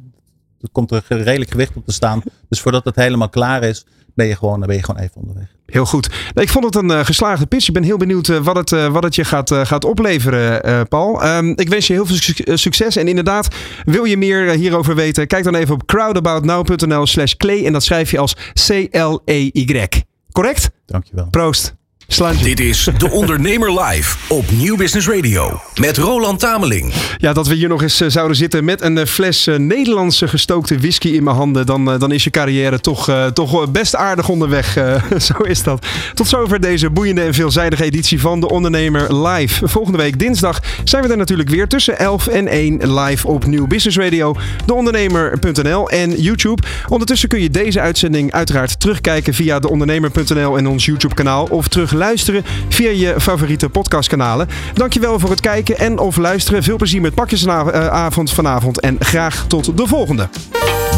komt 0.73 0.91
er 0.91 1.05
redelijk 1.09 1.51
gewicht 1.51 1.77
op 1.77 1.85
te 1.87 1.93
staan. 1.93 2.23
Dus 2.49 2.61
voordat 2.61 2.85
het 2.85 2.95
helemaal 2.97 3.29
klaar 3.29 3.63
is, 3.63 3.87
ben 4.15 4.27
je 4.27 4.37
gewoon, 4.37 4.61
ben 4.61 4.77
je 4.77 4.83
gewoon 4.85 5.01
even 5.01 5.17
onderweg. 5.17 5.47
Heel 5.67 5.87
goed. 5.87 6.11
Ik 6.35 6.49
vond 6.49 6.65
het 6.65 6.75
een 6.75 6.91
eh, 6.91 7.05
geslaagde 7.05 7.47
pitch. 7.47 7.69
Ik 7.69 7.75
ben 7.75 7.83
heel 7.83 7.97
benieuwd 7.97 8.29
eh, 8.29 8.37
wat, 8.39 8.57
het, 8.57 8.73
eh, 8.73 8.87
wat 8.87 9.03
het 9.03 9.15
je 9.15 9.25
gaat, 9.25 9.55
gaat 9.55 9.85
opleveren, 9.85 10.89
Paul. 10.89 11.23
Ehm, 11.23 11.49
ik 11.57 11.69
wens 11.69 11.87
je 11.87 11.93
heel 11.93 12.07
veel 12.07 12.17
suc- 12.17 12.61
succes. 12.61 12.97
En 12.97 13.09
inderdaad, 13.09 13.49
wil 13.85 14.05
je 14.05 14.17
meer 14.17 14.51
hierover 14.51 14.95
weten? 14.95 15.27
Kijk 15.27 15.45
dan 15.45 15.55
even 15.55 15.75
op 15.75 15.87
crowdaboutnow.nl 15.87 17.07
slash 17.07 17.35
clay. 17.35 17.67
En 17.67 17.73
dat 17.73 17.83
schrijf 17.83 18.11
je 18.11 18.19
als 18.19 18.37
C-L-E-Y. 18.67 19.87
Correct? 20.33 20.71
Dankjewel. 20.87 21.27
Proost. 21.31 21.75
Sluit 22.07 22.43
Dit 22.43 22.61
is 22.61 22.89
De 22.99 23.11
Ondernemer 23.11 23.81
Live 23.83 24.17
op 24.29 24.51
Nieuw 24.51 24.77
Business 24.77 25.09
Radio. 25.09 25.61
Met 25.81 25.97
Roland 25.97 26.41
Tameling. 26.41 26.93
Ja, 27.19 27.33
dat 27.33 27.47
we 27.47 27.55
hier 27.55 27.69
nog 27.69 27.83
eens 27.83 28.01
eh, 28.01 28.09
zouden 28.09 28.37
zitten 28.37 28.65
met 28.65 28.83
een 28.83 28.99
eh, 28.99 29.07
fles 29.07 29.47
eh, 29.47 29.57
Nederlandse 29.57 30.29
gestookte 30.29 30.79
whisky 30.79 31.09
in 31.09 31.23
mijn 31.23 31.37
handen. 31.37 31.67
Dan, 31.67 31.85
dan 31.85 32.13
is 32.13 32.25
je 32.25 32.31
carrière 32.31 32.81
toch, 32.81 33.31
toch 33.33 33.71
best 33.71 33.97
aardig 33.97 34.29
onderweg. 34.29 34.73
zo 35.29 35.35
is 35.43 35.63
dat. 35.63 35.87
Tot 36.15 36.29
zover 36.29 36.61
deze 36.61 36.91
boeiende 36.91 37.23
en 37.23 37.35
veelzijdige 37.35 37.85
editie 37.85 38.21
van 38.21 38.41
De 38.41 38.49
Ondernemer 38.49 39.27
Live. 39.27 39.69
Volgende 39.69 39.99
week 39.99 40.19
dinsdag 40.19 40.61
zijn 40.85 41.03
we 41.03 41.09
er 41.09 41.17
natuurlijk 41.17 41.49
weer 41.49 41.69
tussen 41.69 41.99
11 41.99 42.27
en 42.27 42.49
1 42.49 42.95
live 43.01 43.27
op 43.27 43.47
Nieuw 43.47 43.67
Business 43.67 43.97
Radio. 43.97 44.37
Deondernemer.nl 44.65 45.91
en 45.91 46.21
YouTube. 46.21 46.63
Ondertussen 46.89 47.29
kun 47.29 47.43
je 47.43 47.51
deze 47.51 47.81
uitzending 47.81 48.33
uiteraard 48.33 48.81
terugkijken 48.81 49.35
via 49.35 49.59
deondernemer.nl 49.59 50.59
en 50.59 50.67
ons 50.67 50.85
YouTube 50.85 51.15
kanaal. 51.15 51.45
Of 51.45 51.69
luisteren 51.93 52.45
via 52.69 52.91
je 52.91 53.21
favoriete 53.21 53.69
podcastkanalen. 53.69 54.49
Dankjewel 54.75 55.19
voor 55.19 55.31
het 55.31 55.41
kijken 55.41 55.79
en 55.79 55.99
of 55.99 56.17
luisteren. 56.17 56.63
Veel 56.63 56.77
plezier 56.77 57.01
met 57.01 57.15
pakjesavond 57.15 58.31
vanavond 58.31 58.81
en 58.81 58.97
graag 59.01 59.45
tot 59.49 59.77
de 59.77 59.87
volgende. 59.87 60.29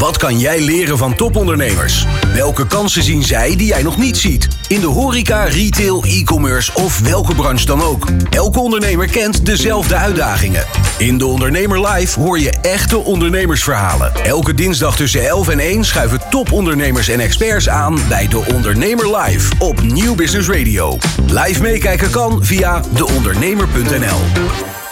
Wat 0.05 0.17
kan 0.17 0.39
jij 0.39 0.61
leren 0.61 0.99
van 0.99 1.15
topondernemers? 1.15 2.07
Welke 2.35 2.67
kansen 2.67 3.03
zien 3.03 3.23
zij 3.23 3.57
die 3.57 3.67
jij 3.67 3.83
nog 3.83 3.97
niet 3.97 4.17
ziet? 4.17 4.49
In 4.69 4.81
de 4.81 4.87
horeca, 4.87 5.45
retail, 5.45 6.05
e-commerce 6.05 6.73
of 6.75 7.01
welke 7.01 7.35
branche 7.35 7.67
dan 7.67 7.83
ook. 7.83 8.07
Elke 8.31 8.61
ondernemer 8.61 9.09
kent 9.09 9.47
dezelfde 9.47 9.95
uitdagingen. 9.95 10.65
In 10.99 11.19
de 11.19 11.27
Ondernemer 11.27 11.89
Live 11.89 12.21
hoor 12.21 12.39
je 12.39 12.51
echte 12.51 12.99
ondernemersverhalen. 12.99 14.15
Elke 14.25 14.55
dinsdag 14.55 14.97
tussen 14.97 15.29
11 15.29 15.49
en 15.49 15.59
1 15.59 15.85
schuiven 15.85 16.21
topondernemers 16.31 17.09
en 17.09 17.21
experts 17.21 17.69
aan 17.69 17.99
bij 18.09 18.29
de 18.29 18.45
Ondernemer 18.55 19.17
Live 19.17 19.53
op 19.59 19.83
Nieuw 19.83 20.15
Business 20.15 20.49
Radio. 20.49 20.99
Live 21.27 21.63
meekijken 21.63 22.11
kan 22.11 22.45
via 22.45 22.83
deondernemer.nl. 22.95 24.84